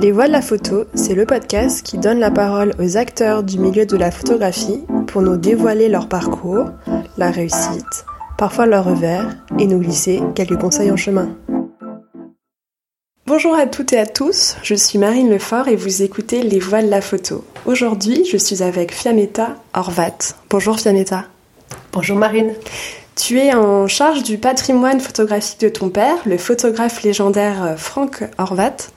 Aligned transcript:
Les 0.00 0.12
Voix 0.12 0.28
de 0.28 0.32
la 0.32 0.40
photo, 0.40 0.86
c'est 0.94 1.14
le 1.14 1.26
podcast 1.26 1.82
qui 1.82 1.98
donne 1.98 2.20
la 2.20 2.30
parole 2.30 2.74
aux 2.78 2.96
acteurs 2.96 3.42
du 3.42 3.58
milieu 3.58 3.84
de 3.84 3.98
la 3.98 4.10
photographie 4.10 4.80
pour 5.06 5.20
nous 5.20 5.36
dévoiler 5.36 5.90
leur 5.90 6.08
parcours, 6.08 6.70
la 7.18 7.30
réussite, 7.30 8.06
parfois 8.38 8.64
leur 8.64 8.86
revers, 8.86 9.36
et 9.58 9.66
nous 9.66 9.78
glisser 9.78 10.22
quelques 10.34 10.58
conseils 10.58 10.90
en 10.90 10.96
chemin. 10.96 11.36
Bonjour 13.26 13.54
à 13.54 13.66
toutes 13.66 13.92
et 13.92 13.98
à 13.98 14.06
tous, 14.06 14.56
je 14.62 14.74
suis 14.74 14.98
Marine 14.98 15.28
Lefort 15.28 15.68
et 15.68 15.76
vous 15.76 16.00
écoutez 16.00 16.42
Les 16.42 16.60
Voix 16.60 16.80
de 16.80 16.88
la 16.88 17.02
photo. 17.02 17.44
Aujourd'hui, 17.66 18.24
je 18.24 18.38
suis 18.38 18.62
avec 18.62 18.94
Fiametta 18.94 19.56
Horvat. 19.74 20.34
Bonjour 20.48 20.80
Fiametta. 20.80 21.26
Bonjour 21.92 22.16
Marine. 22.16 22.54
Tu 23.16 23.38
es 23.38 23.52
en 23.52 23.86
charge 23.86 24.22
du 24.22 24.38
patrimoine 24.38 24.98
photographique 24.98 25.60
de 25.60 25.68
ton 25.68 25.90
père, 25.90 26.16
le 26.24 26.38
photographe 26.38 27.02
légendaire 27.02 27.74
Frank 27.76 28.24
Horvat. 28.38 28.88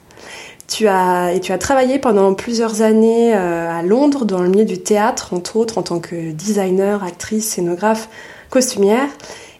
Tu 0.66 0.88
as, 0.88 1.32
et 1.34 1.40
tu 1.40 1.52
as 1.52 1.58
travaillé 1.58 1.98
pendant 1.98 2.34
plusieurs 2.34 2.82
années 2.82 3.34
euh, 3.34 3.70
à 3.70 3.82
Londres 3.82 4.24
dans 4.24 4.40
le 4.40 4.48
milieu 4.48 4.64
du 4.64 4.78
théâtre, 4.78 5.34
entre 5.34 5.56
autres 5.56 5.78
en 5.78 5.82
tant 5.82 6.00
que 6.00 6.32
designer, 6.32 7.04
actrice, 7.04 7.48
scénographe, 7.50 8.08
costumière. 8.50 9.08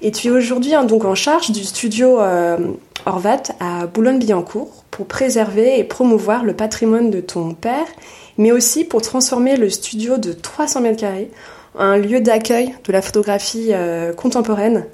Et 0.03 0.11
tu 0.11 0.29
es 0.29 0.31
aujourd'hui 0.31 0.75
hein, 0.75 0.85
donc 0.85 1.05
en 1.05 1.15
charge 1.15 1.51
du 1.51 1.63
studio 1.63 2.21
euh, 2.21 2.57
Horvat 3.07 3.43
à 3.61 3.87
Boulogne-Billancourt 3.87 4.85
pour 4.91 5.07
préserver 5.07 5.79
et 5.79 5.85
promouvoir 5.85 6.45
le 6.45 6.55
patrimoine 6.55 7.11
de 7.11 7.21
ton 7.21 7.53
père, 7.53 7.87
mais 8.39 8.53
aussi 8.53 8.85
pour 8.85 9.03
transformer 9.03 9.57
le 9.57 9.69
studio 9.69 10.17
de 10.17 10.33
300 10.33 10.81
mètres 10.81 11.01
carrés 11.01 11.31
en 11.77 11.85
un 11.85 11.97
lieu 11.99 12.21
d'accueil 12.21 12.75
de 12.87 12.93
la 12.93 13.03
photographie 13.03 13.69
euh, 13.71 14.13
contemporaine 14.13 14.87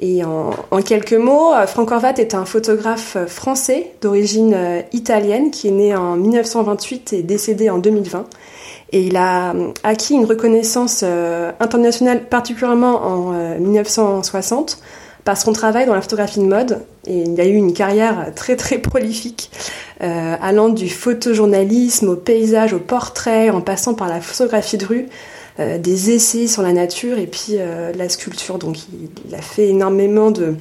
et 0.00 0.24
en, 0.24 0.52
quelques 0.84 1.14
mots, 1.14 1.54
euh, 1.54 1.66
Franck 1.66 1.90
Horvat 1.90 2.14
est 2.18 2.34
un 2.34 2.44
photographe 2.44 3.16
euh, 3.16 3.26
français 3.26 3.92
d'origine 4.02 4.52
euh, 4.54 4.82
italienne 4.92 5.50
qui 5.50 5.68
est 5.68 5.72
né 5.72 5.96
en 5.96 6.16
1928 6.16 7.14
et 7.14 7.22
décédé 7.22 7.70
en 7.70 7.78
2020. 7.78 8.26
Et 8.92 9.02
il 9.02 9.16
a 9.16 9.54
acquis 9.82 10.14
une 10.14 10.26
reconnaissance 10.26 11.02
internationale 11.58 12.28
particulièrement 12.28 13.04
en 13.04 13.58
1960 13.58 14.78
par 15.24 15.36
son 15.36 15.52
travail 15.52 15.86
dans 15.86 15.94
la 15.94 16.00
photographie 16.00 16.38
de 16.38 16.44
mode. 16.44 16.82
Et 17.08 17.22
il 17.22 17.40
a 17.40 17.46
eu 17.46 17.54
une 17.54 17.72
carrière 17.72 18.32
très 18.36 18.54
très 18.54 18.78
prolifique, 18.78 19.50
allant 19.98 20.68
du 20.68 20.88
photojournalisme 20.88 22.10
au 22.10 22.14
paysage, 22.14 22.74
au 22.74 22.78
portrait, 22.78 23.50
en 23.50 23.60
passant 23.60 23.94
par 23.94 24.06
la 24.06 24.20
photographie 24.20 24.78
de 24.78 24.86
rue. 24.86 25.08
Euh, 25.58 25.78
des 25.78 26.10
essais 26.10 26.48
sur 26.48 26.60
la 26.60 26.74
nature 26.74 27.18
et 27.18 27.26
puis 27.26 27.52
euh, 27.54 27.90
la 27.94 28.10
sculpture. 28.10 28.58
Donc 28.58 28.76
il, 28.92 29.34
a 29.34 29.40
fait 29.40 29.68
énormément 29.68 30.30
de, 30.30 30.56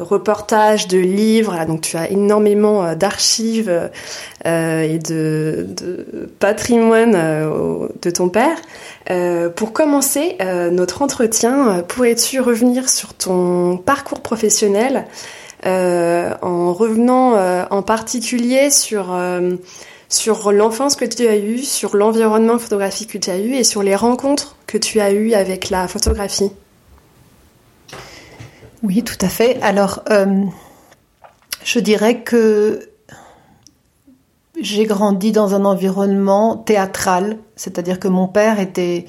reportages, 0.00 0.88
de 0.88 0.96
livres. 0.96 1.62
donc 1.66 1.82
tu 1.82 1.98
as 1.98 2.10
énormément 2.10 2.82
euh, 2.82 2.94
d'archives 2.94 3.70
et 4.46 4.98
de 4.98 5.66
patrimoine 6.38 7.12
de 7.12 8.10
ton 8.10 8.30
père. 8.30 8.56
pour 9.56 9.72
commencer 9.72 10.38
notre 10.70 11.02
entretien, 11.02 11.82
pourrais-tu 11.88 12.40
revenir 12.40 12.88
sur 12.88 13.14
ton 13.14 13.78
parcours 13.78 14.20
professionnel 14.20 15.06
en 15.64 16.72
revenant 16.74 17.36
en 17.70 17.82
particulier 17.82 18.68
sur 18.70 19.14
sur 20.14 20.52
l'enfance 20.52 20.96
que 20.96 21.04
tu 21.04 21.26
as 21.26 21.36
eue, 21.36 21.58
sur 21.58 21.96
l'environnement 21.96 22.58
photographique 22.58 23.10
que 23.10 23.18
tu 23.18 23.30
as 23.30 23.38
eu 23.38 23.54
et 23.54 23.64
sur 23.64 23.82
les 23.82 23.96
rencontres 23.96 24.56
que 24.66 24.78
tu 24.78 25.00
as 25.00 25.12
eues 25.12 25.34
avec 25.34 25.70
la 25.70 25.88
photographie. 25.88 26.50
Oui, 28.82 29.02
tout 29.02 29.18
à 29.20 29.28
fait. 29.28 29.60
Alors, 29.60 30.02
euh, 30.10 30.44
je 31.64 31.80
dirais 31.80 32.20
que 32.22 32.88
j'ai 34.60 34.84
grandi 34.84 35.32
dans 35.32 35.54
un 35.54 35.64
environnement 35.64 36.56
théâtral, 36.56 37.38
c'est-à-dire 37.56 37.98
que 37.98 38.08
mon 38.08 38.28
père 38.28 38.60
était 38.60 39.06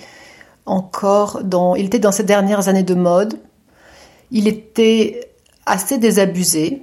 encore 0.66 1.44
dans, 1.44 1.76
il 1.76 1.86
était 1.86 2.00
dans 2.00 2.12
ses 2.12 2.24
dernières 2.24 2.68
années 2.68 2.84
de 2.84 2.96
mode. 2.96 3.40
Il 4.32 4.48
était 4.48 5.30
assez 5.68 6.00
désabusé. 6.00 6.82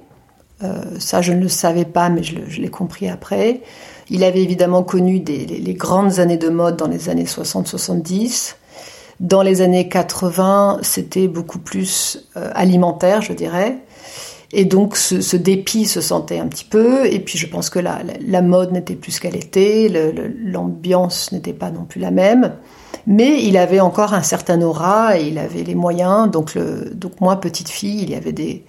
Euh, 0.63 0.83
ça, 0.99 1.21
je 1.21 1.33
ne 1.33 1.41
le 1.41 1.49
savais 1.49 1.85
pas, 1.85 2.09
mais 2.09 2.23
je 2.23 2.61
l'ai 2.61 2.69
compris 2.69 3.09
après. 3.09 3.61
Il 4.09 4.23
avait 4.23 4.41
évidemment 4.41 4.83
connu 4.83 5.23
les, 5.25 5.73
grandes 5.73 6.19
années 6.19 6.37
de 6.37 6.49
mode 6.49 6.77
dans 6.77 6.87
les 6.87 7.09
années 7.09 7.25
60-70. 7.25 8.55
Dans 9.19 9.41
les 9.41 9.61
années 9.61 9.87
80, 9.87 10.79
c'était 10.81 11.27
beaucoup 11.27 11.59
plus 11.59 12.27
euh, 12.35 12.51
alimentaire, 12.53 13.21
je 13.21 13.33
dirais. 13.33 13.77
Et 14.51 14.65
donc 14.65 14.97
ce, 14.97 15.35
dépit 15.35 15.85
se 15.85 16.01
sentait 16.01 16.37
un 16.37 16.47
petit 16.47 16.65
peu. 16.65 17.05
Et 17.11 17.19
puis 17.19 17.39
je 17.39 17.47
pense 17.47 17.69
que 17.69 17.79
la, 17.79 18.01
la, 18.27 18.41
mode 18.41 18.71
n'était 18.71 18.95
plus 18.95 19.13
ce 19.13 19.21
qu'elle 19.21 19.35
était, 19.35 19.91
l'ambiance 20.43 21.31
n'était 21.31 21.53
pas 21.53 21.71
non 21.71 21.85
plus 21.85 21.99
la 21.99 22.11
même. 22.11 22.53
Mais 23.07 23.43
il 23.43 23.57
avait 23.57 23.79
encore 23.79 24.13
un 24.13 24.21
certain 24.21 24.61
aura 24.61 25.17
et 25.17 25.27
il 25.27 25.39
avait 25.39 25.63
les 25.63 25.75
moyens. 25.75 26.29
Donc, 26.29 26.57
donc 26.93 27.19
moi, 27.19 27.37
petite 27.37 27.69
fille, 27.69 28.03
il 28.03 28.11
y 28.11 28.15
avait 28.15 28.31
des, 28.31 28.63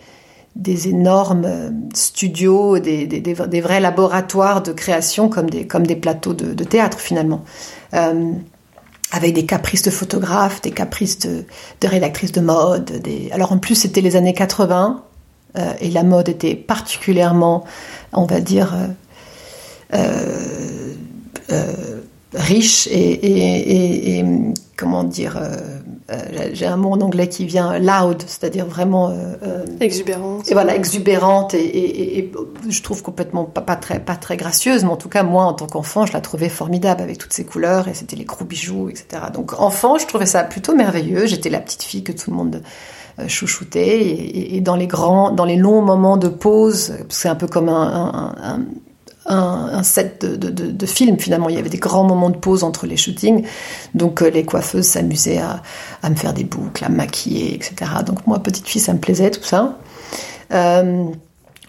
des 0.56 0.88
énormes 0.88 1.44
euh, 1.47 1.70
studios, 1.94 2.78
des, 2.78 3.34
vrais 3.60 3.81
laboratoires 3.81 4.62
de 4.62 4.72
création 4.72 5.28
comme 5.28 5.48
des, 5.50 5.97
plateaux 5.97 6.34
de, 6.34 6.65
théâtre 6.65 6.98
finalement. 6.98 7.44
Euh, 7.94 8.32
avec 9.10 9.34
des 9.34 9.47
caprices 9.47 9.82
de 9.82 9.91
photographes, 9.91 10.60
des 10.62 10.72
caprices 10.72 11.20
de, 11.20 11.44
rédactrices 11.82 12.32
de 12.32 12.41
mode. 12.41 13.03
Alors 13.32 13.53
en 13.53 13.59
plus 13.59 13.75
c'était 13.75 14.00
les 14.00 14.16
années 14.16 14.32
80 14.32 15.04
euh, 15.56 15.72
et 15.81 15.91
la 15.91 16.03
mode 16.03 16.28
était 16.28 16.56
particulièrement, 16.56 17.65
on 18.12 18.26
va 18.26 18.41
dire, 18.41 18.76
riche 22.32 22.88
et, 22.91 24.25
comment 24.76 25.04
dire 25.04 25.41
j'ai 26.53 26.66
un 26.66 26.76
mot 26.76 26.91
en 26.91 27.00
anglais 27.00 27.28
qui 27.28 27.47
vient 27.47 27.78
loud, 27.78 28.22
c'est-à-dire 28.26 28.66
vraiment 28.66 29.10
euh, 29.10 29.65
exubérante. 29.81 30.50
Et 30.50 30.54
voilà, 30.54 30.76
exubérante 30.76 31.54
et, 31.54 32.31
je 32.69 32.82
trouve 32.82 33.03
complètement 33.03 33.44
pas, 33.44 33.62
pas, 33.62 33.76
très 33.76 34.00
pas 34.00 34.16
très 34.16 34.37
gracieuse, 34.37 34.84
mais 34.84 34.91
en 34.91 34.97
tout 34.97 35.09
cas 35.09 35.22
moi 35.22 35.44
en 35.44 35.54
tant 35.54 35.66
qu'enfant, 35.66 36.04
je 36.04 36.12
la 36.12 36.20
trouvais 36.20 36.50
formidable 36.50 37.03
avec 37.03 37.16
toutes 37.16 37.32
ses 37.32 37.44
couleurs 37.44 37.88
et 37.88 37.94
c'était 37.94 38.16
les 38.16 38.25
gros 38.25 38.44
bijoux, 38.44 38.91
etc. 38.91 39.22
Donc 39.32 39.59
enfant, 39.59 39.97
je 39.97 40.06
trouvais 40.06 40.26
ça 40.26 40.44
plutôt 40.44 40.75
merveilleux. 40.75 41.26
J'étais 41.26 41.48
la 41.50 41.60
petite 41.60 41.82
fille 41.82 42.04
que 42.04 42.12
tout 42.12 42.31
le 42.31 42.36
monde 42.36 42.62
chouchoutait 43.28 44.00
et, 44.00 44.56
et, 44.56 44.60
dans 44.60 44.76
les 44.76 44.88
grands, 44.88 45.31
dans 45.31 45.44
les 45.44 45.56
longs 45.56 45.82
moments 45.82 46.16
de 46.16 46.28
pause, 46.28 46.94
c'est 47.09 47.28
un 47.28 47.36
peu 47.36 47.47
comme 47.47 47.69
un, 47.69 47.72
un, 47.72 48.34
un, 48.42 48.60
set 49.83 50.25
de, 50.25 50.87
films 50.87 51.19
finalement. 51.19 51.49
Il 51.49 51.57
y 51.57 51.59
avait 51.59 51.69
des 51.69 51.79
grands 51.79 52.05
moments 52.05 52.31
de 52.31 52.37
pause 52.37 52.65
entre 52.65 52.87
les 52.87 52.97
shootings, 52.97 53.45
donc 53.95 54.23
euh, 54.23 54.31
les 54.31 54.45
coiffeuses 54.45 54.87
s'amusaient 54.87 55.39
à, 55.39 56.11
me 56.11 56.15
faire 56.15 56.35
des 56.35 56.45
boucles, 56.45 56.85
à 56.85 56.89
me 56.89 56.97
maquiller, 56.97 57.55
etc. 57.55 57.91
Donc 58.07 58.27
moi, 58.27 58.39
petite 58.39 58.69
fille, 58.69 58.81
ça 58.81 58.93
me 58.93 58.99
plaisait 58.99 59.31
tout 59.31 59.43
ça. 59.43 59.79
Euh, 60.53 61.05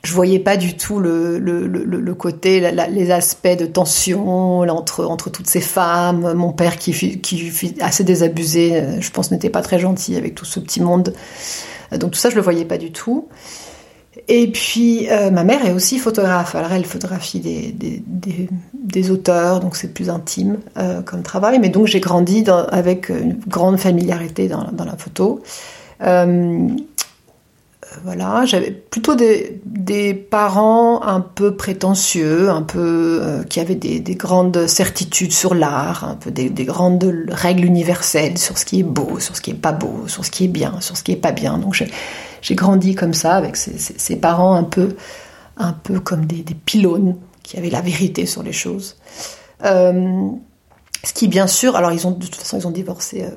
je 0.03 0.13
voyais 0.13 0.39
pas 0.39 0.55
du 0.55 0.77
tout 0.77 0.99
le, 0.99 2.13
côté, 2.13 2.71
les 2.89 3.11
aspects 3.11 3.57
de 3.57 3.65
tension 3.65 4.59
entre, 4.59 5.29
toutes 5.31 5.47
ces 5.47 5.61
femmes. 5.61 6.33
Mon 6.33 6.51
père 6.51 6.77
qui, 6.77 7.19
qui 7.21 7.37
fut 7.39 7.73
assez 7.81 8.03
désabusé, 8.03 8.75
euh, 8.75 9.01
je 9.01 9.09
pense, 9.09 9.31
n'était 9.31 9.49
pas 9.49 9.61
très 9.61 9.79
gentil 9.79 10.15
avec 10.15 10.35
tout 10.35 10.45
ce 10.45 10.59
petit 10.59 10.81
monde. 10.81 11.13
Donc 11.91 12.11
tout 12.11 12.19
ça, 12.19 12.29
je 12.29 12.35
le 12.35 12.41
voyais 12.41 12.65
pas 12.65 12.77
du 12.77 12.91
tout. 12.91 13.27
Et 14.27 14.47
puis, 14.51 15.07
euh, 15.09 15.29
ma 15.29 15.43
mère 15.43 15.65
est 15.65 15.73
aussi 15.73 15.99
photographe. 15.99 16.55
Alors, 16.55 16.71
elle 16.71 16.85
photographie 16.85 17.39
des, 17.39 17.73
des, 18.73 19.11
auteurs, 19.11 19.59
donc 19.59 19.75
c'est 19.75 19.93
plus 19.93 20.09
intime 20.09 20.57
euh, 20.77 21.01
comme 21.01 21.21
travail. 21.21 21.59
Mais 21.59 21.69
donc, 21.69 21.87
j'ai 21.87 21.99
grandi 21.99 22.43
avec 22.71 23.09
une 23.09 23.37
grande 23.47 23.77
familiarité 23.77 24.47
dans, 24.47 24.71
dans 24.71 24.85
la 24.85 24.95
photo. 24.95 25.41
Euh, 26.01 26.69
voilà, 28.03 28.45
j'avais 28.45 28.71
plutôt 28.71 29.15
des, 29.15 30.13
parents 30.13 31.01
un 31.03 31.21
peu 31.21 31.55
prétentieux, 31.55 32.49
un 32.49 32.61
peu 32.61 33.19
euh, 33.21 33.43
qui 33.43 33.59
avaient 33.59 33.75
des, 33.75 33.99
des, 33.99 34.15
grandes 34.15 34.67
certitudes 34.67 35.31
sur 35.31 35.53
l'art, 35.53 36.03
un 36.03 36.15
peu 36.15 36.31
des, 36.31 36.49
des, 36.49 36.65
grandes 36.65 37.25
règles 37.29 37.65
universelles 37.65 38.37
sur 38.37 38.57
ce 38.57 38.65
qui 38.65 38.79
est 38.79 38.83
beau, 38.83 39.19
sur 39.19 39.35
ce 39.35 39.41
qui 39.41 39.51
est 39.51 39.55
pas 39.55 39.71
beau, 39.71 40.07
sur 40.07 40.25
ce 40.25 40.31
qui 40.31 40.45
est 40.45 40.49
bien, 40.49 40.81
sur 40.81 40.97
ce 40.97 41.03
qui 41.03 41.11
est 41.11 41.17
pas 41.17 41.31
bien. 41.31 41.57
Donc 41.57 41.81
j'ai 42.41 42.55
grandi 42.55 42.95
comme 42.95 43.13
ça 43.13 43.35
avec 43.35 43.55
ces, 43.55 44.15
parents 44.17 44.55
un 44.55 44.63
peu, 44.63 44.95
un 45.57 45.73
peu 45.73 45.99
comme 45.99 46.25
des, 46.25 46.43
pylônes 46.43 47.15
qui 47.43 47.57
avaient 47.57 47.69
la 47.69 47.81
vérité 47.81 48.25
sur 48.25 48.43
les 48.43 48.53
choses. 48.53 48.97
Euh, 49.63 50.29
ce 51.03 51.13
qui 51.13 51.27
bien 51.27 51.47
sûr, 51.47 51.75
alors 51.75 51.91
ils 51.91 52.07
ont 52.07 52.11
de 52.11 52.25
toute 52.25 52.35
façon 52.35 52.57
ils 52.57 52.67
ont 52.67 52.71
divorcé. 52.71 53.23
Euh, 53.23 53.35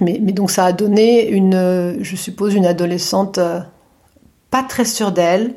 mais, 0.00 0.18
donc 0.18 0.50
ça 0.50 0.64
a 0.64 0.72
donné 0.72 1.28
une, 1.28 1.98
je 2.00 2.16
suppose, 2.16 2.54
une 2.54 2.66
adolescente 2.66 3.38
euh, 3.38 3.60
pas 4.50 4.62
très 4.62 4.84
sûre 4.84 5.12
d'elle. 5.12 5.54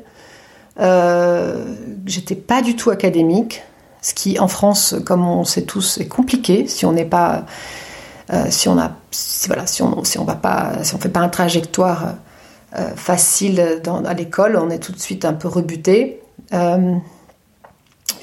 Euh, 0.80 1.74
J'étais 2.06 2.34
pas 2.34 2.62
du 2.62 2.76
tout 2.76 2.90
académique, 2.90 3.62
ce 4.02 4.14
qui 4.14 4.38
en 4.38 4.48
France, 4.48 4.94
comme 5.04 5.26
on 5.26 5.44
sait 5.44 5.62
tous, 5.62 5.98
est 5.98 6.08
compliqué 6.08 6.66
si 6.66 6.86
on 6.86 6.92
n'est 6.92 7.04
pas, 7.04 7.46
euh, 8.32 8.44
si 8.50 8.68
on 8.68 8.78
a, 8.78 8.92
si, 9.10 9.48
voilà, 9.48 9.66
si 9.66 9.82
on, 9.82 10.04
si 10.04 10.18
on 10.18 10.24
va 10.24 10.36
pas, 10.36 10.84
si 10.84 10.94
on 10.94 10.98
fait 10.98 11.08
pas 11.08 11.20
un 11.20 11.28
trajectoire 11.28 12.14
euh, 12.78 12.90
facile 12.96 13.80
dans, 13.82 14.04
à 14.04 14.14
l'école, 14.14 14.56
on 14.56 14.70
est 14.70 14.78
tout 14.78 14.92
de 14.92 15.00
suite 15.00 15.24
un 15.24 15.34
peu 15.34 15.48
rebuté. 15.48 16.20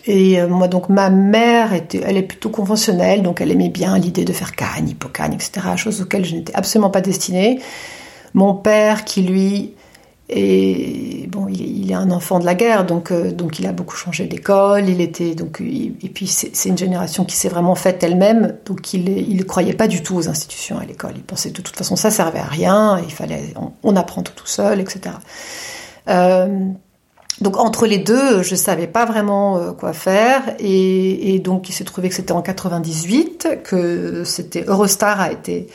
Et 0.07 0.41
moi, 0.45 0.67
donc, 0.67 0.89
ma 0.89 1.09
mère 1.09 1.73
était, 1.73 2.01
elle 2.05 2.17
est 2.17 2.23
plutôt 2.23 2.49
conventionnelle, 2.49 3.23
donc 3.23 3.41
elle 3.41 3.51
aimait 3.51 3.69
bien 3.69 3.97
l'idée 3.97 4.23
de 4.23 4.33
faire 4.33 4.55
canne, 4.55 4.87
hippocane, 4.87 5.33
etc., 5.33 5.67
choses 5.77 6.01
auxquelles 6.01 6.25
je 6.25 6.35
n'étais 6.35 6.53
absolument 6.53 6.91
pas 6.91 7.01
destinée. 7.01 7.59
Mon 8.33 8.53
père, 8.53 9.05
qui 9.05 9.23
lui 9.23 9.73
et 10.27 11.27
bon, 11.29 11.47
il 11.49 11.91
est, 11.91 11.93
un 11.93 12.09
enfant 12.09 12.39
de 12.39 12.45
la 12.45 12.55
guerre, 12.55 12.83
donc, 12.83 13.11
euh, 13.11 13.31
donc 13.31 13.59
il 13.59 13.67
a 13.67 13.71
beaucoup 13.71 13.95
changé 13.95 14.25
d'école. 14.25 14.89
Il 14.89 14.99
était 14.99 15.35
donc 15.35 15.61
et 15.61 16.09
puis 16.09 16.25
c'est 16.25 16.67
une 16.67 16.77
génération 16.77 17.25
qui 17.25 17.35
s'est 17.35 17.49
vraiment 17.49 17.75
faite 17.75 18.03
elle-même, 18.03 18.57
donc 18.65 18.93
il 18.93 19.37
ne 19.37 19.43
croyait 19.43 19.73
pas 19.73 19.87
du 19.87 20.01
tout 20.01 20.15
aux 20.15 20.27
institutions 20.27 20.79
à 20.79 20.85
l'école. 20.85 21.13
Il 21.15 21.23
pensait 21.23 21.51
de 21.51 21.61
toute 21.61 21.75
façon 21.75 21.95
ça 21.95 22.09
servait 22.09 22.39
à 22.39 22.45
rien, 22.45 22.99
il 23.05 23.11
fallait 23.11 23.53
on, 23.83 23.95
apprend 23.95 24.23
tout 24.23 24.33
tout 24.35 24.47
seul, 24.47 24.79
etc. 24.79 25.15
Euh, 26.09 26.69
donc 27.41 27.57
entre 27.57 27.85
les 27.85 27.97
deux, 27.97 28.43
je 28.43 28.55
savais 28.55 28.87
pas 28.87 29.05
vraiment 29.05 29.57
euh, 29.57 29.71
quoi 29.71 29.93
faire. 29.93 30.41
Et, 30.59 31.39
donc 31.39 31.69
il 31.69 31.73
s'est 31.73 31.83
trouvé 31.83 32.09
que 32.09 32.15
c'était 32.15 32.31
en 32.31 32.41
98 32.41 33.59
que 33.63 34.23
c'était 34.23 34.63
Eurostar 34.67 35.19
a 35.19 35.31
été 35.31 35.67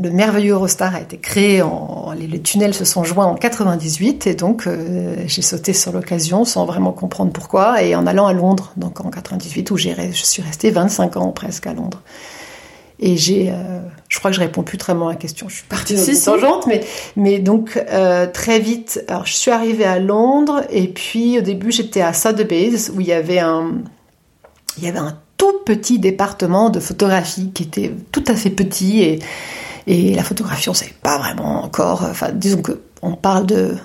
le 0.00 0.10
merveilleux 0.10 0.52
Eurostar 0.52 0.94
a 0.94 1.00
été 1.00 1.18
créé, 1.18 1.62
en, 1.62 2.12
les, 2.12 2.40
tunnels 2.40 2.74
se 2.74 2.84
sont 2.84 3.02
joints 3.02 3.26
en 3.26 3.34
98 3.34 4.26
et 4.26 4.34
donc 4.34 4.66
euh, 4.66 5.16
j'ai 5.26 5.42
sauté 5.42 5.72
sur 5.72 5.90
l'occasion 5.90 6.44
sans 6.44 6.64
vraiment 6.64 6.92
comprendre 6.92 7.32
pourquoi. 7.32 7.82
Et 7.82 7.96
en 7.96 8.06
allant 8.06 8.26
à 8.26 8.32
Londres, 8.32 8.72
donc 8.76 9.00
en 9.00 9.10
98 9.10 9.70
où 9.70 9.76
j'ai, 9.76 9.94
je 10.12 10.22
suis 10.22 10.42
restée 10.42 10.70
25 10.70 11.16
ans 11.16 11.32
presque 11.32 11.66
à 11.66 11.72
Londres. 11.72 12.02
Et 13.00 13.16
j'ai, 13.16 13.50
euh, 13.50 13.80
je 14.08 14.18
crois 14.18 14.30
que 14.30 14.36
je 14.36 14.40
réponds 14.40 14.62
plus 14.62 14.78
très 14.78 14.94
bien 14.94 15.06
à 15.06 15.10
la 15.10 15.16
question. 15.16 15.48
Je 15.48 15.56
suis 15.56 15.64
partie 15.64 15.94
dans 15.94 16.04
une 16.04 16.20
tangente, 16.20 16.66
mais 16.66 16.80
mais 17.16 17.38
donc 17.38 17.82
euh, 17.90 18.26
très 18.26 18.60
vite. 18.60 19.04
Alors 19.08 19.26
je 19.26 19.34
suis 19.34 19.50
arrivée 19.50 19.84
à 19.84 19.98
Londres 19.98 20.62
et 20.70 20.88
puis 20.88 21.38
au 21.38 21.42
début 21.42 21.72
j'étais 21.72 22.02
à 22.02 22.12
Sotheby's 22.12 22.92
où 22.94 23.00
il 23.00 23.08
y 23.08 23.12
avait 23.12 23.40
un, 23.40 23.72
il 24.78 24.84
y 24.84 24.88
avait 24.88 24.98
un 24.98 25.18
tout 25.36 25.60
petit 25.66 25.98
département 25.98 26.70
de 26.70 26.78
photographie 26.78 27.50
qui 27.52 27.64
était 27.64 27.92
tout 28.12 28.24
à 28.28 28.36
fait 28.36 28.50
petit 28.50 29.02
et 29.02 29.18
et 29.86 30.14
la 30.14 30.22
photographie, 30.22 30.70
on 30.70 30.74
savait 30.74 30.94
pas 31.02 31.18
vraiment 31.18 31.62
encore. 31.62 32.04
Enfin, 32.04 32.30
disons 32.32 32.62
que 32.62 32.80
on 33.02 33.16
parle 33.16 33.44
de 33.44 33.76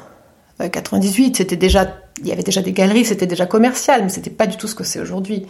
98, 0.68 1.38
c'était 1.38 1.56
déjà, 1.56 1.98
il 2.22 2.28
y 2.28 2.32
avait 2.32 2.44
déjà 2.44 2.62
des 2.62 2.72
galeries, 2.72 3.06
c'était 3.06 3.28
déjà 3.28 3.46
commercial, 3.46 4.04
mais 4.04 4.10
c'était 4.10 4.30
pas 4.30 4.48
du 4.48 4.58
tout 4.58 4.68
ce 4.68 4.76
que 4.76 4.84
c'est 4.84 5.00
aujourd'hui. 5.00 5.46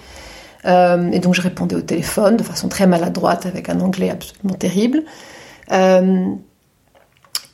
Euh, 0.66 1.12
et 1.12 1.20
donc 1.20 1.34
je 1.34 1.42
répondais 1.42 1.76
au 1.76 1.82
téléphone 1.82 2.38
de 2.38 2.44
façon 2.44 2.68
très 2.68 2.88
maladroite 2.88 3.46
avec 3.46 3.70
un 3.70 3.80
anglais 3.80 4.10
absolument 4.10 4.56
terrible. 4.58 5.04
Euh, 5.72 6.26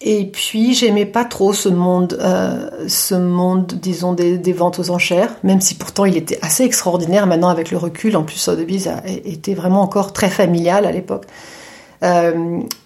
et 0.02 0.26
puis 0.26 0.74
j'aimais 0.74 1.06
pas 1.06 1.26
trop 1.26 1.54
ce 1.54 1.70
monde, 1.70 2.18
euh, 2.22 2.70
ce 2.88 3.16
monde, 3.16 3.68
disons 3.82 4.14
des, 4.14 4.54
ventes 4.54 4.80
aux 4.80 4.90
enchères, 4.92 5.36
même 5.44 5.62
si 5.62 5.76
pourtant 5.76 6.06
il 6.06 6.18
était 6.18 6.38
assez 6.42 6.64
extraordinaire 6.64 7.28
maintenant 7.28 7.50
avec 7.50 7.72
le 7.72 7.78
recul. 7.78 8.16
En 8.16 8.24
plus, 8.24 8.38
Sotheby's 8.38 8.90
était 9.06 9.54
vraiment 9.54 9.82
encore 9.82 10.14
très 10.14 10.30
familial 10.30 10.86
à 10.86 10.92
l'époque. 10.92 11.26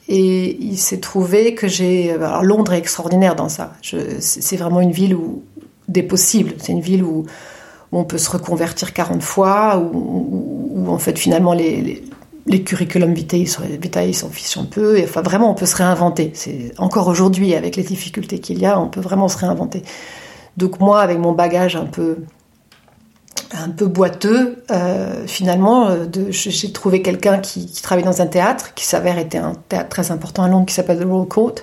Et 0.08 0.58
il 0.62 0.78
s'est 0.78 1.02
trouvé 1.02 1.54
que 1.56 1.68
j'ai. 1.68 2.12
Alors 2.14 2.42
Londres 2.42 2.72
est 2.72 2.78
extraordinaire 2.78 3.36
dans 3.36 3.50
ça. 3.50 3.74
C'est 3.82 4.56
vraiment 4.56 4.80
une 4.80 4.92
ville 4.92 5.14
où 5.14 5.44
des 5.90 6.04
possibles. 6.04 6.54
C'est 6.60 6.72
une 6.72 6.80
ville 6.80 7.04
où, 7.04 7.26
on 7.92 8.04
peut 8.04 8.18
se 8.18 8.30
reconvertir 8.30 8.94
40 8.94 9.22
fois, 9.24 9.78
où, 9.78 10.86
en 10.88 10.98
fait 10.98 11.18
finalement 11.18 11.54
les, 11.54 12.04
les, 12.46 12.64
curriculum 12.64 13.14
vitae 13.14 13.46
s'en 13.46 14.30
fichent 14.30 14.58
un 14.58 14.66
peu. 14.66 14.98
Et, 14.98 15.04
enfin 15.04 15.22
vraiment 15.22 15.52
on 15.52 15.56
peut 15.56 15.66
se 15.66 15.76
réinventer. 15.76 16.32
C'est 16.34 16.72
encore 16.78 17.08
aujourd'hui 17.08 17.56
avec 17.56 17.76
les 17.76 17.84
difficultés 17.84 18.40
qu'il 18.40 18.60
y 18.60 18.66
a, 18.66 18.80
on 18.80 18.90
peut 18.90 19.02
vraiment 19.02 19.28
se 19.28 19.38
réinventer. 19.38 19.84
Donc 20.58 20.80
moi 20.80 21.02
avec 21.02 21.18
mon 21.18 21.34
bagage 21.34 21.76
un 21.76 21.86
peu 21.86 22.18
un 23.54 23.70
peu 23.70 23.88
boiteux, 23.88 24.64
euh, 24.72 25.26
finalement, 25.28 25.88
euh, 25.88 26.06
j'ai 26.30 26.72
trouvé 26.72 27.02
quelqu'un 27.02 27.40
qui, 27.40 27.66
travaillait 27.82 28.08
dans 28.08 28.22
un 28.22 28.28
théâtre, 28.28 28.74
qui 28.74 28.86
s'avère 28.86 29.18
être 29.18 29.36
un 29.36 29.54
théâtre 29.70 29.90
très 29.90 30.12
important 30.12 30.44
à 30.44 30.50
Londres, 30.50 30.66
qui 30.68 30.74
s'appelle 30.74 31.00
The 31.00 31.06
Royal 31.06 31.28
Court. 31.28 31.56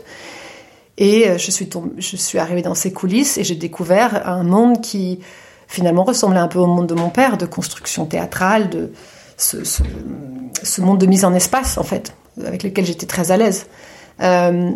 Et 0.99 1.29
euh, 1.29 1.39
je 1.39 1.51
suis, 1.51 1.69
je 1.99 2.17
suis 2.17 2.39
arrivée 2.39 2.63
dans 2.63 2.75
ses 2.75 2.93
coulisses 2.93 3.39
et 3.39 3.45
j'ai 3.45 3.55
découvert 3.55 4.27
un 4.27 4.43
monde 4.43 4.81
qui, 4.81 5.21
finalement, 5.67 6.05
ressemblait 6.05 6.39
un 6.39 6.49
peu 6.49 6.59
au 6.59 6.67
monde 6.67 6.87
de 6.87 6.95
mon 6.95 7.11
père, 7.11 7.37
de 7.37 7.47
construction 7.47 8.07
théâtrale, 8.07 8.71
de 8.71 8.93
ce, 9.37 10.81
monde 10.81 10.99
de 10.99 11.07
mise 11.07 11.25
en 11.25 11.35
espace, 11.35 11.79
en 11.79 11.83
fait, 11.83 12.15
avec 12.45 12.63
lequel 12.63 12.85
j'étais 12.85 13.07
très 13.07 13.31
à 13.31 13.37
l'aise. 13.37 13.67
Euh, 14.23 14.71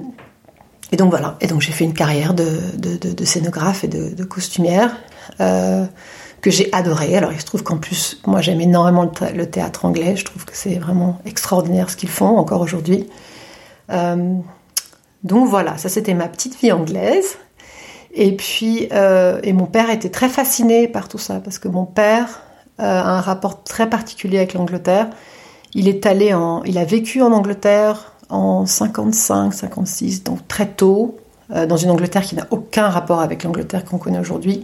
et 0.92 0.96
donc 0.96 1.10
voilà, 1.10 1.37
et 1.40 1.46
donc 1.46 1.60
j'ai 1.60 1.72
fait 1.72 1.84
une 1.84 1.94
carrière 1.94 2.34
de, 2.34 3.25
scénographe 3.25 3.84
et 3.84 3.88
de, 3.88 4.25
costumière. 4.25 4.96
Euh, 5.40 5.87
que 6.40 6.50
j'ai 6.50 6.72
adoré. 6.72 7.16
Alors 7.16 7.32
il 7.32 7.40
se 7.40 7.44
trouve 7.44 7.62
qu'en 7.62 7.76
plus, 7.76 8.20
moi 8.26 8.40
j'aime 8.40 8.60
énormément 8.60 9.10
le, 9.34 9.46
théâtre 9.46 9.84
anglais, 9.84 10.16
je 10.16 10.25
trouve 10.25 10.44
que 10.44 10.56
c'est 10.56 10.76
vraiment 10.76 11.19
extraordinaire 11.26 11.90
ce 11.90 11.96
qu'ils 11.96 12.08
font 12.08 12.38
encore 12.38 12.60
aujourd'hui. 12.60 13.08
Euh, 13.90 14.34
donc 15.22 15.48
voilà, 15.48 15.76
ça 15.76 15.88
c'était 15.88 16.14
ma 16.14 16.28
petite 16.28 16.58
vie 16.58 16.72
anglaise. 16.72 17.37
Et 18.12 18.37
puis, 18.37 18.89
euh, 18.93 19.41
et 19.43 19.53
mon 19.53 19.67
père 19.67 19.91
était 19.91 20.09
très 20.09 20.29
fasciné 20.29 20.89
par 20.89 21.09
tout 21.09 21.19
ça, 21.19 21.41
parce 21.41 21.59
que 21.59 21.69
mon 21.69 21.85
père 21.85 22.43
euh, 22.81 22.85
a 22.85 23.09
un 23.09 23.21
rapport 23.21 23.62
très 23.62 23.89
particulier 23.89 24.39
avec 24.39 24.55
l'Angleterre. 24.55 25.09
Il 25.75 25.89
est 25.89 26.07
allé 26.07 26.35
en, 26.35 26.62
il 26.65 26.79
a 26.79 26.85
vécu 26.85 27.23
en 27.23 27.33
Angleterre 27.33 28.12
en 28.29 28.67
55, 28.67 29.53
56, 29.53 30.25
donc 30.25 30.47
très 30.49 30.67
tôt, 30.67 31.17
dans 31.49 31.77
une 31.77 31.91
Angleterre 31.91 32.23
qui 32.23 32.37
n'a 32.37 32.47
aucun 32.51 32.89
rapport 32.89 33.21
avec 33.21 33.43
l'Angleterre 33.43 33.85
qu'on 33.85 33.99
connaît 33.99 34.21
aujourd'hui. 34.21 34.62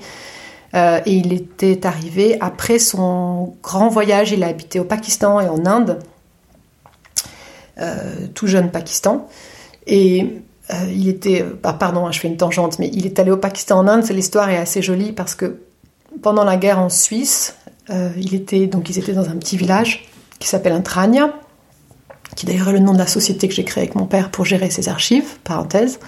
Euh, 0.75 1.01
et 1.07 1.13
il 1.13 1.33
était 1.33 1.87
arrivé 1.87 2.37
après 2.41 2.79
son 2.79 3.55
grand 3.63 3.89
voyage. 3.89 4.33
Il 4.33 4.43
a 4.43 4.49
habité 4.49 4.81
au 4.81 4.85
Pakistan 4.85 5.41
et 5.41 5.49
en 5.49 5.65
Inde, 5.65 5.99
euh, 7.79 8.27
tout 8.35 8.47
jeune 8.47 8.71
Pakistan. 8.71 9.29
Et 9.87 10.41
euh, 10.71 10.91
il 10.93 11.09
était, 11.09 11.45
ah, 11.63 11.73
pardon, 11.73 12.07
hein, 12.07 12.13
je 12.13 12.21
fais 12.21 12.29
une 12.29 12.37
tangente, 12.37 12.79
mais 12.79 12.91
il 12.93 13.07
est 13.07 13.19
allé 13.19 13.31
au 13.31 13.37
Pakistan 13.37 13.79
en 13.79 13.89
Inde. 13.89 14.05
C'est 14.05 14.15
l'histoire 14.15 14.51
est 14.51 14.59
assez 14.59 14.83
jolie 14.83 15.13
parce 15.13 15.35
que 15.35 15.61
pendant 16.23 16.45
la 16.45 16.57
guerre 16.57 16.79
en 16.79 16.89
Suisse, 16.89 17.57
il 18.17 18.35
était 18.35 18.67
donc 18.67 18.91
ils 18.91 18.99
étaient 18.99 19.13
dans 19.13 19.29
un 19.29 19.37
petit 19.37 19.57
village 19.57 20.09
qui 20.41 20.49
s'appelle 20.49 20.73
Intrania, 20.73 21.33
qui 22.35 22.47
d'ailleurs 22.47 22.71
est 22.71 22.73
le 22.73 22.81
nom 22.81 22.93
de 22.93 22.99
la 22.99 23.07
société 23.07 23.47
que 23.49 23.55
j'ai 23.55 23.65
créée 23.65 23.85
avec 23.85 23.95
mon 23.95 24.07
père 24.07 24.31
pour 24.31 24.45
gérer 24.45 24.71
ses 24.71 24.89
archives. 24.89 25.39
Parenthèse. 25.45 26.01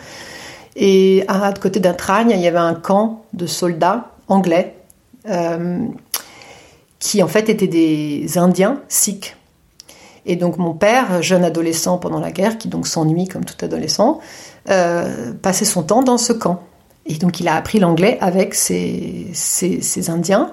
Et 0.77 1.25
à 1.27 1.53
côté 1.53 1.81
d'Intrania, 1.81 2.37
il 2.37 2.43
y 2.43 2.47
avait 2.47 2.59
un 2.59 2.75
camp 2.75 3.25
de 3.33 3.47
soldats 3.47 4.13
anglais, 4.29 4.77
euh, 5.29 5.87
qui 7.01 7.23
en 7.23 7.29
fait 7.29 7.49
étaient 7.49 7.67
des 7.67 8.39
Indiens 8.39 8.81
sikhs. 8.89 9.37
Et 10.25 10.37
donc 10.37 10.59
mon 10.59 10.75
père, 10.75 11.23
jeune 11.23 11.43
adolescent 11.43 11.99
pendant 11.99 12.21
la 12.21 12.31
guerre, 12.31 12.59
qui 12.59 12.69
donc 12.69 12.87
s'ennuie 12.87 13.27
comme 13.27 13.45
tout 13.45 13.57
adolescent, 13.65 14.21
euh, 14.71 15.33
passait 15.35 15.65
son 15.65 15.83
temps 15.83 16.03
dans 16.03 16.19
ce 16.19 16.33
camp. 16.33 16.63
Et 17.07 17.15
donc 17.15 17.41
il 17.41 17.49
a 17.49 17.57
appris 17.57 17.79
l'anglais 17.79 18.19
avec 18.21 18.55
ces, 18.55 19.31
Indiens. 20.09 20.53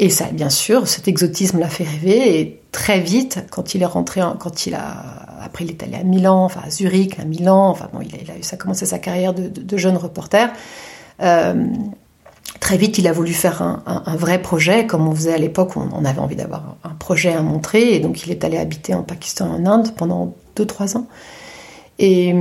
Et 0.00 0.10
ça, 0.10 0.26
bien 0.26 0.50
sûr, 0.50 0.86
cet 0.86 1.08
exotisme 1.08 1.58
l'a 1.58 1.68
fait 1.68 1.84
rêver. 1.84 2.40
Et 2.40 2.60
très 2.72 3.00
vite, 3.00 3.44
quand 3.50 3.74
il 3.74 3.82
est 3.82 3.86
rentré, 3.86 4.20
quand 4.38 4.66
il 4.66 4.74
a, 4.74 4.94
après 5.42 5.64
il 5.64 5.70
est 5.70 5.82
allé 5.82 5.96
à 5.96 6.04
Milan, 6.04 6.44
enfin 6.44 6.60
à 6.64 6.70
Zurich, 6.70 7.18
à 7.18 7.24
Milan, 7.24 7.70
enfin 7.70 7.88
bon, 7.92 8.00
il 8.00 8.30
a, 8.30 8.34
a, 8.34 8.42
ça 8.42 8.54
a 8.54 8.58
commencé 8.58 8.86
sa 8.86 8.98
carrière 8.98 9.34
de, 9.34 9.76
jeune 9.76 9.96
reporter. 9.96 10.50
Euh, 11.20 11.66
Très 12.60 12.76
vite, 12.76 12.98
il 12.98 13.06
a 13.06 13.12
voulu 13.12 13.32
faire 13.32 13.62
un, 13.62 14.16
vrai 14.16 14.42
projet, 14.42 14.86
comme 14.86 15.06
on 15.06 15.14
faisait 15.14 15.34
à 15.34 15.38
l'époque, 15.38 15.76
on, 15.76 16.04
avait 16.04 16.18
envie 16.18 16.34
d'avoir 16.34 16.76
un 16.82 16.94
projet 16.94 17.32
à 17.32 17.40
montrer, 17.40 17.94
et 17.94 18.00
donc 18.00 18.26
il 18.26 18.32
est 18.32 18.42
allé 18.42 18.58
habiter 18.58 18.94
en 18.94 19.02
Pakistan, 19.02 19.48
en 19.50 19.64
Inde, 19.64 19.94
pendant 19.96 20.34
2-3 20.56 20.96
ans. 20.96 21.06
Et, 22.00 22.34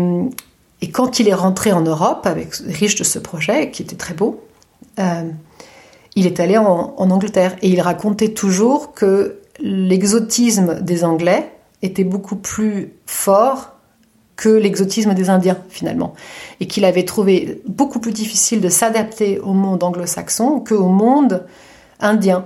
quand 0.85 1.19
il 1.19 1.27
est 1.27 1.33
rentré 1.33 1.71
en 1.71 1.81
Europe, 1.81 2.25
avec 2.25 2.53
riche 2.55 2.95
de 2.95 3.03
ce 3.03 3.19
projet, 3.19 3.71
qui 3.71 3.81
était 3.81 3.95
très 3.95 4.13
beau, 4.13 4.43
euh, 4.99 5.23
il 6.15 6.25
est 6.25 6.39
allé 6.39 6.57
en, 6.57 6.93
en, 6.97 7.11
Angleterre, 7.11 7.55
et 7.61 7.69
il 7.69 7.81
racontait 7.81 8.29
toujours 8.29 8.93
que 8.93 9.39
l'exotisme 9.59 10.81
des 10.81 11.03
Anglais 11.03 11.51
était 11.81 12.03
beaucoup 12.03 12.35
plus 12.35 12.93
fort 13.05 13.73
que 14.35 14.49
l'exotisme 14.49 15.15
des 15.15 15.29
Indiens 15.29 15.57
finalement, 15.69 16.13
et 16.59 16.67
qu'il 16.67 16.85
avait 16.85 17.05
trouvé 17.05 17.61
beaucoup 17.67 17.99
plus 17.99 18.11
difficile 18.11 18.61
de 18.61 18.69
s'adapter 18.69 19.39
au 19.39 19.53
monde 19.53 19.83
anglo-saxon 19.83 20.59
qu'au 20.59 20.87
monde 20.87 21.45
indien. 21.99 22.45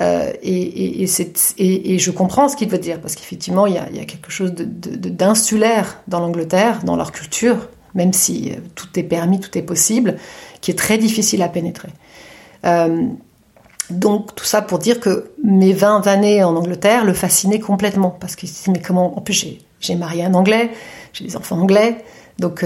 Euh, 0.00 0.32
et, 0.42 1.06
je 1.06 2.10
comprends 2.10 2.48
ce 2.48 2.56
qu'il 2.56 2.68
veut 2.68 2.78
dire, 2.78 3.00
parce 3.00 3.14
qu'effectivement, 3.14 3.66
il, 3.66 3.74
y 3.74 3.78
a 3.78 4.04
quelque 4.04 4.30
chose 4.30 4.52
d'insulaire 4.54 6.00
dans 6.08 6.20
l'Angleterre, 6.20 6.80
dans 6.84 6.96
leur 6.96 7.12
culture, 7.12 7.68
même 7.94 8.12
si 8.12 8.52
euh, 8.52 8.60
tout 8.74 8.88
est 8.98 9.02
permis, 9.02 9.40
tout 9.40 9.56
est 9.56 9.62
possible, 9.62 10.16
qui 10.60 10.70
est 10.70 10.78
très 10.78 10.96
difficile 10.96 11.42
à 11.42 11.48
pénétrer. 11.48 11.90
Euh, 12.64 13.06
donc 13.90 14.34
tout 14.34 14.44
ça 14.44 14.62
pour 14.62 14.78
dire 14.78 15.00
que 15.00 15.32
mes 15.44 15.72
20 15.72 16.06
années 16.06 16.42
en 16.42 16.56
Angleterre 16.56 17.04
le 17.04 17.12
fascinaient 17.12 17.58
complètement, 17.58 18.10
parce 18.10 18.36
qu'il 18.36 18.48
se 18.48 18.64
dit 18.64 18.70
mais 18.70 18.80
comment, 18.80 19.18
en 19.18 19.20
plus 19.20 19.46
j'ai 19.80 19.94
marié 19.96 20.24
un 20.24 20.32
Anglais, 20.32 20.70
j'ai 21.12 21.24
des 21.24 21.36
enfants 21.36 21.58
anglais, 21.58 21.98
Donc 22.38 22.64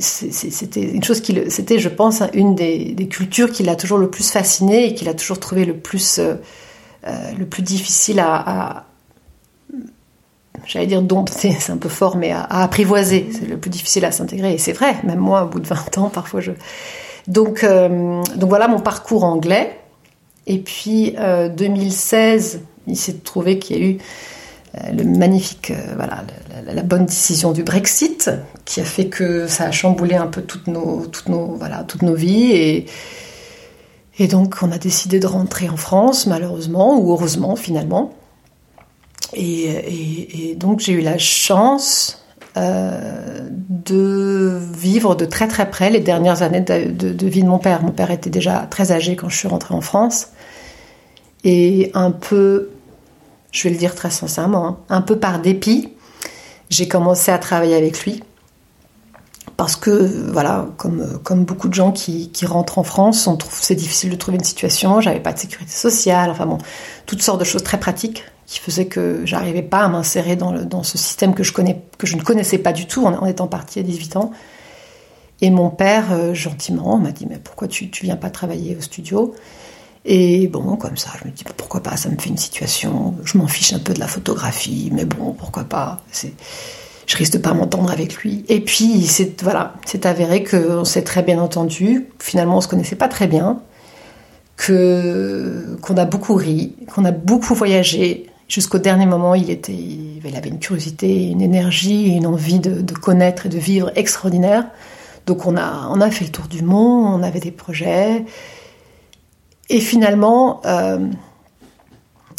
c'était 0.00 0.82
une 0.82 1.02
chose 1.02 1.20
qui, 1.20 1.36
c'était, 1.48 1.80
je 1.80 1.88
pense, 1.88 2.22
une 2.34 2.54
des, 2.54 3.08
cultures 3.10 3.50
qui 3.50 3.64
l'a 3.64 3.74
toujours 3.74 3.98
le 3.98 4.10
plus 4.10 4.30
fasciné 4.30 4.86
et 4.86 4.94
qu'il 4.94 5.08
a 5.08 5.14
toujours 5.14 5.40
trouvé 5.40 5.64
le 5.64 5.76
plus, 5.76 6.20
le 7.04 7.44
plus 7.44 7.62
difficile 7.62 8.20
à, 8.20 8.84
j'allais 10.66 10.86
dire 10.86 11.02
dompter, 11.02 11.52
c'est 11.60 11.72
un 11.72 11.76
peu 11.76 11.88
fort, 11.88 12.16
mais 12.16 12.32
à, 12.32 12.44
apprivoiser. 12.44 13.28
C'est 13.32 13.46
le 13.46 13.56
plus 13.56 13.70
difficile 13.70 14.04
à 14.04 14.12
s'intégrer. 14.12 14.54
Et 14.54 14.58
c'est 14.58 14.72
vrai, 14.72 14.96
même 15.04 15.18
moi, 15.18 15.44
au 15.44 15.48
bout 15.48 15.60
de 15.60 15.66
20 15.66 15.98
ans, 15.98 16.08
parfois 16.08 16.40
je. 16.40 16.52
Donc, 17.26 17.62
donc 17.62 18.48
voilà 18.48 18.68
mon 18.68 18.80
parcours 18.80 19.24
anglais. 19.24 19.78
Et 20.46 20.58
puis 20.58 21.14
2016, 21.56 22.60
il 22.86 22.96
s'est 22.96 23.18
trouvé 23.18 23.58
qu'il 23.58 23.76
y 23.76 23.80
a 23.80 23.84
eu 23.84 23.98
euh, 24.74 24.92
le 24.92 25.04
magnifique, 25.04 25.70
euh, 25.70 25.94
voilà, 25.96 26.24
la, 26.66 26.82
bonne 26.82 27.06
décision 27.06 27.52
du 27.52 27.62
Brexit, 27.62 28.30
qui 28.64 28.80
a 28.80 28.84
fait 28.84 29.06
que 29.06 29.46
ça 29.46 29.64
a 29.64 29.70
chamboulé 29.70 30.14
un 30.14 30.26
peu 30.26 30.42
toutes 30.42 30.66
nos, 30.66 31.06
toutes 31.06 31.28
nos, 31.28 31.54
voilà, 31.54 31.84
toutes 31.84 32.02
nos 32.02 32.14
vies. 32.14 32.52
Et, 32.52 32.86
et 34.18 34.26
donc, 34.26 34.56
on 34.62 34.72
a 34.72 34.78
décidé 34.78 35.20
de 35.20 35.26
rentrer 35.26 35.68
en 35.68 35.76
France, 35.76 36.26
malheureusement, 36.26 36.98
ou 36.98 37.12
heureusement, 37.12 37.56
finalement. 37.56 38.12
Et, 39.34 40.56
donc, 40.56 40.80
j'ai 40.80 40.92
eu 40.92 41.00
la 41.00 41.18
chance 41.18 42.24
euh, 42.56 43.48
de 43.68 44.58
vivre 44.74 45.14
de 45.14 45.24
très 45.24 45.46
très 45.46 45.70
près 45.70 45.90
les 45.90 46.00
dernières 46.00 46.42
années 46.42 46.62
de, 46.62 47.12
de, 47.12 47.26
vie 47.26 47.42
de 47.42 47.48
mon 47.48 47.58
père. 47.58 47.82
Mon 47.82 47.92
père 47.92 48.10
était 48.10 48.30
déjà 48.30 48.66
très 48.70 48.90
âgé 48.90 49.14
quand 49.16 49.28
je 49.28 49.36
suis 49.36 49.48
rentrée 49.48 49.74
en 49.74 49.80
France. 49.80 50.28
Et 51.44 51.90
un 51.94 52.10
peu 52.10 52.70
je 53.50 53.64
vais 53.64 53.70
le 53.70 53.76
dire 53.76 53.94
très 53.94 54.10
sincèrement, 54.10 54.66
hein. 54.66 54.78
un 54.88 55.00
peu 55.00 55.18
par 55.18 55.40
dépit, 55.40 55.88
j'ai 56.70 56.88
commencé 56.88 57.30
à 57.30 57.38
travailler 57.38 57.76
avec 57.76 58.04
lui. 58.04 58.22
Parce 59.58 59.74
que, 59.74 59.90
voilà, 60.30 60.68
comme, 60.76 61.44
beaucoup 61.44 61.68
de 61.68 61.74
gens 61.74 61.90
qui, 61.90 62.30
rentrent 62.46 62.78
en 62.78 62.84
France, 62.84 63.26
on 63.26 63.36
trouve 63.36 63.58
c'est 63.60 63.74
difficile 63.74 64.08
de 64.08 64.14
trouver 64.14 64.38
une 64.38 64.44
situation, 64.44 65.00
j'avais 65.00 65.18
pas 65.18 65.32
de 65.32 65.38
sécurité 65.40 65.72
sociale, 65.72 66.30
enfin 66.30 66.46
bon, 66.46 66.58
toutes 67.06 67.22
sortes 67.22 67.40
de 67.40 67.44
choses 67.44 67.64
très 67.64 67.80
pratiques 67.80 68.22
qui 68.46 68.60
faisaient 68.60 68.86
que 68.86 69.22
j'arrivais 69.24 69.64
pas 69.64 69.80
à 69.80 69.88
m'insérer 69.88 70.36
dans, 70.36 70.84
ce 70.84 70.96
système 70.96 71.34
que 71.34 71.42
je, 71.42 71.52
ne 71.60 72.22
connaissais 72.22 72.58
pas 72.58 72.72
du 72.72 72.86
tout 72.86 73.04
en, 73.04 73.26
étant 73.26 73.48
partie 73.48 73.80
à 73.80 73.82
18 73.82 74.14
ans. 74.14 74.30
Et 75.40 75.50
mon 75.50 75.70
père, 75.70 76.12
euh, 76.12 76.34
gentiment, 76.34 76.96
m'a 76.96 77.10
dit 77.10 77.26
Mais 77.28 77.38
pourquoi 77.42 77.66
tu, 77.66 77.90
tu 77.90 78.04
viens 78.04 78.16
pas 78.16 78.30
travailler 78.30 78.76
au 78.76 78.80
studio? 78.80 79.34
Et 80.04 80.46
bon, 80.46 80.76
comme 80.76 80.96
ça, 80.96 81.10
je 81.20 81.28
me 81.28 81.34
dis 81.34 81.42
pourquoi 81.56 81.82
pas, 81.82 81.96
ça 81.96 82.08
me 82.10 82.16
fait 82.16 82.30
une 82.30 82.38
situation. 82.38 83.16
Je 83.24 83.36
m'en 83.36 83.48
fiche 83.48 83.72
un 83.72 83.80
peu 83.80 83.92
de 83.92 83.98
la 83.98 84.06
photographie, 84.06 84.90
mais 84.92 85.04
bon, 85.04 85.32
pourquoi 85.32 85.64
pas. 85.64 86.00
Je 87.08 87.16
risque 87.16 87.32
de 87.32 87.38
pas 87.38 87.54
m'entendre 87.54 87.90
avec 87.90 88.16
lui. 88.16 88.44
Et 88.48 88.60
puis, 88.60 89.06
c'est 89.06 89.42
voilà, 89.42 89.74
c'est 89.86 90.04
avéré 90.04 90.44
qu'on 90.44 90.84
s'est 90.84 91.02
très 91.02 91.22
bien 91.22 91.40
entendu. 91.40 92.06
Finalement, 92.18 92.58
on 92.58 92.60
se 92.60 92.68
connaissait 92.68 92.96
pas 92.96 93.08
très 93.08 93.26
bien, 93.26 93.62
que 94.58 95.78
qu'on 95.80 95.96
a 95.96 96.04
beaucoup 96.04 96.34
ri, 96.34 96.76
qu'on 96.94 97.06
a 97.06 97.10
beaucoup 97.10 97.54
voyagé. 97.54 98.26
Jusqu'au 98.46 98.78
dernier 98.78 99.06
moment, 99.06 99.34
il 99.34 99.50
était, 99.50 99.72
il 99.72 100.36
avait 100.36 100.50
une 100.50 100.58
curiosité, 100.58 101.28
une 101.28 101.40
énergie, 101.40 102.14
une 102.14 102.26
envie 102.26 102.60
de, 102.60 102.92
connaître 102.94 103.46
et 103.46 103.48
de 103.48 103.58
vivre 103.58 103.90
extraordinaire. 103.94 104.66
Donc, 105.26 105.46
on 105.46 105.56
a, 105.56 105.88
on 105.90 106.00
a 106.02 106.10
fait 106.10 106.26
le 106.26 106.30
tour 106.30 106.46
du 106.46 106.62
monde, 106.62 107.20
on 107.20 107.22
avait 107.22 107.40
des 107.40 107.50
projets. 107.50 108.24
Et 109.70 109.80
finalement, 109.80 110.60
euh, 110.66 111.08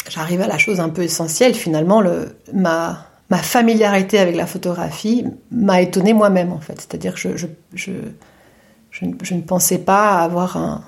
j'arrive 0.08 0.40
à 0.42 0.46
la 0.48 0.58
chose 0.58 0.78
un 0.80 0.88
peu 0.88 1.02
essentielle. 1.02 1.54
Finalement, 1.54 2.00
le, 2.00 2.36
ma, 2.52 3.09
ma 3.30 3.38
familiarité 3.38 4.18
avec 4.18 4.36
la 4.36 4.46
photographie 4.46 5.24
m'a 5.50 5.80
étonnée 5.80 6.12
moi-même, 6.12 6.52
en 6.52 6.60
fait. 6.60 6.74
C'est-à-dire 6.80 7.14
que 7.14 7.20
je, 7.20 7.36
je, 7.36 7.46
je, 7.74 7.92
je, 9.22 9.34
ne 9.34 9.40
pensais 9.40 9.78
pas 9.78 10.18
avoir 10.18 10.56
un, 10.56 10.82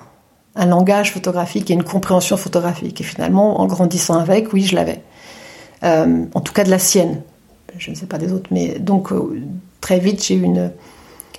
un, 0.55 0.65
langage 0.65 1.13
photographique 1.13 1.71
et 1.71 1.73
une 1.73 1.83
compréhension 1.83 2.35
photographique. 2.35 2.99
Et 2.99 3.03
finalement, 3.03 3.61
en 3.61 3.65
grandissant 3.65 4.19
avec, 4.19 4.51
oui, 4.51 4.63
je 4.63 4.75
l'avais. 4.75 5.01
Euh, 5.83 6.25
en 6.33 6.41
tout 6.41 6.53
cas 6.53 6.65
de 6.65 6.69
la 6.69 6.79
sienne. 6.79 7.21
Je 7.77 7.89
ne 7.89 7.95
sais 7.95 8.05
pas 8.05 8.17
des 8.17 8.31
autres. 8.31 8.49
Mais 8.51 8.77
donc, 8.77 9.11
euh, 9.11 9.41
très 9.81 9.99
vite, 9.99 10.23
j'ai 10.23 10.35
eu 10.35 10.43
une 10.43 10.71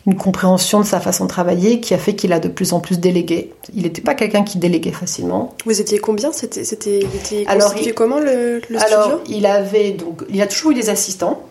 une 0.07 0.17
compréhension 0.17 0.81
de 0.81 0.85
sa 0.85 1.01
façon 1.01 1.25
de 1.25 1.31
travailler 1.31 1.81
qui 1.81 1.95
a 1.95 1.99
fait 1.99 2.15
qu'il 2.15 2.33
a 2.33 2.41
de 2.41 2.49
plus 2.49 2.73
en 2.75 2.81
plus 2.81 3.01
délégué. 3.01 3.53
Il 3.75 3.85
n'était 3.85 4.03
pas 4.03 4.15
quelqu'un 4.15 4.43
qui 4.43 4.59
déléguait 4.59 4.93
facilement. 4.93 5.55
Vous 5.65 5.81
étiez 5.81 5.99
combien 5.99 6.31
C'était, 6.33 6.65
c'était, 6.65 7.01
il 7.01 7.17
était 7.17 7.45
alors, 7.47 7.75
il, 7.77 7.95
comment 7.95 8.21
le, 8.21 8.61
le 8.69 8.79
alors, 8.79 9.21
il 9.29 9.47
avait 9.47 9.93
donc, 9.93 10.23
il 10.29 10.43
a 10.43 10.47
toujours 10.47 10.73
eu 10.73 10.75
des 10.75 10.91
assistants. 10.91 11.43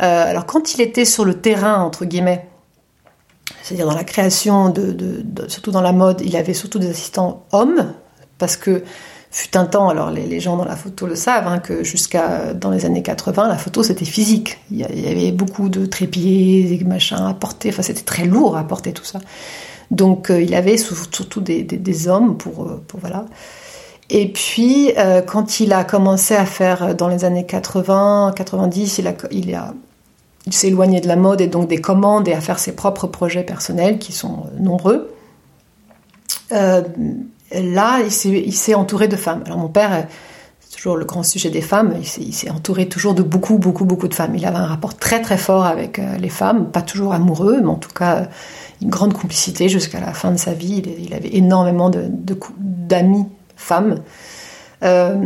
Euh, 0.00 0.30
alors 0.30 0.46
quand 0.46 0.74
il 0.74 0.80
était 0.80 1.04
sur 1.04 1.24
le 1.24 1.34
terrain 1.34 1.82
entre 1.82 2.04
guillemets, 2.04 2.46
c'est-à-dire 3.62 3.86
dans 3.86 3.96
la 3.96 4.04
création 4.04 4.68
de, 4.68 4.92
de, 4.92 5.48
surtout 5.48 5.70
dans 5.70 5.80
la 5.80 5.92
mode, 5.92 6.20
il 6.20 6.36
avait 6.36 6.54
surtout 6.54 6.78
des 6.78 6.90
assistants 6.90 7.46
hommes 7.52 7.94
parce 8.36 8.56
que 8.56 8.84
fut 9.30 9.56
un 9.56 9.66
temps, 9.66 9.88
alors 9.88 10.10
les, 10.10 10.40
gens 10.40 10.56
dans 10.56 10.64
la 10.64 10.76
photo 10.76 11.06
le 11.06 11.14
savent, 11.14 11.46
hein, 11.46 11.58
que 11.58 11.84
jusqu'à 11.84 12.54
dans 12.54 12.70
les 12.70 12.86
années 12.86 13.02
80, 13.02 13.48
la 13.48 13.58
photo 13.58 13.82
c'était 13.82 14.04
physique. 14.04 14.58
Il 14.70 14.78
y, 14.78 15.08
avait 15.08 15.32
beaucoup 15.32 15.68
de 15.68 15.84
trépieds, 15.86 16.64
des 16.64 16.84
machins 16.84 17.18
à 17.18 17.34
porter, 17.34 17.68
enfin 17.68 17.82
c'était 17.82 18.02
très 18.02 18.24
lourd 18.24 18.56
à 18.56 18.64
porter 18.64 18.92
tout 18.92 19.04
ça. 19.04 19.20
Donc 19.90 20.30
euh, 20.30 20.40
il 20.40 20.54
avait 20.54 20.76
surtout 20.76 21.40
des, 21.40 22.08
hommes 22.08 22.36
pour, 22.36 22.64
euh, 22.64 22.82
pour, 22.86 23.00
voilà. 23.00 23.26
Et 24.10 24.32
puis 24.32 24.92
euh, 24.96 25.20
quand 25.20 25.60
il 25.60 25.74
a 25.74 25.84
commencé 25.84 26.34
à 26.34 26.46
faire 26.46 26.94
dans 26.94 27.08
les 27.08 27.24
années 27.26 27.44
80, 27.44 28.32
90, 28.34 28.98
il 28.98 29.06
a, 29.08 29.14
il 29.30 29.54
a 29.54 29.74
s'est 30.50 30.68
éloigné 30.68 31.02
de 31.02 31.08
la 31.08 31.16
mode 31.16 31.42
et 31.42 31.46
donc 31.46 31.68
des 31.68 31.82
commandes 31.82 32.26
et 32.26 32.32
à 32.32 32.40
faire 32.40 32.58
ses 32.58 32.72
propres 32.74 33.06
projets 33.06 33.42
personnels 33.42 33.98
qui 33.98 34.12
sont 34.12 34.44
nombreux 34.58 35.14
là, 37.52 38.00
il 38.00 38.52
s'est 38.54 38.74
entouré 38.74 39.08
de 39.08 39.16
femmes. 39.16 39.42
Alors 39.46 39.58
mon 39.58 39.68
père, 39.68 40.06
c'est 40.60 40.76
toujours 40.76 40.96
le 40.96 41.04
grand 41.04 41.22
sujet 41.22 41.50
des 41.50 41.62
femmes, 41.62 41.94
il 42.18 42.34
s'est 42.34 42.50
entouré 42.50 42.88
toujours 42.88 43.14
de 43.14 43.22
beaucoup, 43.22 43.58
beaucoup, 43.58 43.84
beaucoup 43.84 44.08
de 44.08 44.14
femmes. 44.14 44.34
Il 44.34 44.44
avait 44.44 44.58
un 44.58 44.66
rapport 44.66 44.96
très, 44.96 45.22
très 45.22 45.38
fort 45.38 45.64
avec 45.64 45.98
euh, 45.98 46.18
les 46.18 46.28
femmes, 46.28 46.70
pas 46.70 46.82
toujours 46.82 47.14
amoureux, 47.14 47.60
mais 47.60 47.68
en 47.68 47.76
tout 47.76 47.92
cas 47.92 48.28
une 48.82 48.90
grande 48.90 49.14
complicité 49.14 49.68
jusqu'à 49.68 49.98
la 49.98 50.12
fin 50.12 50.30
de 50.30 50.36
sa 50.36 50.52
vie. 50.52 50.82
Il, 50.98 51.14
avait 51.14 51.34
énormément 51.34 51.90
d'amis 51.90 53.22
de, 53.22 53.28
femmes, 53.56 54.00
euh, 54.84 55.16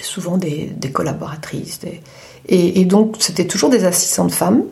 souvent 0.00 0.38
des, 0.38 0.74
collaboratrices. 0.92 1.80
Et, 2.48 2.84
donc 2.86 3.16
c'était 3.18 3.46
toujours 3.46 3.70
des 3.70 3.84
assistantes 3.84 4.32
femmes. 4.32 4.62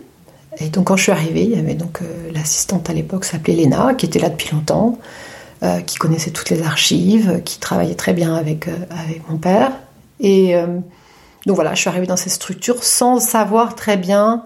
Et 0.58 0.68
donc 0.68 0.86
quand 0.86 0.96
je 0.96 1.02
suis 1.02 1.12
arrivée, 1.12 1.42
il 1.42 1.50
y 1.50 1.58
avait 1.58 1.74
donc 1.74 2.00
euh, 2.00 2.30
l'assistante 2.32 2.88
à 2.88 2.92
l'époque 2.92 3.24
s'appelait 3.24 3.54
Léna, 3.54 3.94
qui 3.94 4.06
était 4.06 4.20
là 4.20 4.30
depuis 4.30 4.50
longtemps. 4.52 4.98
Euh, 5.64 5.80
qui 5.80 5.96
connaissait 5.96 6.30
toutes 6.30 6.50
les 6.50 6.62
archives, 6.62 7.40
qui 7.42 7.58
travaillait 7.58 7.94
très 7.94 8.12
bien 8.12 8.34
avec, 8.34 8.68
euh, 8.68 8.76
avec 8.90 9.26
mon 9.30 9.38
père. 9.38 9.72
Et 10.20 10.54
euh, 10.56 10.66
donc 11.46 11.54
voilà, 11.54 11.72
je 11.72 11.80
suis 11.80 11.88
arrivée 11.88 12.06
dans 12.06 12.18
cette 12.18 12.32
structure 12.32 12.84
sans 12.84 13.18
savoir 13.18 13.74
très 13.74 13.96
bien 13.96 14.44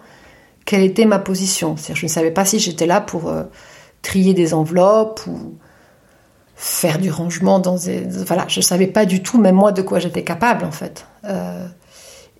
quelle 0.64 0.82
était 0.82 1.06
ma 1.06 1.18
position. 1.18 1.76
C'est-à-dire, 1.76 1.96
je 1.96 2.06
ne 2.06 2.10
savais 2.10 2.30
pas 2.30 2.44
si 2.44 2.60
j'étais 2.60 2.86
là 2.86 3.00
pour 3.00 3.32
trier 4.02 4.32
des 4.32 4.54
enveloppes 4.54 5.22
ou 5.26 5.54
faire 6.54 6.98
du 7.00 7.10
rangement 7.10 7.58
dans 7.58 7.76
des... 7.76 8.00
Voilà, 8.24 8.44
je 8.46 8.60
ne 8.60 8.64
savais 8.64 8.86
pas 8.86 9.04
du 9.04 9.20
tout, 9.20 9.38
même 9.38 9.56
moi, 9.56 9.72
de 9.72 9.82
quoi 9.82 9.98
j'étais 9.98 10.22
capable, 10.22 10.64
en 10.64 10.72
fait. 10.72 11.04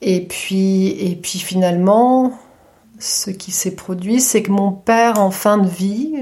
et, 0.03 0.21
puis, 0.21 0.91
et 0.91 1.17
puis 1.17 1.41
finalement, 1.41 2.33
ce 3.01 3.31
qui 3.31 3.51
s'est 3.51 3.75
produit, 3.75 4.21
c'est 4.21 4.43
que 4.43 4.53
mon 4.53 4.71
père, 4.71 5.19
en 5.19 5.33
fin 5.33 5.59
de 5.59 5.69
vie, 5.69 6.15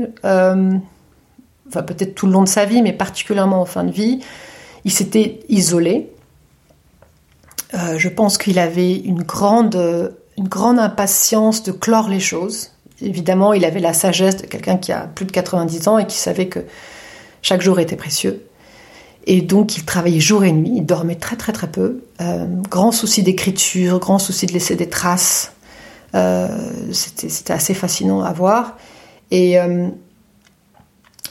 peut-être 1.70 2.14
tout 2.14 2.26
le 2.26 2.32
long 2.32 2.42
de 2.42 2.48
sa 2.48 2.64
vie, 2.64 2.82
mais 2.82 2.92
particulièrement 2.92 3.60
en 3.60 3.66
fin 3.66 3.84
de 3.84 3.90
vie, 3.90 4.20
il 4.84 4.92
s'était 4.92 5.40
isolé. 5.48 6.10
Euh, 7.74 7.98
je 7.98 8.08
pense 8.08 8.38
qu'il 8.38 8.58
avait 8.58 8.94
une 8.94 9.22
grande, 9.22 10.14
une 10.38 10.48
grande 10.48 10.78
impatience 10.78 11.62
de 11.62 11.72
clore 11.72 12.08
les 12.08 12.20
choses. 12.20 12.72
Évidemment, 13.00 13.52
il 13.52 13.64
avait 13.64 13.80
la 13.80 13.92
sagesse 13.92 14.36
de 14.36 14.46
quelqu'un 14.46 14.78
qui 14.78 14.92
a 14.92 15.06
plus 15.06 15.26
de 15.26 15.32
90 15.32 15.88
ans 15.88 15.98
et 15.98 16.06
qui 16.06 16.16
savait 16.16 16.46
que 16.46 16.60
chaque 17.42 17.60
jour 17.60 17.78
était 17.78 17.96
précieux. 17.96 18.46
Et 19.26 19.42
donc, 19.42 19.76
il 19.76 19.84
travaillait 19.84 20.20
jour 20.20 20.44
et 20.44 20.52
nuit, 20.52 20.72
il 20.76 20.86
dormait 20.86 21.16
très 21.16 21.36
très 21.36 21.52
très 21.52 21.66
peu. 21.66 22.02
Euh, 22.20 22.46
grand 22.70 22.92
souci 22.92 23.22
d'écriture, 23.22 23.98
grand 23.98 24.18
souci 24.18 24.46
de 24.46 24.52
laisser 24.52 24.76
des 24.76 24.88
traces. 24.88 25.52
Euh, 26.14 26.48
c'était 26.92 27.52
assez 27.52 27.74
fascinant 27.74 28.22
à 28.22 28.32
voir. 28.32 28.76
Et 29.32 29.58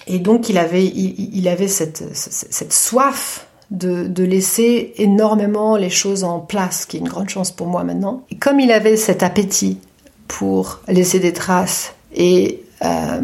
et 0.07 0.19
donc 0.19 0.50
il 0.50 0.57
avait, 0.57 0.85
il, 0.85 1.47
avait 1.47 1.67
cette, 1.67 2.03
cette, 2.13 2.74
soif 2.74 3.47
de, 3.71 4.07
de, 4.07 4.24
laisser 4.24 4.93
énormément 4.97 5.77
les 5.77 5.89
choses 5.89 6.24
en 6.24 6.39
place, 6.39 6.85
qui 6.85 6.97
est 6.97 7.00
une 7.00 7.09
grande 7.09 7.29
chance 7.29 7.51
pour 7.51 7.67
moi 7.67 7.83
maintenant. 7.83 8.24
Et 8.29 8.35
comme 8.35 8.59
il 8.59 8.71
avait 8.71 8.97
cet 8.97 9.24
appétit 9.24 9.79
pour 10.27 10.81
laisser 10.88 11.19
des 11.19 11.33
traces 11.33 11.93
et 12.15 12.62
euh, 12.83 13.19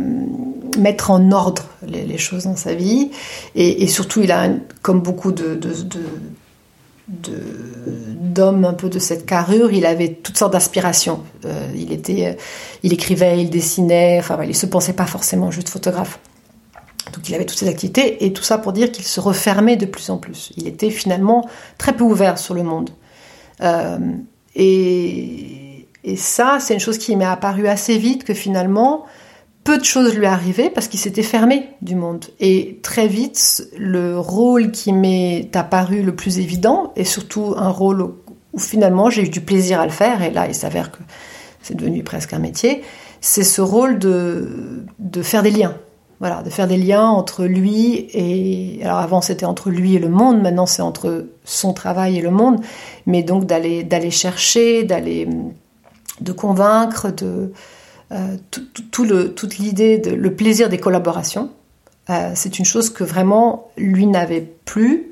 mettre 0.79 1.11
en 1.11 1.31
ordre 1.31 1.65
les, 1.85 2.17
choses 2.17 2.45
dans 2.45 2.55
sa 2.55 2.73
vie, 2.73 3.11
et, 3.53 3.85
surtout 3.87 4.21
il 4.21 4.31
a, 4.31 4.49
comme 4.81 5.01
beaucoup 5.01 5.31
d'hommes 5.31 5.59
d'homme 7.07 8.65
un 8.65 8.73
peu 8.73 8.89
de 8.89 8.99
cette 8.99 9.25
carrure, 9.25 9.71
il 9.71 9.85
avait 9.85 10.13
toutes 10.13 10.37
sortes 10.37 10.53
d'aspirations. 10.53 11.19
il 11.75 11.91
était, 11.91 12.37
il 12.83 12.93
écrivait, 12.93 13.41
il 13.41 13.49
dessinait. 13.49 14.17
Enfin, 14.19 14.39
il 14.43 14.55
se 14.55 14.65
pensait 14.65 14.93
pas 14.93 15.05
forcément 15.05 15.51
juste 15.51 15.69
photographe. 15.69 16.19
Donc 17.13 17.29
il 17.29 17.35
avait 17.35 17.45
toutes 17.45 17.59
ces 17.59 17.67
activités 17.67 18.25
et 18.25 18.33
tout 18.33 18.43
ça 18.43 18.57
pour 18.57 18.73
dire 18.73 18.91
qu'il 18.91 19.05
se 19.05 19.19
refermait 19.19 19.77
de 19.77 19.85
plus 19.85 20.09
en 20.09 20.17
plus. 20.17 20.51
Il 20.57 20.67
était 20.67 20.89
finalement 20.89 21.47
très 21.77 21.93
peu 21.93 22.03
ouvert 22.03 22.37
sur 22.37 22.53
le 22.53 22.63
monde. 22.63 22.89
et, 24.55 25.87
et 26.03 26.15
ça, 26.15 26.57
c'est 26.59 26.73
une 26.73 26.79
chose 26.79 26.97
qui 26.97 27.15
m'est 27.15 27.25
apparue 27.25 27.67
assez 27.67 27.97
vite 27.97 28.23
que 28.23 28.33
finalement, 28.33 29.05
peu 29.63 29.77
de 29.77 29.83
choses 29.83 30.15
lui 30.15 30.25
arrivaient 30.25 30.69
parce 30.69 30.87
qu'il 30.87 30.99
s'était 30.99 31.23
fermé 31.23 31.69
du 31.81 31.95
monde. 31.95 32.25
Et 32.39 32.79
très 32.81 33.07
vite, 33.07 33.63
le 33.77 34.17
rôle 34.17 34.71
qui 34.71 34.93
m'est 34.93 35.55
apparu 35.55 36.01
le 36.01 36.15
plus 36.15 36.39
évident, 36.39 36.93
et 36.95 37.05
surtout 37.05 37.53
un 37.57 37.69
rôle 37.69 38.01
où 38.53 38.59
finalement 38.59 39.09
j'ai 39.09 39.23
eu 39.23 39.29
du 39.29 39.41
plaisir 39.41 39.79
à 39.79 39.85
le 39.85 39.91
faire, 39.91 40.23
et 40.23 40.31
là 40.31 40.47
il 40.47 40.55
s'avère 40.55 40.91
que 40.91 40.97
c'est 41.61 41.75
devenu 41.75 42.03
presque 42.03 42.33
un 42.33 42.39
métier, 42.39 42.81
c'est 43.21 43.43
ce 43.43 43.61
rôle 43.61 43.99
de, 43.99 44.83
de 44.97 45.21
faire 45.21 45.43
des 45.43 45.51
liens. 45.51 45.75
Voilà, 46.21 46.43
de 46.43 46.51
faire 46.51 46.67
des 46.67 46.77
liens 46.77 47.07
entre 47.07 47.45
lui 47.45 48.07
et... 48.13 48.79
Alors 48.83 48.99
avant 48.99 49.21
c'était 49.21 49.47
entre 49.47 49.71
lui 49.71 49.95
et 49.95 49.99
le 49.99 50.07
monde, 50.07 50.39
maintenant 50.39 50.67
c'est 50.67 50.83
entre 50.83 51.25
son 51.43 51.73
travail 51.73 52.19
et 52.19 52.21
le 52.21 52.29
monde, 52.29 52.61
mais 53.07 53.23
donc 53.23 53.45
d'aller, 53.45 54.11
chercher, 54.11 54.83
d'aller... 54.83 55.27
de 56.19 56.31
convaincre, 56.31 57.09
de 57.09 57.51
euh, 58.11 58.37
toute 58.51 59.57
l'idée, 59.57 59.97
le 59.97 60.35
plaisir 60.35 60.69
des 60.69 60.77
collaborations, 60.77 61.49
euh, 62.11 62.33
c'est 62.35 62.59
une 62.59 62.65
chose 62.65 62.91
que 62.91 63.03
vraiment 63.03 63.71
lui 63.75 64.05
n'avait 64.05 64.47
plus 64.65 65.10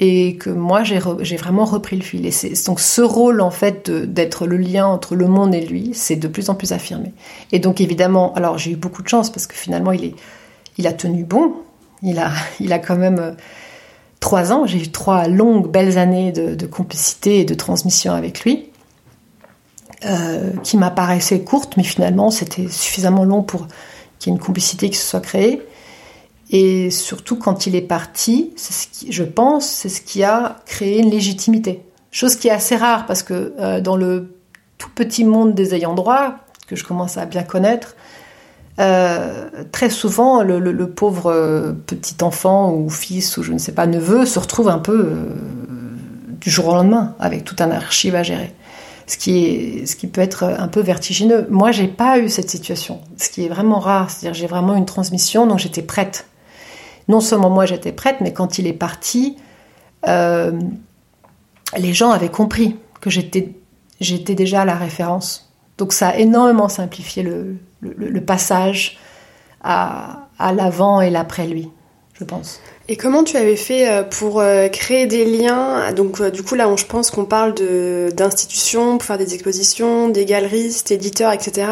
et 0.00 0.36
que 0.36 0.48
moi 0.48 0.82
j'ai, 0.82 0.98
vraiment 0.98 1.66
repris 1.66 1.96
le 1.96 2.02
fil. 2.02 2.24
Et 2.24 2.30
c'est, 2.30 2.52
donc 2.66 2.80
ce 2.80 3.02
rôle 3.02 3.42
en 3.42 3.50
fait 3.50 3.90
d'être 3.90 4.46
le 4.46 4.56
lien 4.56 4.86
entre 4.86 5.14
le 5.14 5.28
monde 5.28 5.54
et 5.54 5.60
lui, 5.60 5.92
c'est 5.94 6.16
de 6.16 6.26
plus 6.26 6.48
en 6.48 6.54
plus 6.54 6.72
affirmé. 6.72 7.12
Et 7.52 7.58
donc 7.58 7.82
évidemment, 7.82 8.32
alors 8.34 8.56
j'ai 8.56 8.72
eu 8.72 8.76
beaucoup 8.76 9.02
de 9.02 9.08
chance 9.08 9.30
parce 9.30 9.46
que 9.46 9.54
finalement 9.54 9.92
il, 9.92 10.86
a 10.86 10.92
tenu 10.92 11.24
bon. 11.24 11.54
Il 12.02 12.18
a, 12.72 12.78
quand 12.78 12.96
même 12.96 13.18
euh, 13.18 13.32
trois 14.20 14.54
ans. 14.54 14.64
J'ai 14.64 14.78
eu 14.78 14.90
trois 14.90 15.28
longues, 15.28 15.70
belles 15.70 15.98
années 15.98 16.32
de, 16.32 16.66
complicité 16.66 17.40
et 17.40 17.44
de 17.44 17.52
transmission 17.52 18.14
avec 18.14 18.42
lui. 18.42 18.70
Euh, 20.06 20.52
qui 20.62 20.78
m'apparaissait 20.78 21.40
courte, 21.40 21.76
mais 21.76 21.82
finalement 21.82 22.30
c'était 22.30 22.68
suffisamment 22.68 23.24
long 23.24 23.42
pour 23.42 23.66
qu'il 24.18 24.32
y 24.32 24.34
ait 24.34 24.38
une 24.38 24.42
complicité 24.42 24.88
qui 24.88 24.96
se 24.96 25.04
soit 25.04 25.20
créée. 25.20 25.60
Et 26.50 26.90
surtout 26.90 27.36
quand 27.36 27.66
il 27.66 27.76
est 27.76 27.80
parti, 27.80 28.52
je 29.08 29.22
pense, 29.22 29.66
c'est 29.66 29.88
ce 29.88 30.00
qui 30.00 30.24
a 30.24 30.56
créé 30.66 30.98
une 30.98 31.10
légitimité. 31.10 31.82
Chose 32.10 32.34
qui 32.34 32.48
est 32.48 32.52
assez 32.52 32.76
rare 32.76 33.06
parce 33.06 33.22
que 33.22 33.54
euh, 33.60 33.80
dans 33.80 33.96
le 33.96 34.34
tout 34.78 34.90
petit 34.92 35.24
monde 35.24 35.54
des 35.54 35.74
ayants 35.74 35.94
droit, 35.94 36.36
que 36.66 36.74
je 36.74 36.84
commence 36.84 37.16
à 37.16 37.26
bien 37.26 37.44
connaître, 37.44 37.94
euh, 38.80 39.48
très 39.70 39.90
souvent 39.90 40.42
le, 40.42 40.90
pauvre 40.90 41.76
petit 41.86 42.16
enfant 42.22 42.72
ou 42.72 42.88
fils 42.88 43.36
ou 43.36 43.42
je 43.42 43.52
ne 43.52 43.58
sais 43.58 43.72
pas 43.72 43.86
neveu 43.86 44.24
se 44.24 44.38
retrouve 44.38 44.68
un 44.68 44.78
peu 44.78 45.12
du 46.40 46.50
jour 46.50 46.68
au 46.68 46.74
lendemain 46.74 47.14
avec 47.20 47.44
tout 47.44 47.56
un 47.58 47.70
archive 47.70 48.14
à 48.14 48.22
gérer 48.22 48.54
ce 49.10 49.18
qui, 49.18 49.44
est, 49.44 49.86
ce 49.86 49.96
qui 49.96 50.06
peut 50.06 50.20
être 50.20 50.44
un 50.44 50.68
peu 50.68 50.80
vertigineux. 50.80 51.46
Moi, 51.50 51.72
j'ai 51.72 51.88
pas 51.88 52.18
eu 52.20 52.28
cette 52.28 52.48
situation, 52.48 53.00
ce 53.16 53.28
qui 53.28 53.44
est 53.44 53.48
vraiment 53.48 53.80
rare. 53.80 54.08
C'est-à-dire, 54.08 54.38
j'ai 54.38 54.46
vraiment 54.46 54.76
une 54.76 54.86
transmission, 54.86 55.46
donc 55.46 55.58
j'étais 55.58 55.82
prête. 55.82 56.26
Non 57.08 57.20
seulement 57.20 57.50
moi, 57.50 57.66
j'étais 57.66 57.92
prête, 57.92 58.16
mais 58.20 58.32
quand 58.32 58.58
il 58.58 58.66
est 58.66 58.72
parti, 58.72 59.36
euh, 60.06 60.52
les 61.76 61.92
gens 61.92 62.10
avaient 62.10 62.30
compris 62.30 62.76
que 63.00 63.10
j'étais, 63.10 63.54
j'étais 64.00 64.34
déjà 64.34 64.64
la 64.64 64.74
référence. 64.74 65.52
Donc, 65.78 65.92
ça 65.92 66.08
a 66.08 66.16
énormément 66.16 66.68
simplifié 66.68 67.22
le, 67.22 67.56
le, 67.80 68.20
passage 68.20 68.98
à, 69.62 70.28
à 70.38 70.52
l'avant 70.52 71.00
et 71.00 71.10
l'après 71.10 71.46
lui, 71.46 71.70
je 72.14 72.24
pense. 72.24 72.60
Et 72.88 72.96
comment 72.96 73.24
tu 73.24 73.36
avais 73.36 73.56
fait 73.56 73.88
euh, 73.88 74.02
pour 74.02 74.40
euh, 74.40 74.68
créer 74.68 75.06
des 75.06 75.24
liens? 75.24 75.92
Donc 75.92 76.20
du 76.30 76.42
coup 76.42 76.56
là, 76.56 76.68
on, 76.68 76.76
je 76.76 76.86
pense 76.86 77.10
qu'on 77.10 77.24
parle 77.24 77.54
d'institutions 77.54 78.98
pour 78.98 79.06
faire 79.06 79.16
des 79.16 79.32
expositions, 79.34 80.08
des 80.08 80.24
galeristes, 80.24 80.90
éditeurs, 80.90 81.32
etc. 81.32 81.68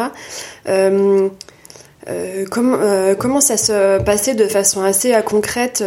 comment, 2.49 2.77
comment 3.17 3.41
ça 3.41 3.57
se 3.57 3.99
passait 4.01 4.35
de 4.35 4.45
façon 4.45 4.83
assez 4.83 5.13
concrète 5.25 5.83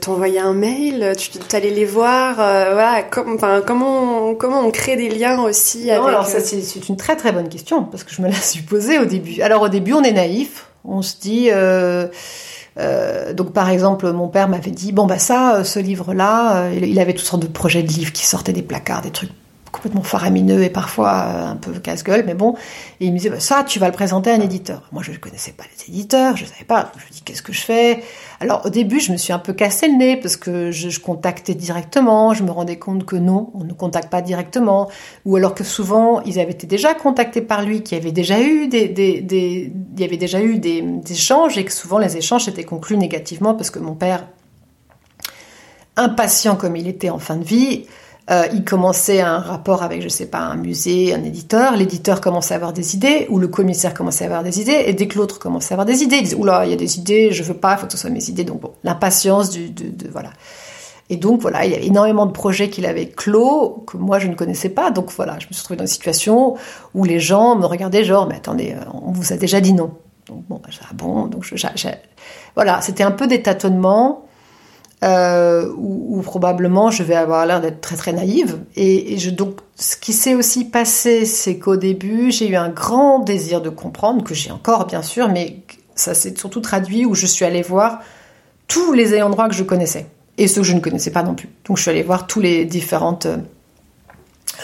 T'envoyais 0.00 0.38
un 0.38 0.54
mail, 0.54 1.12
tu 1.16 1.56
allais 1.56 1.70
les 1.70 1.84
voir, 1.84 2.36
voilà. 2.36 3.02
comment 3.02 4.34
comment 4.34 4.60
on 4.60 4.70
crée 4.70 4.96
des 4.96 5.08
liens 5.08 5.42
aussi 5.42 5.86
non, 5.86 6.06
alors 6.06 6.26
ça 6.26 6.40
c'est 6.40 6.88
une 6.88 6.96
très 6.96 7.16
très 7.16 7.32
bonne 7.32 7.48
question 7.48 7.84
parce 7.84 8.04
que 8.04 8.12
je 8.12 8.22
me 8.22 8.28
la 8.30 8.34
suis 8.34 8.62
posée 8.62 8.98
au 8.98 9.04
début. 9.04 9.42
Alors 9.42 9.62
au 9.62 9.68
début 9.68 9.92
on 9.92 10.02
est 10.02 10.12
naïf, 10.12 10.66
on 10.84 11.02
se 11.02 11.16
dit 11.20 11.50
euh, 12.78 13.32
donc 13.32 13.52
par 13.52 13.70
exemple, 13.70 14.10
mon 14.12 14.28
père 14.28 14.48
m'avait 14.48 14.70
dit 14.70 14.92
bon 14.92 15.06
bah 15.06 15.18
ça, 15.18 15.56
euh, 15.56 15.64
ce 15.64 15.78
livre-là, 15.78 16.64
euh, 16.64 16.78
il 16.80 16.98
avait 17.00 17.14
toutes 17.14 17.26
sortes 17.26 17.42
de 17.42 17.48
projets 17.48 17.82
de 17.82 17.88
livres 17.88 18.12
qui 18.12 18.26
sortaient 18.26 18.52
des 18.52 18.62
placards, 18.62 19.02
des 19.02 19.10
trucs 19.10 19.30
complètement 19.76 20.02
faramineux 20.02 20.62
et 20.62 20.70
parfois 20.70 21.12
un 21.12 21.56
peu 21.56 21.72
casse-gueule, 21.72 22.24
mais 22.26 22.34
bon. 22.34 22.54
Il 23.00 23.12
me 23.12 23.18
disait 23.18 23.30
bah, 23.30 23.40
ça, 23.40 23.62
tu 23.64 23.78
vas 23.78 23.86
le 23.86 23.92
présenter 23.92 24.30
à 24.30 24.34
un 24.34 24.40
éditeur. 24.40 24.82
Moi, 24.92 25.02
je 25.02 25.12
ne 25.12 25.16
connaissais 25.16 25.52
pas 25.52 25.64
les 25.64 25.94
éditeurs, 25.94 26.36
je 26.36 26.44
ne 26.44 26.48
savais 26.48 26.64
pas. 26.64 26.90
Je 26.96 27.04
me 27.04 27.10
dis 27.10 27.22
qu'est-ce 27.22 27.42
que 27.42 27.52
je 27.52 27.60
fais? 27.60 28.02
Alors 28.40 28.64
au 28.66 28.70
début, 28.70 29.00
je 29.00 29.12
me 29.12 29.16
suis 29.16 29.32
un 29.32 29.38
peu 29.38 29.52
cassé 29.52 29.88
le 29.88 29.96
nez 29.96 30.16
parce 30.16 30.36
que 30.36 30.70
je, 30.70 30.98
contactais 30.98 31.54
directement. 31.54 32.34
Je 32.34 32.42
me 32.42 32.50
rendais 32.50 32.78
compte 32.78 33.04
que 33.04 33.16
non, 33.16 33.50
on 33.54 33.64
ne 33.64 33.72
contacte 33.72 34.10
pas 34.10 34.22
directement, 34.22 34.90
ou 35.24 35.36
alors 35.36 35.54
que 35.54 35.64
souvent 35.64 36.20
ils 36.22 36.40
avaient 36.40 36.52
été 36.52 36.66
déjà 36.66 36.94
contactés 36.94 37.42
par 37.42 37.62
lui, 37.62 37.82
qu'il 37.82 37.98
y 37.98 38.00
avait 38.00 38.12
déjà 38.12 38.40
eu 38.40 38.68
des, 38.68 38.88
des, 38.88 39.72
il 39.94 40.00
y 40.00 40.04
avait 40.04 40.16
déjà 40.16 40.40
eu 40.40 40.58
des 40.58 40.84
échanges 41.10 41.58
et 41.58 41.64
que 41.64 41.72
souvent 41.72 41.98
les 41.98 42.16
échanges 42.16 42.48
étaient 42.48 42.64
conclus 42.64 42.96
négativement 42.96 43.54
parce 43.54 43.70
que 43.70 43.78
mon 43.78 43.94
père, 43.94 44.26
impatient 45.96 46.56
comme 46.56 46.76
il 46.76 46.88
était 46.88 47.10
en 47.10 47.18
fin 47.18 47.36
de 47.36 47.44
vie, 47.44 47.86
euh, 48.30 48.46
il 48.52 48.64
commençait 48.64 49.20
un 49.20 49.38
rapport 49.38 49.82
avec, 49.82 50.02
je 50.02 50.08
sais 50.08 50.26
pas, 50.26 50.40
un 50.40 50.56
musée, 50.56 51.14
un 51.14 51.22
éditeur. 51.22 51.76
L'éditeur 51.76 52.20
commençait 52.20 52.54
à 52.54 52.56
avoir 52.56 52.72
des 52.72 52.96
idées, 52.96 53.26
ou 53.30 53.38
le 53.38 53.46
commissaire 53.46 53.94
commençait 53.94 54.24
à 54.24 54.26
avoir 54.26 54.42
des 54.42 54.60
idées, 54.60 54.84
et 54.86 54.92
dès 54.94 55.06
que 55.06 55.16
l'autre 55.16 55.38
commençait 55.38 55.74
à 55.74 55.76
avoir 55.76 55.86
des 55.86 56.02
idées, 56.02 56.16
il 56.16 56.22
disait 56.24 56.36
oula, 56.36 56.66
il 56.66 56.70
y 56.70 56.74
a 56.74 56.76
des 56.76 56.98
idées, 56.98 57.30
je 57.30 57.42
veux 57.44 57.54
pas, 57.54 57.74
il 57.74 57.78
faut 57.78 57.86
que 57.86 57.92
ce 57.92 57.98
soit 57.98 58.10
mes 58.10 58.28
idées. 58.28 58.44
Donc 58.44 58.60
bon, 58.60 58.72
l'impatience 58.82 59.50
du, 59.50 59.70
de, 59.70 59.84
de, 59.90 60.10
voilà. 60.10 60.30
Et 61.08 61.16
donc 61.16 61.40
voilà, 61.40 61.64
il 61.64 61.70
y 61.70 61.74
avait 61.76 61.86
énormément 61.86 62.26
de 62.26 62.32
projets 62.32 62.68
qu'il 62.68 62.84
avait 62.84 63.06
clos 63.06 63.84
que 63.86 63.96
moi 63.96 64.18
je 64.18 64.26
ne 64.26 64.34
connaissais 64.34 64.70
pas. 64.70 64.90
Donc 64.90 65.12
voilà, 65.12 65.38
je 65.38 65.46
me 65.46 65.52
suis 65.52 65.60
retrouvée 65.60 65.76
dans 65.76 65.84
une 65.84 65.88
situation 65.88 66.56
où 66.94 67.04
les 67.04 67.20
gens 67.20 67.54
me 67.54 67.64
regardaient 67.64 68.02
genre, 68.02 68.26
mais 68.26 68.34
attendez, 68.34 68.72
euh, 68.72 68.84
on 69.04 69.12
vous 69.12 69.32
a 69.32 69.36
déjà 69.36 69.60
dit 69.60 69.72
non. 69.72 69.92
Donc 70.26 70.42
bon, 70.48 70.60
bah, 70.60 70.70
ah 70.82 70.94
bon, 70.94 71.26
donc 71.26 71.44
je, 71.44 71.54
voilà, 72.56 72.80
c'était 72.80 73.04
un 73.04 73.12
peu 73.12 73.28
des 73.28 73.42
tâtonnements 73.42 74.26
euh, 75.04 75.70
où, 75.76 76.22
probablement 76.22 76.90
je 76.90 77.02
vais 77.02 77.14
avoir 77.14 77.44
l'air 77.46 77.60
d'être 77.60 77.80
très 77.80 77.96
très 77.96 78.12
naïve. 78.12 78.58
Et, 78.76 79.16
donc, 79.32 79.58
ce 79.76 79.96
qui 79.96 80.12
s'est 80.12 80.34
aussi 80.34 80.64
passé, 80.64 81.24
c'est 81.26 81.58
qu'au 81.58 81.76
début, 81.76 82.30
j'ai 82.30 82.48
eu 82.48 82.56
un 82.56 82.70
grand 82.70 83.18
désir 83.18 83.60
de 83.60 83.68
comprendre, 83.68 84.24
que 84.24 84.34
j'ai 84.34 84.50
encore 84.50 84.86
bien 84.86 85.02
sûr, 85.02 85.28
mais 85.28 85.58
ça 85.94 86.14
s'est 86.14 86.34
surtout 86.36 86.60
traduit 86.60 87.04
où 87.04 87.14
je 87.14 87.26
suis 87.26 87.44
allée 87.44 87.62
voir 87.62 88.00
tous 88.68 88.92
les 88.92 89.14
ayants 89.14 89.30
droit 89.30 89.48
que 89.48 89.54
je 89.54 89.62
connaissais 89.62 90.06
et 90.38 90.48
ceux 90.48 90.62
que 90.62 90.66
je 90.66 90.74
ne 90.74 90.80
connaissais 90.80 91.10
pas 91.12 91.22
non 91.22 91.34
plus. 91.34 91.48
Donc, 91.66 91.76
je 91.76 91.82
suis 91.82 91.90
allée 91.90 92.02
voir 92.02 92.26
tous 92.26 92.40
les 92.40 92.64
différentes 92.64 93.26
euh, 93.26 93.36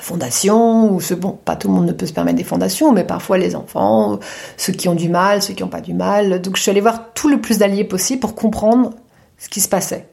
fondations, 0.01 0.93
ou 0.93 1.01
ce, 1.01 1.13
bon, 1.15 1.39
pas 1.45 1.57
tout 1.57 1.69
le 1.69 1.75
monde 1.75 1.87
ne 1.87 1.93
peut 1.93 2.07
se 2.07 2.13
permettre 2.13 2.39
des 2.39 2.45
fondations, 2.45 2.93
mais 2.93 3.05
parfois 3.05 3.37
les 3.37 3.55
enfants, 3.55 4.19
ceux 4.57 4.73
qui 4.73 4.89
ont 4.89 4.95
du 4.95 5.09
mal, 5.09 5.43
ceux 5.43 5.53
qui 5.53 5.63
n'ont 5.63 5.69
pas 5.69 5.83
du 5.83 5.95
mal. 5.95 6.41
Donc 6.41 6.57
je 6.57 6.63
suis 6.63 6.71
allée 6.71 6.81
voir 6.81 7.13
tout 7.13 7.29
le 7.29 7.41
plus 7.41 7.59
d'alliés 7.59 7.85
possible 7.85 8.21
pour 8.21 8.35
comprendre 8.35 8.91
ce 9.39 9.49
qui 9.49 9.61
se 9.61 9.69
passait. 9.69 10.09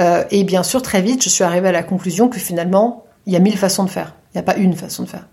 Euh, 0.00 0.24
et 0.30 0.44
bien 0.44 0.62
sûr, 0.62 0.82
très 0.82 1.02
vite, 1.02 1.22
je 1.22 1.28
suis 1.28 1.44
arrivée 1.44 1.68
à 1.68 1.72
la 1.72 1.82
conclusion 1.82 2.28
que 2.28 2.38
finalement, 2.38 3.04
il 3.26 3.32
y 3.32 3.36
a 3.36 3.38
mille 3.38 3.58
façons 3.58 3.84
de 3.84 3.90
faire. 3.90 4.14
Il 4.32 4.38
n'y 4.38 4.40
a 4.40 4.42
pas 4.44 4.56
une 4.56 4.74
façon 4.74 5.02
de 5.02 5.08
faire. 5.08 5.26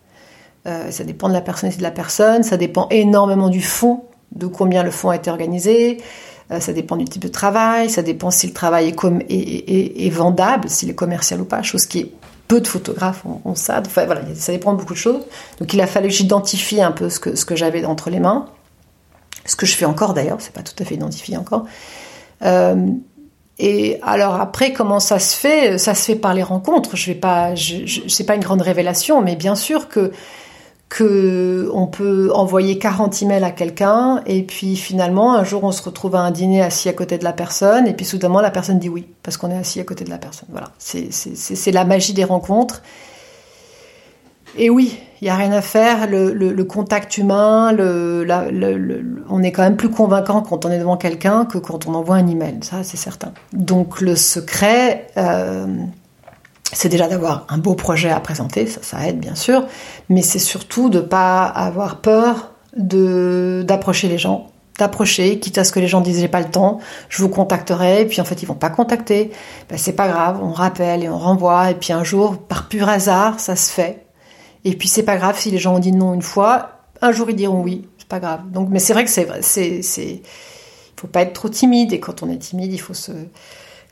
Euh, 0.66 0.92
ça 0.92 1.04
dépend 1.04 1.30
de 1.30 1.34
la 1.34 1.42
personnalité 1.42 1.80
de 1.80 1.84
la 1.84 1.92
personne, 1.92 2.44
ça 2.44 2.58
dépend 2.58 2.88
énormément 2.90 3.50
du 3.50 3.62
fond, 3.62 4.04
de 4.34 4.48
combien 4.48 4.84
le 4.84 4.92
fond 4.92 5.10
a 5.10 5.16
été 5.16 5.30
organisé, 5.30 6.02
euh, 6.52 6.60
ça 6.60 6.74
dépend 6.74 6.98
du 6.98 7.06
type 7.06 7.22
de 7.22 7.30
travail, 7.30 7.90
ça 7.90 8.02
dépend 8.02 8.32
si 8.32 8.48
le 8.48 8.54
travail 8.54 8.94
est, 9.30 10.10
vendable, 10.10 10.70
s'il 10.70 10.90
est 10.90 10.96
commercial 10.96 11.40
ou 11.40 11.46
pas, 11.46 11.62
chose 11.62 11.86
qui 11.86 12.00
est 12.00 12.12
peu 12.50 12.60
de 12.60 12.68
photographes 12.68 13.24
ont, 13.46 13.56
ça. 13.56 13.82
Enfin, 13.86 14.06
voilà, 14.06 14.22
ça 14.36 14.52
dépend 14.52 14.74
de 14.74 14.80
beaucoup 14.80 14.94
de 14.94 15.00
choses. 15.00 15.26
Donc 15.60 15.74
il 15.74 15.80
a 15.80 15.88
fallu 15.88 16.10
que 16.10 16.14
j'identifie 16.14 16.82
un 16.82 16.92
peu 16.92 17.10
ce 17.10 17.20
que, 17.20 17.36
ce 17.36 17.46
que 17.46 17.56
j'avais 17.56 17.86
entre 17.86 18.10
les 18.10 18.20
mains, 18.20 18.48
ce 19.46 19.56
que 19.56 19.66
je 19.66 19.76
fais 19.76 19.86
encore 19.86 20.14
d'ailleurs, 20.14 20.42
c'est 20.42 20.54
pas 20.54 20.64
tout 20.64 20.76
à 20.80 20.86
fait 20.86 20.96
identifié 20.96 21.38
encore. 21.38 21.66
Et 23.60 24.00
alors 24.04 24.36
après, 24.36 24.72
comment 24.72 25.00
ça 25.00 25.20
se 25.20 25.36
fait? 25.36 25.78
Ça 25.78 25.96
se 25.96 26.06
fait 26.06 26.16
par 26.16 26.34
les 26.34 26.44
rencontres. 26.44 26.96
Je 26.96 27.08
vais 27.08 27.18
pas, 27.18 27.56
je, 27.56 27.86
je 27.86 28.02
c'est 28.08 28.24
pas 28.24 28.36
une 28.36 28.44
grande 28.44 28.62
révélation, 28.62 29.22
mais 29.22 29.36
bien 29.36 29.56
sûr 29.56 29.90
que 29.90 30.12
que 30.90 31.70
on 31.74 31.86
peut 31.86 32.32
envoyer 32.34 32.78
40 32.78 33.22
emails 33.22 33.44
à 33.44 33.52
quelqu'un 33.52 34.22
et 34.26 34.44
puis 34.44 34.78
finalement 34.78 35.34
un 35.36 35.44
jour 35.44 35.66
on 35.66 35.74
se 35.74 35.84
retrouve 35.84 36.16
à 36.16 36.20
un 36.20 36.32
dîner 36.32 36.62
assis 36.62 36.88
à 36.88 36.94
côté 36.94 37.18
de 37.18 37.26
la 37.26 37.34
personne 37.34 37.88
et 37.88 37.94
puis 37.94 38.06
soudainement 38.06 38.40
la 38.40 38.52
personne 38.52 38.80
dit 38.80 38.88
oui 38.88 39.06
parce 39.22 39.36
qu'on 39.36 39.52
est 39.52 39.58
assis 39.58 39.82
à 39.82 39.84
côté 39.84 40.06
de 40.06 40.10
la 40.10 40.18
personne. 40.18 40.48
Voilà, 40.50 40.72
c'est 40.78 41.72
la 41.72 41.84
magie 41.84 42.14
des 42.14 42.24
rencontres. 42.24 42.82
Et 44.58 44.70
oui, 44.70 45.00
il 45.22 45.26
n'y 45.26 45.30
a 45.30 45.36
rien 45.36 45.52
à 45.52 45.62
faire. 45.62 46.08
Le, 46.10 46.64
contact 46.64 47.18
humain, 47.18 47.76
on 49.30 49.44
est 49.44 49.52
quand 49.52 49.64
même 49.64 49.78
plus 49.78 49.90
convaincant 49.90 50.42
quand 50.42 50.66
on 50.66 50.72
est 50.72 50.80
devant 50.80 50.98
quelqu'un 50.98 51.46
que 51.46 51.58
quand 51.58 51.88
on 51.88 51.94
envoie 51.94 52.16
un 52.16 52.28
email. 52.28 52.60
Ça, 52.62 52.84
c'est 52.84 52.98
certain. 52.98 53.32
Donc 53.54 54.02
le 54.02 54.16
secret, 54.16 55.08
euh, 55.18 55.66
c'est 56.72 56.90
déjà 56.90 57.08
d'avoir 57.08 57.46
un 57.50 57.58
beau 57.58 57.74
projet 57.74 58.10
à 58.10 58.20
présenter. 58.20 58.68
Ça, 58.68 58.82
ça 58.84 59.08
aide 59.08 59.20
bien 59.20 59.36
sûr, 59.36 59.66
mais 60.10 60.22
c'est 60.22 60.40
surtout 60.40 60.90
de 60.90 61.00
pas 61.00 61.46
avoir 61.46 62.02
peur 62.02 62.52
d'approcher 62.76 64.08
les 64.08 64.18
gens 64.20 64.52
d'approcher, 64.78 65.40
quitte 65.40 65.58
à 65.58 65.64
ce 65.64 65.72
que 65.72 65.80
les 65.80 65.88
gens 65.88 66.02
disent 66.02 66.20
j'ai 66.20 66.28
pas 66.28 66.40
le 66.40 66.50
temps, 66.50 66.80
je 67.10 67.22
vous 67.22 67.30
contacterai, 67.30 68.02
et 68.02 68.06
puis 68.06 68.22
en 68.22 68.26
fait 68.26 68.42
ils 68.44 68.46
vont 68.46 68.54
pas 68.54 68.70
contacter, 68.70 69.32
ben, 69.70 69.78
c'est 69.78 69.94
pas 69.94 70.08
grave, 70.08 70.40
on 70.42 70.52
rappelle 70.52 71.04
et 71.04 71.10
on 71.10 71.18
renvoie, 71.18 71.72
et 71.72 71.74
puis 71.74 71.94
un 71.94 72.04
jour, 72.04 72.38
par 72.38 72.68
pur 72.68 72.88
hasard, 72.88 73.40
ça 73.40 73.56
se 73.56 73.72
fait, 73.72 74.07
et 74.70 74.76
puis 74.76 74.88
c'est 74.88 75.04
pas 75.04 75.18
grave 75.18 75.40
si 75.40 75.52
les 75.52 75.58
gens 75.58 75.76
ont 75.76 75.80
dit 75.80 75.92
non 75.92 76.14
une 76.14 76.22
fois, 76.22 76.82
un 77.02 77.12
jour 77.12 77.30
ils 77.30 77.36
diront 77.36 77.62
oui, 77.62 77.88
c'est 77.98 78.08
pas 78.08 78.20
grave. 78.20 78.42
Donc, 78.52 78.70
mais 78.70 78.80
c'est 78.80 78.94
vrai 78.94 79.06
que 79.06 79.12
c'est 79.12 79.28
c'est, 79.42 79.82
c'est, 79.82 80.22
faut 81.00 81.08
pas 81.08 81.22
être 81.22 81.34
trop 81.34 81.50
timide, 81.50 81.94
et 81.94 82.00
quand 82.00 82.24
on 82.24 82.30
est 82.30 82.38
timide, 82.38 82.74
il 82.74 82.80
faut 82.80 82.94
se, 82.94 83.12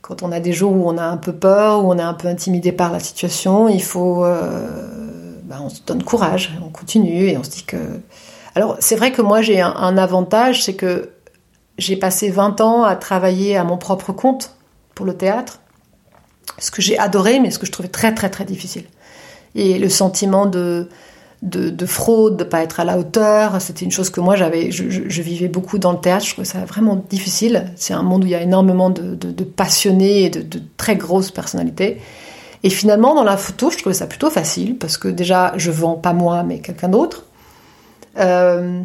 quand 0.02 0.22
on 0.22 0.32
a 0.32 0.40
des 0.40 0.52
jours 0.52 0.72
où 0.72 0.88
on 0.88 0.98
a 0.98 1.04
un 1.04 1.16
peu 1.16 1.32
peur, 1.32 1.84
où 1.84 1.92
on 1.92 1.98
est 1.98 2.02
un 2.02 2.14
peu 2.14 2.28
intimidé 2.28 2.72
par 2.72 2.92
la 2.92 3.00
situation, 3.00 3.68
il 3.68 3.82
faut, 3.82 4.24
euh, 4.24 5.38
ben, 5.44 5.60
on 5.62 5.68
se 5.68 5.80
donne 5.86 6.02
courage, 6.02 6.58
on 6.64 6.70
continue, 6.70 7.28
et 7.28 7.36
on 7.38 7.44
se 7.44 7.50
dit 7.50 7.64
que 7.64 7.76
alors, 8.56 8.78
c'est 8.80 8.96
vrai 8.96 9.12
que 9.12 9.20
moi, 9.20 9.42
j'ai 9.42 9.60
un, 9.60 9.98
avantage, 9.98 10.64
c'est 10.64 10.72
que 10.72 11.10
j'ai 11.76 11.94
passé 11.94 12.30
20 12.30 12.62
ans 12.62 12.84
à 12.84 12.96
travailler 12.96 13.54
à 13.54 13.64
mon 13.64 13.76
propre 13.76 14.12
compte 14.14 14.56
pour 14.94 15.04
le 15.04 15.14
théâtre, 15.14 15.60
ce 16.56 16.70
que 16.70 16.80
j'ai 16.80 16.98
adoré, 16.98 17.38
mais 17.38 17.50
ce 17.50 17.58
que 17.58 17.66
je 17.66 17.72
trouvais 17.72 17.90
très, 17.90 18.14
très, 18.14 18.30
très 18.30 18.46
difficile. 18.46 18.84
Et 19.56 19.78
le 19.78 19.88
sentiment 19.88 20.46
de, 20.46 20.88
de, 21.42 21.86
fraude, 21.86 22.36
de 22.36 22.44
pas 22.44 22.62
être 22.62 22.78
à 22.78 22.84
la 22.84 22.98
hauteur, 22.98 23.60
c'était 23.60 23.84
une 23.84 23.90
chose 23.90 24.10
que 24.10 24.20
moi, 24.20 24.36
j'avais, 24.36 24.70
je, 24.70 25.22
vivais 25.22 25.48
beaucoup 25.48 25.78
dans 25.78 25.92
le 25.92 25.98
théâtre, 25.98 26.26
je 26.26 26.32
trouvais 26.32 26.46
ça 26.46 26.64
vraiment 26.64 27.02
difficile. 27.08 27.72
C'est 27.76 27.94
un 27.94 28.02
monde 28.02 28.24
où 28.24 28.26
il 28.26 28.30
y 28.30 28.34
a 28.34 28.42
énormément 28.42 28.90
de, 28.90 29.14
de 29.14 29.44
passionnés 29.44 30.24
et 30.24 30.30
de, 30.30 30.60
très 30.76 30.96
grosses 30.96 31.30
personnalités. 31.30 31.98
Et 32.62 32.70
finalement, 32.70 33.14
dans 33.14 33.24
la 33.24 33.36
photo, 33.36 33.70
je 33.70 33.78
trouvais 33.78 33.94
ça 33.94 34.06
plutôt 34.06 34.30
facile 34.30 34.76
parce 34.76 34.98
que 34.98 35.08
déjà, 35.08 35.52
je 35.56 35.70
vends 35.70 35.94
pas 35.94 36.12
moi, 36.12 36.42
mais 36.42 36.60
quelqu'un 36.60 36.88
d'autre. 36.88 37.24
Euh, 38.18 38.80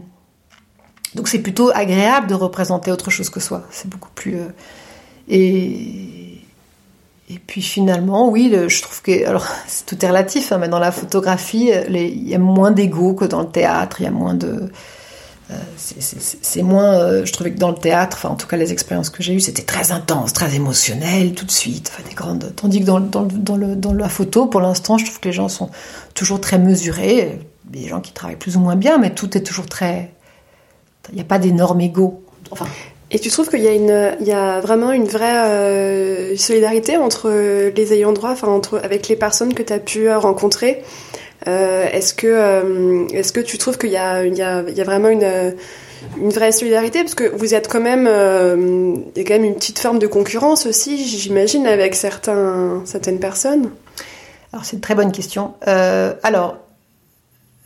donc 1.15 1.27
c'est 1.27 1.39
plutôt 1.39 1.71
agréable 1.73 2.27
de 2.27 2.33
représenter 2.33 2.91
autre 2.91 3.09
chose 3.09 3.29
que 3.29 3.39
soi. 3.39 3.63
C'est 3.71 3.89
beaucoup 3.89 4.11
plus. 4.13 4.35
Euh, 4.35 4.47
et, 5.27 6.20
et 7.33 7.39
puis 7.39 7.61
finalement, 7.61 8.29
oui, 8.29 8.53
je 8.67 8.81
trouve 8.81 9.01
que. 9.01 9.25
Alors, 9.25 9.47
tout 9.85 10.03
est 10.03 10.07
relatif, 10.07 10.51
hein, 10.51 10.57
mais 10.57 10.67
dans 10.67 10.79
la 10.79 10.91
photographie, 10.91 11.71
il 11.89 12.27
y 12.27 12.35
a 12.35 12.39
moins 12.39 12.71
d'ego 12.71 13.13
que 13.13 13.25
dans 13.25 13.41
le 13.41 13.47
théâtre, 13.47 14.01
il 14.01 14.03
y 14.03 14.07
a 14.07 14.11
moins 14.11 14.33
de. 14.33 14.69
Euh, 15.49 15.53
c'est 15.77 16.61
moins. 16.61 17.23
je 17.23 17.31
trouvais 17.31 17.51
que 17.51 17.59
dans 17.59 17.69
le 17.69 17.77
théâtre, 17.77 18.17
enfin, 18.17 18.29
en 18.29 18.35
tout 18.35 18.47
cas, 18.47 18.57
les 18.57 18.71
expériences 18.71 19.09
que 19.09 19.23
j'ai 19.23 19.33
eues, 19.33 19.39
c'était 19.39 19.63
très 19.63 19.91
intense, 19.91 20.33
très 20.33 20.55
émotionnel, 20.55 21.33
tout 21.33 21.45
de 21.45 21.51
suite. 21.51 21.91
Enfin, 21.93 22.07
des 22.07 22.15
grandes. 22.15 22.53
Tandis 22.55 22.81
que 22.81 22.85
dans, 22.85 22.99
dans, 22.99 23.23
dans, 23.23 23.57
le, 23.57 23.75
dans 23.75 23.93
la 23.93 24.09
photo, 24.09 24.47
pour 24.47 24.61
l'instant, 24.61 24.97
je 24.97 25.05
trouve 25.05 25.19
que 25.19 25.29
les 25.29 25.33
gens 25.33 25.49
sont 25.49 25.69
toujours 26.13 26.41
très 26.41 26.59
mesurés 26.59 27.39
des 27.65 27.87
gens 27.87 28.01
qui 28.01 28.11
travaillent 28.11 28.35
plus 28.35 28.57
ou 28.57 28.59
moins 28.59 28.75
bien, 28.75 28.97
mais 28.97 29.11
tout 29.11 29.37
est 29.37 29.41
toujours 29.41 29.67
très. 29.67 30.13
Il 31.09 31.15
n'y 31.15 31.21
a 31.21 31.25
pas 31.25 31.39
d'énorme 31.39 31.79
ego. 31.81 32.23
Enfin. 32.51 32.67
Et 33.13 33.19
tu 33.19 33.29
trouves 33.29 33.49
qu'il 33.49 33.59
y 33.59 33.67
a 33.67 33.73
une, 33.73 34.15
il 34.21 34.27
y 34.27 34.31
a 34.31 34.61
vraiment 34.61 34.91
une 34.93 35.05
vraie 35.05 35.43
euh, 35.43 36.37
solidarité 36.37 36.95
entre 36.95 37.29
les 37.75 37.93
ayants 37.93 38.13
droit, 38.13 38.31
enfin 38.31 38.47
entre 38.47 38.79
avec 38.81 39.09
les 39.09 39.17
personnes 39.17 39.53
que 39.53 39.63
tu 39.63 39.73
as 39.73 39.79
pu 39.79 40.09
rencontrer? 40.09 40.81
Euh, 41.47 41.87
est-ce 41.91 42.13
que, 42.13 42.27
euh, 42.27 43.07
est-ce 43.09 43.33
que 43.33 43.41
tu 43.41 43.57
trouves 43.57 43.77
qu'il 43.77 43.89
y 43.89 43.97
a, 43.97 44.23
il 44.23 44.37
y 44.37 44.41
a, 44.41 44.63
il 44.65 44.77
y 44.77 44.79
a 44.79 44.83
vraiment 44.85 45.09
une, 45.09 45.55
une 46.17 46.29
vraie 46.29 46.53
solidarité? 46.53 46.99
Parce 47.01 47.15
que 47.15 47.25
vous 47.35 47.53
êtes 47.53 47.67
quand 47.67 47.81
même, 47.81 48.07
il 48.07 49.21
y 49.21 49.25
a 49.25 49.27
quand 49.27 49.33
même 49.33 49.43
une 49.43 49.55
petite 49.55 49.79
forme 49.79 49.99
de 49.99 50.07
concurrence 50.07 50.65
aussi, 50.65 51.05
j'imagine, 51.05 51.67
avec 51.67 51.95
certains, 51.95 52.81
certaines 52.85 53.19
personnes. 53.19 53.71
Alors 54.53 54.63
c'est 54.63 54.77
une 54.77 54.81
très 54.81 54.95
bonne 54.95 55.11
question. 55.11 55.53
alors 55.65 56.57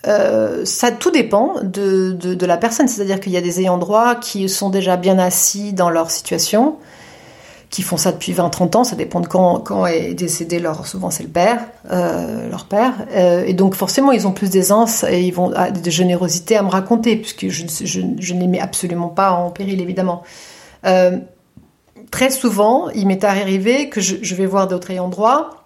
euh, 0.07 0.65
ça 0.65 0.91
tout 0.91 1.11
dépend 1.11 1.55
de, 1.63 2.11
de, 2.11 2.45
la 2.45 2.57
personne. 2.57 2.87
C'est-à-dire 2.87 3.19
qu'il 3.19 3.31
y 3.31 3.37
a 3.37 3.41
des 3.41 3.61
ayants 3.61 3.77
droit 3.77 4.15
qui 4.15 4.47
sont 4.49 4.69
déjà 4.69 4.97
bien 4.97 5.17
assis 5.17 5.73
dans 5.73 5.89
leur 5.89 6.11
situation, 6.11 6.77
qui 7.69 7.81
font 7.81 7.97
ça 7.97 8.11
depuis 8.11 8.33
20-30 8.33 8.77
ans. 8.77 8.83
Ça 8.83 8.95
dépend 8.95 9.19
de 9.19 9.27
quand, 9.27 9.59
quand 9.59 9.85
est 9.87 10.13
décédé 10.13 10.59
leur. 10.59 10.85
Souvent, 10.85 11.09
c'est 11.09 11.23
le 11.23 11.29
père, 11.29 11.59
euh, 11.91 12.49
leur 12.49 12.65
père. 12.65 12.93
Euh, 13.15 13.43
et 13.45 13.53
donc, 13.53 13.75
forcément, 13.75 14.11
ils 14.11 14.27
ont 14.27 14.31
plus 14.31 14.49
d'aisance 14.49 15.03
et 15.03 15.21
ils 15.21 15.33
vont 15.33 15.49
de 15.49 15.89
générosité 15.89 16.55
à 16.55 16.63
me 16.63 16.69
raconter, 16.69 17.15
puisque 17.15 17.47
je, 17.47 17.65
je, 17.83 18.01
je 18.19 18.33
ne 18.33 18.39
les 18.39 18.47
mets 18.47 18.61
absolument 18.61 19.09
pas 19.09 19.31
en 19.31 19.49
péril, 19.49 19.81
évidemment. 19.81 20.23
très 22.11 22.29
souvent, 22.29 22.89
il 22.89 23.07
m'est 23.07 23.23
arrivé 23.23 23.89
que 23.89 24.01
je, 24.01 24.17
je 24.21 24.35
vais 24.35 24.45
voir 24.45 24.67
d'autres 24.67 24.91
ayants 24.91 25.09
droit 25.09 25.64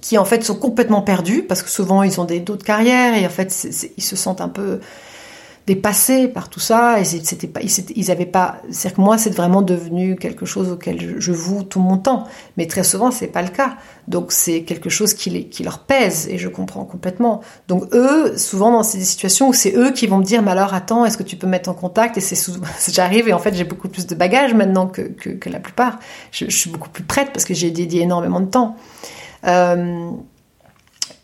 qui 0.00 0.18
en 0.18 0.24
fait 0.24 0.44
sont 0.44 0.56
complètement 0.56 1.02
perdus 1.02 1.42
parce 1.42 1.62
que 1.62 1.70
souvent 1.70 2.02
ils 2.02 2.20
ont 2.20 2.24
des 2.24 2.40
d'autres 2.40 2.64
carrières 2.64 3.14
et 3.14 3.26
en 3.26 3.30
fait 3.30 3.66
ils 3.96 4.02
se 4.02 4.16
sentent 4.16 4.40
un 4.40 4.48
peu 4.48 4.80
dépassés 5.66 6.26
par 6.26 6.48
tout 6.48 6.58
ça 6.58 6.98
et 6.98 7.04
c'était 7.04 7.46
pas 7.46 7.60
ils, 7.62 8.10
avaient 8.10 8.26
pas 8.26 8.56
c'est 8.70 8.94
que 8.94 9.00
moi 9.00 9.18
c'est 9.18 9.30
vraiment 9.30 9.62
devenu 9.62 10.16
quelque 10.16 10.44
chose 10.44 10.70
auquel 10.72 11.20
je, 11.20 11.32
voue 11.32 11.62
tout 11.62 11.78
mon 11.78 11.96
temps. 11.96 12.24
Mais 12.56 12.66
très 12.66 12.82
souvent 12.82 13.10
c'est 13.10 13.28
pas 13.28 13.42
le 13.42 13.50
cas. 13.50 13.76
Donc 14.08 14.32
c'est 14.32 14.62
quelque 14.62 14.90
chose 14.90 15.14
qui, 15.14 15.30
les, 15.30 15.44
qui 15.44 15.62
leur 15.62 15.80
pèse 15.80 16.28
et 16.28 16.38
je 16.38 16.48
comprends 16.48 16.84
complètement. 16.84 17.40
Donc 17.68 17.84
eux 17.94 18.36
souvent 18.36 18.72
dans 18.72 18.82
ces 18.82 19.00
situations 19.00 19.48
où 19.48 19.52
c'est 19.52 19.76
eux 19.76 19.92
qui 19.92 20.08
vont 20.08 20.18
me 20.18 20.24
dire 20.24 20.42
mais 20.42 20.50
alors 20.50 20.74
attends 20.74 21.04
est-ce 21.04 21.16
que 21.16 21.22
tu 21.22 21.36
peux 21.36 21.46
mettre 21.46 21.68
en 21.68 21.74
contact? 21.74 22.16
Et 22.16 22.20
c'est 22.20 22.36
j'arrive 22.92 23.28
et 23.28 23.32
en 23.32 23.38
fait 23.38 23.54
j'ai 23.54 23.64
beaucoup 23.64 23.88
plus 23.88 24.06
de 24.06 24.14
bagages 24.16 24.54
maintenant 24.54 24.88
que, 24.88 25.02
que, 25.02 25.48
la 25.48 25.60
plupart. 25.60 26.00
Je, 26.32 26.46
je, 26.46 26.56
suis 26.56 26.70
beaucoup 26.70 26.90
plus 26.90 27.04
prête 27.04 27.32
parce 27.32 27.44
que 27.44 27.54
j'ai 27.54 27.70
dédié 27.70 28.02
énormément 28.02 28.40
de 28.40 28.46
temps 28.46 28.76
euh, 29.46 30.10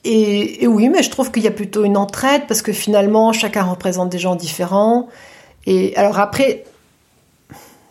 et, 0.04 0.66
oui, 0.66 0.88
mais 0.88 1.02
je 1.02 1.10
trouve 1.10 1.32
qu'il 1.32 1.42
y 1.42 1.48
a 1.48 1.52
plutôt 1.52 1.84
une 1.84 1.96
entraide 1.96 2.42
parce 2.46 2.62
que 2.62 2.72
finalement, 2.72 3.32
chacun 3.32 3.64
représente 3.64 4.08
des 4.08 4.18
gens 4.18 4.36
différents. 4.36 5.08
Et 5.66 5.96
alors 5.96 6.20
après, 6.20 6.64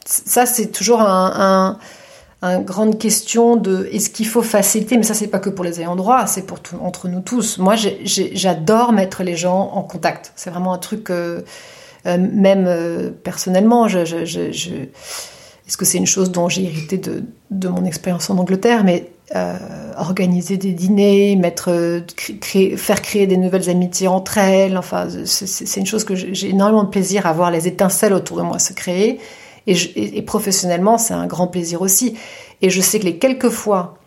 ça 0.05 0.45
c'est 0.45 0.67
toujours 0.67 1.01
un, 1.01 1.77
un, 2.41 2.59
grande 2.61 2.97
question 2.99 3.57
de 3.57 3.89
est-ce 3.91 4.09
qu'il 4.09 4.27
faut 4.27 4.43
faciliter, 4.43 4.95
mais 4.95 5.03
ça 5.03 5.13
c'est 5.13 5.27
pas 5.27 5.39
que 5.39 5.49
pour 5.49 5.65
les 5.65 5.81
ayants 5.81 5.97
droit, 5.97 6.25
c'est 6.25 6.45
pour 6.45 6.61
tout, 6.61 6.77
entre 6.81 7.09
nous 7.09 7.19
tous. 7.19 7.57
Moi, 7.57 7.75
j'adore 7.75 8.93
mettre 8.93 9.23
les 9.23 9.35
gens 9.35 9.71
en 9.73 9.83
contact. 9.83 10.31
C'est 10.37 10.51
vraiment 10.51 10.73
un 10.73 10.77
truc, 10.77 11.09
euh, 11.09 11.41
euh, 12.05 12.17
même 12.17 13.13
personnellement, 13.23 13.89
je, 13.89 14.05
est-ce 15.67 15.77
que 15.77 15.85
c'est 15.85 15.97
une 15.97 16.05
chose 16.05 16.31
dont 16.31 16.47
j'ai 16.47 16.63
hérité 16.63 16.97
de, 16.97 17.23
de 17.51 17.67
mon 17.67 17.85
expérience 17.85 18.29
en 18.29 18.37
Angleterre, 18.37 18.83
mais 18.83 19.09
euh, 19.35 19.57
organiser 19.97 20.57
des 20.57 20.73
dîners, 20.73 21.35
mettre, 21.35 22.01
créer, 22.39 22.77
faire 22.77 23.01
créer 23.01 23.25
des 23.25 23.37
nouvelles 23.37 23.71
amitiés 23.71 24.07
entre 24.07 24.37
elles. 24.37 24.77
Enfin, 24.77 25.07
c'est 25.25 25.79
une 25.79 25.85
chose 25.87 26.03
que 26.03 26.13
j'ai 26.13 26.49
énormément 26.49 26.83
de 26.83 26.89
plaisir 26.89 27.25
à 27.25 27.33
voir 27.33 27.49
les 27.49 27.67
étincelles 27.67 28.13
autour 28.13 28.37
de 28.37 28.43
moi 28.43 28.59
se 28.59 28.73
créer. 28.73 29.19
Et, 29.65 30.21
professionnellement, 30.21 30.99
c'est 30.99 31.15
un 31.15 31.25
grand 31.25 31.47
plaisir 31.47 31.81
aussi. 31.81 32.15
Et 32.61 32.69
je 32.69 32.81
sais 32.81 32.99
que 32.99 33.05
les 33.05 33.17
quelques 33.17 33.49
fois, 33.49 33.97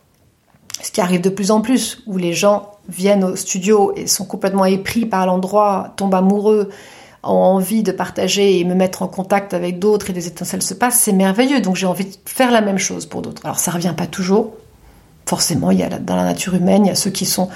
ce 0.80 0.92
qui 0.92 1.00
arrive 1.00 1.20
de 1.20 1.30
plus 1.30 1.50
en 1.50 1.62
plus, 1.62 2.04
où 2.06 2.16
les 2.16 2.32
gens 2.32 2.70
viennent 2.88 3.24
au 3.24 3.34
studio 3.34 3.92
et 3.96 4.06
sont 4.06 4.24
complètement 4.24 4.66
épris 4.66 5.04
par 5.04 5.26
l'endroit, 5.26 5.94
tombent 5.96 6.14
amoureux, 6.14 6.68
envie 7.32 7.82
de 7.82 7.92
partager 7.92 8.58
et 8.58 8.64
me 8.64 8.74
mettre 8.74 9.02
en 9.02 9.08
contact 9.08 9.54
avec 9.54 9.78
d'autres 9.78 10.10
et 10.10 10.12
des 10.12 10.26
étincelles 10.26 10.62
se 10.62 10.74
passent, 10.74 11.00
c'est 11.00 11.12
merveilleux. 11.12 11.60
Donc 11.60 11.76
j'ai 11.76 11.86
envie 11.86 12.04
de 12.04 12.16
faire 12.24 12.50
la 12.50 12.60
même 12.60 12.78
chose 12.78 13.06
pour 13.06 13.22
d'autres. 13.22 13.44
Alors 13.44 13.58
ça 13.58 13.70
revient 13.70 13.94
pas 13.96 14.06
toujours, 14.06 14.54
forcément, 15.26 15.70
il 15.70 15.78
y 15.78 15.82
a 15.82 15.88
dans 15.88 16.16
la 16.16 16.24
nature 16.24 16.54
humaine, 16.54 16.86
il 16.86 16.88
y 16.88 16.92
a 16.92 16.96
ceux 16.96 17.10
qui 17.10 17.26
sont 17.26 17.48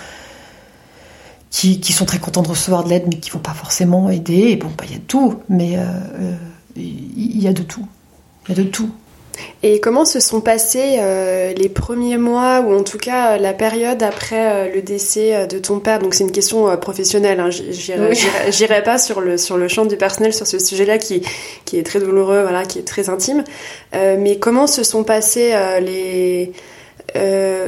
qui, 1.51 1.93
sont 1.93 2.07
très 2.07 2.19
contents 2.19 2.43
de 2.43 2.49
recevoir 2.49 2.83
de 2.83 2.89
l'aide, 2.89 3.05
mais 3.09 3.19
qui 3.19 3.31
vont 3.31 3.39
pas 3.39 3.53
forcément 3.53 4.09
aider. 4.09 4.49
Et 4.49 4.57
bon, 4.57 4.69
bah, 4.77 4.85
il 4.87 4.93
y 4.93 4.95
a 4.95 4.99
de 4.99 5.05
tout, 5.05 5.35
mais 5.51 5.77
euh, 5.77 5.83
euh, 5.83 6.37
il 6.77 7.43
y 7.43 7.47
a 7.47 7.53
de 7.53 7.63
tout. 7.63 7.87
Il 8.49 8.57
y 8.57 8.61
a 8.61 8.65
de 8.65 8.69
tout. 8.69 8.91
Et 9.63 9.81
comment 9.81 10.05
se 10.05 10.21
sont 10.21 10.41
passés 10.41 10.97
euh, 10.99 11.53
les 11.55 11.69
premiers 11.69 12.19
mois, 12.19 12.61
ou 12.61 12.75
en 12.75 12.83
tout 12.83 12.99
cas 12.99 13.39
la 13.39 13.53
période 13.55 14.03
après 14.03 14.71
le 14.75 14.83
décès 14.83 15.47
de 15.47 15.59
ton 15.59 15.79
père? 15.79 15.99
Donc 15.99 16.15
c'est 16.15 16.25
une 16.25 16.33
question 16.33 16.77
professionnelle, 16.77 17.41
hein. 17.41 17.51
j'irai 17.51 18.83
pas 18.83 18.99
sur 18.99 19.21
le, 19.21 19.39
sur 19.39 19.57
le 19.57 19.69
champ 19.69 19.87
du 19.87 19.97
personnel 19.97 20.35
sur 20.35 20.47
ce 20.47 20.59
sujet-là 20.59 20.99
qui, 20.99 21.23
qui 21.65 21.79
est 21.79 21.83
très 21.83 22.01
douloureux, 22.01 22.43
voilà, 22.43 22.65
qui 22.65 22.79
est 22.79 22.87
très 22.87 23.09
intime. 23.09 23.45
mais 23.93 24.39
comment 24.39 24.67
se 24.67 24.83
sont 24.83 25.05
passés 25.05 25.55
les, 25.81 26.53
euh, 27.17 27.67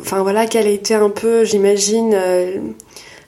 enfin 0.00 0.22
voilà, 0.22 0.46
quelle 0.46 0.66
a 0.66 0.70
été 0.70 0.94
un 0.94 1.10
peu, 1.10 1.44
j'imagine, 1.44 2.14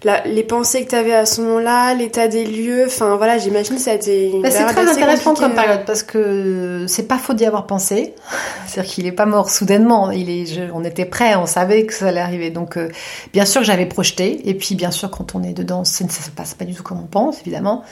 euh, 0.07 0.17
les 0.25 0.43
pensées 0.43 0.85
que 0.85 0.91
tu 0.91 0.95
avais 0.95 1.15
à 1.15 1.27
ce 1.27 1.41
moment-là, 1.43 1.95
l'état 1.95 2.29
des 2.29 2.45
lieux, 2.45 2.85
enfin 2.87 3.17
voilà, 3.17 3.39
j'imagine 3.39 3.77
que 3.77 3.81
ça 3.81 3.93
a 3.93 3.95
été 3.95 4.31
une 4.31 4.43
bah, 4.43 4.51
C'est 4.51 4.65
très 4.65 4.89
intéressant 4.89 5.35
comme 5.35 5.55
période 5.55 5.85
parce 5.87 6.03
que 6.03 6.85
c'est 6.89 7.07
pas 7.07 7.19
faux 7.19 7.35
d'y 7.35 7.45
avoir 7.45 7.67
pensé. 7.67 8.15
C'est-à-dire 8.67 8.91
qu'il 8.93 9.07
est 9.07 9.13
pas 9.13 9.27
mort 9.27 9.51
soudainement. 9.51 10.11
Il 10.11 10.31
est, 10.31 10.71
on 10.73 10.85
était 10.85 11.05
prêt, 11.05 11.35
on 11.37 11.47
savait 11.47 11.85
que 11.87 11.95
ça 11.95 12.09
allait 12.09 12.21
arriver. 12.21 12.51
Donc 12.51 12.77
euh, 12.77 12.89
bien 13.33 13.45
sûr 13.45 13.61
que 13.61 13.67
j'avais 13.67 13.87
projeté. 13.87 14.49
Et 14.49 14.55
puis 14.55 14.75
bien 14.75 14.91
sûr 14.91 15.11
quand 15.11 15.35
on 15.35 15.43
est 15.43 15.53
dedans, 15.53 15.85
ça 15.85 16.05
ne 16.05 16.11
se 16.11 16.31
passe 16.31 16.55
pas 16.55 16.65
du 16.65 16.75
tout 16.75 16.83
comme 16.83 17.01
on 17.01 17.07
pense, 17.07 17.41
évidemment. 17.41 17.85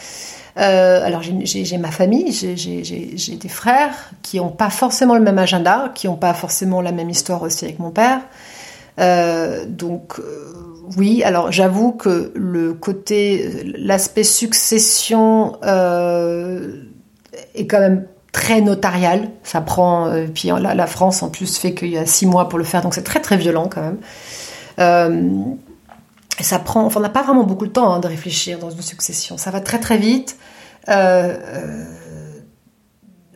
Euh, 0.59 1.07
alors 1.07 1.23
j'ai 1.23 1.79
ma 1.79 1.91
famille, 1.91 2.33
j'ai 2.33 3.37
des 3.37 3.49
frères 3.49 4.11
qui 4.23 4.39
n'ont 4.39 4.49
pas 4.49 4.71
forcément 4.71 5.15
le 5.15 5.21
même 5.21 5.39
agenda, 5.39 5.93
qui 5.95 6.09
n'ont 6.09 6.17
pas 6.17 6.35
forcément 6.35 6.81
la 6.81 6.91
même 6.91 7.11
histoire 7.11 7.43
aussi 7.43 7.65
avec 7.65 7.79
mon 7.79 7.91
père. 7.91 8.21
Euh, 8.99 9.65
donc 9.67 10.19
euh, 10.19 10.53
oui, 10.97 11.23
alors 11.23 11.53
j'avoue 11.53 11.93
que 11.93 12.33
le 12.35 12.75
côté, 12.75 13.73
l'aspect 13.77 14.25
succession 14.25 15.57
euh, 15.65 16.83
est 17.55 17.67
quand 17.67 17.81
même 17.81 18.07
très 18.33 18.61
notarial. 18.61 19.31
Ça 19.43 19.61
prend, 19.61 20.11
puis 20.35 20.51
la, 20.59 20.87
France 20.87 21.23
en 21.23 21.29
plus 21.29 21.59
fait 21.59 21.75
qu'il 21.75 21.91
y 21.91 21.99
a 21.99 22.07
six 22.07 22.27
mois 22.27 22.49
pour 22.49 22.59
le 22.59 22.65
faire, 22.65 22.83
donc 22.83 22.95
c'est 22.95 23.05
très 23.05 23.21
très 23.21 23.37
violent 23.37 23.69
quand 23.69 23.83
même. 23.83 25.59
Ça 26.41 26.59
prend, 26.61 26.89
on 26.95 27.01
n'a 27.01 27.09
pas 27.09 27.23
vraiment 27.23 27.43
beaucoup 27.43 27.67
de 27.67 27.73
temps 27.73 27.93
hein, 27.93 27.99
de 27.99 28.07
réfléchir 28.07 28.59
dans 28.59 28.71
une 28.71 28.83
succession. 28.83 29.37
Ça 29.39 29.51
va 29.51 29.61
très 29.61 29.79
très 29.79 29.99
vite. 29.99 30.37
Euh 30.89 31.85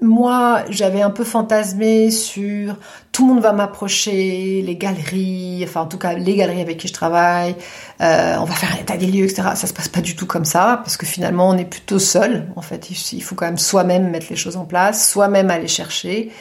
moi, 0.03 0.63
j'avais 0.69 1.01
un 1.01 1.11
peu 1.11 1.23
fantasmé 1.23 2.11
sur 2.11 2.77
tout 3.13 3.27
le 3.27 3.35
monde 3.35 3.43
va 3.43 3.53
m'approcher, 3.53 4.61
les 4.67 4.75
galeries, 4.75 5.61
enfin 5.63 5.83
en 5.83 5.87
tout 5.87 5.99
cas 5.99 6.15
les 6.15 6.35
galeries 6.35 6.61
avec 6.61 6.79
qui 6.79 6.89
je 6.89 6.93
travaille, 6.93 7.55
euh, 8.01 8.37
on 8.41 8.45
va 8.45 8.55
faire 8.55 8.75
un 8.75 8.81
état 8.81 8.97
des 8.97 9.07
lieux, 9.07 9.25
etc. 9.25 9.51
Ça 9.55 9.67
se 9.69 9.73
passe 9.73 9.89
pas 9.89 10.01
du 10.01 10.17
tout 10.17 10.27
comme 10.27 10.45
ça, 10.45 10.81
parce 10.83 10.97
que 10.97 11.07
finalement 11.07 11.49
on 11.49 11.57
est 11.57 11.65
plutôt 11.65 12.01
seul. 12.01 12.49
En 12.57 12.63
fait, 12.63 12.91
il 12.91 13.23
faut 13.23 13.37
quand 13.37 13.47
même 13.47 13.59
soi-même 13.59 14.11
mettre 14.11 14.27
les 14.29 14.37
choses 14.37 14.57
en 14.57 14.65
place, 14.65 15.09
soi-même 15.09 15.51
aller 15.51 15.69
chercher. 15.69 16.33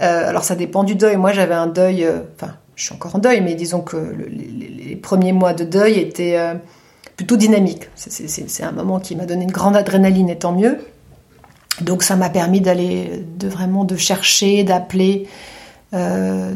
Euh, 0.00 0.28
alors 0.28 0.44
ça 0.44 0.54
dépend 0.54 0.82
du 0.82 0.94
deuil. 0.94 1.16
Moi, 1.16 1.32
j'avais 1.32 1.54
un 1.54 1.66
deuil, 1.66 2.04
euh, 2.04 2.20
enfin, 2.36 2.54
je 2.74 2.84
suis 2.84 2.94
encore 2.94 3.16
en 3.16 3.18
deuil, 3.18 3.42
mais 3.42 3.54
disons 3.54 3.82
que 3.82 3.96
les, 3.96 4.96
premiers 4.96 5.32
mois 5.32 5.52
de 5.52 5.64
deuil 5.64 5.98
étaient 5.98 6.38
plutôt 7.16 7.36
dynamiques. 7.36 7.90
C'est 7.96 8.62
un 8.62 8.72
moment 8.72 8.98
qui 8.98 9.14
m'a 9.14 9.26
donné 9.26 9.44
une 9.44 9.52
grande 9.52 9.76
adrénaline, 9.76 10.30
et 10.30 10.38
tant 10.38 10.52
mieux. 10.52 10.78
Donc 11.80 12.02
ça 12.02 12.16
m'a 12.16 12.30
permis 12.30 12.60
d'aller, 12.60 13.24
de 13.38 13.48
vraiment 13.48 13.84
de 13.84 13.96
chercher, 13.96 14.64
d'appeler. 14.64 15.28
Euh, 15.92 16.54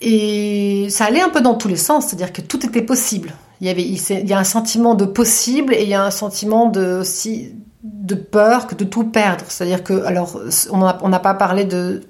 et 0.00 0.88
ça 0.90 1.06
allait 1.06 1.22
un 1.22 1.30
peu 1.30 1.40
dans 1.40 1.54
tous 1.54 1.68
les 1.68 1.76
sens, 1.76 2.06
c'est-à-dire 2.06 2.32
que 2.32 2.42
tout 2.42 2.64
était 2.66 2.82
possible. 2.82 3.32
Il 3.60 3.66
y 3.66 3.70
avait, 3.70 3.82
il 3.82 4.28
y 4.28 4.32
a 4.34 4.38
un 4.38 4.44
sentiment 4.44 4.94
de 4.94 5.06
possible 5.06 5.74
et 5.74 5.82
il 5.82 5.88
y 5.88 5.94
a 5.94 6.04
un 6.04 6.10
sentiment 6.10 6.68
de 6.68 6.98
aussi 7.00 7.54
de 7.82 8.14
peur 8.14 8.66
que 8.66 8.74
de 8.74 8.84
tout 8.84 9.04
perdre. 9.04 9.44
C'est-à-dire 9.48 9.82
que, 9.82 10.04
alors, 10.04 10.38
on 10.70 11.08
n'a 11.08 11.18
pas 11.18 11.34
parlé 11.34 11.64
de, 11.64 12.02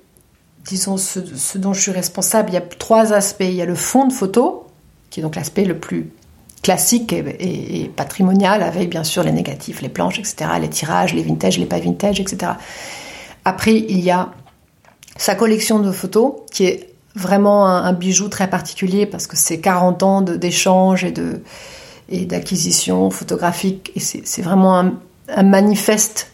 disons, 0.65 0.97
ce, 0.97 1.21
ce, 1.37 1.59
dont 1.59 1.73
je 1.73 1.81
suis 1.81 1.93
responsable. 1.93 2.51
Il 2.51 2.55
y 2.55 2.59
a 2.59 2.63
trois 2.63 3.13
aspects. 3.13 3.45
Il 3.45 3.55
y 3.55 3.63
a 3.63 3.67
le 3.67 3.77
fond 3.77 4.07
de 4.07 4.13
photo, 4.13 4.67
qui 5.11 5.21
est 5.21 5.23
donc 5.23 5.37
l'aspect 5.37 5.65
le 5.65 5.79
plus 5.79 6.11
classique 6.67 7.13
et, 7.13 7.93
patrimonial, 7.95 8.61
avec 8.61 8.91
bien 8.91 9.05
sûr 9.05 9.23
les 9.23 9.31
négatifs, 9.31 9.83
les 9.83 9.89
planches, 9.89 10.19
etc., 10.19 10.51
les 10.61 10.69
tirages, 10.69 11.15
les 11.15 11.23
vintage, 11.23 11.59
les 11.59 11.65
pas 11.65 11.79
vintage, 11.79 12.19
etc. 12.19 12.55
Après, 13.45 13.77
il 13.77 14.01
y 14.01 14.11
a 14.11 14.31
sa 15.17 15.37
collection 15.37 15.79
de 15.79 15.93
photos, 15.93 16.33
qui 16.51 16.65
est 16.65 16.89
vraiment 17.15 17.69
un, 17.69 17.93
bijou 17.93 18.27
très 18.29 18.51
particulier, 18.51 19.07
parce 19.07 19.29
que 19.29 19.37
c'est 19.37 19.61
40 19.61 20.03
ans 20.03 20.21
d'échanges 20.23 21.05
et 21.05 21.13
de 21.13 21.41
et 22.09 22.25
d'acquisition 22.25 23.11
photographique, 23.11 23.93
et 23.95 24.01
c'est 24.01 24.43
vraiment 24.43 24.77
un, 24.77 25.43
manifeste 25.45 26.33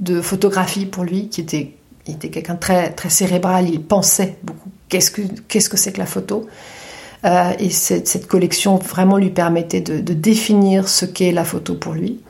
de 0.00 0.20
photographie 0.20 0.86
pour 0.86 1.02
lui, 1.02 1.30
qui 1.30 1.40
était, 1.40 1.74
quelqu'un 2.04 2.54
très, 2.54 2.90
très 2.90 3.10
cérébral, 3.10 3.68
il 3.68 3.82
pensait 3.82 4.36
beaucoup. 4.44 4.70
Qu'est-ce 4.88 5.10
que 5.10 5.22
qu'est-ce 5.48 5.68
que 5.68 5.76
c'est 5.76 5.92
que 5.92 5.98
la 5.98 6.06
photo 6.06 6.46
euh, 7.24 7.52
et 7.58 7.70
cette, 7.70 8.26
collection 8.26 8.76
vraiment 8.76 9.16
lui 9.16 9.30
permettait 9.30 9.80
de, 9.80 10.12
définir 10.12 10.88
ce 10.88 11.04
qu'est 11.04 11.32
la 11.32 11.44
photo 11.44 11.74
pour 11.74 11.94
lui. 11.94 12.20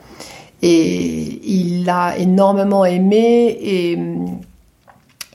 Et 0.61 1.39
il 1.49 1.85
l'a 1.85 2.17
énormément 2.17 2.83
aimé 2.85 3.57
et, 3.61 3.97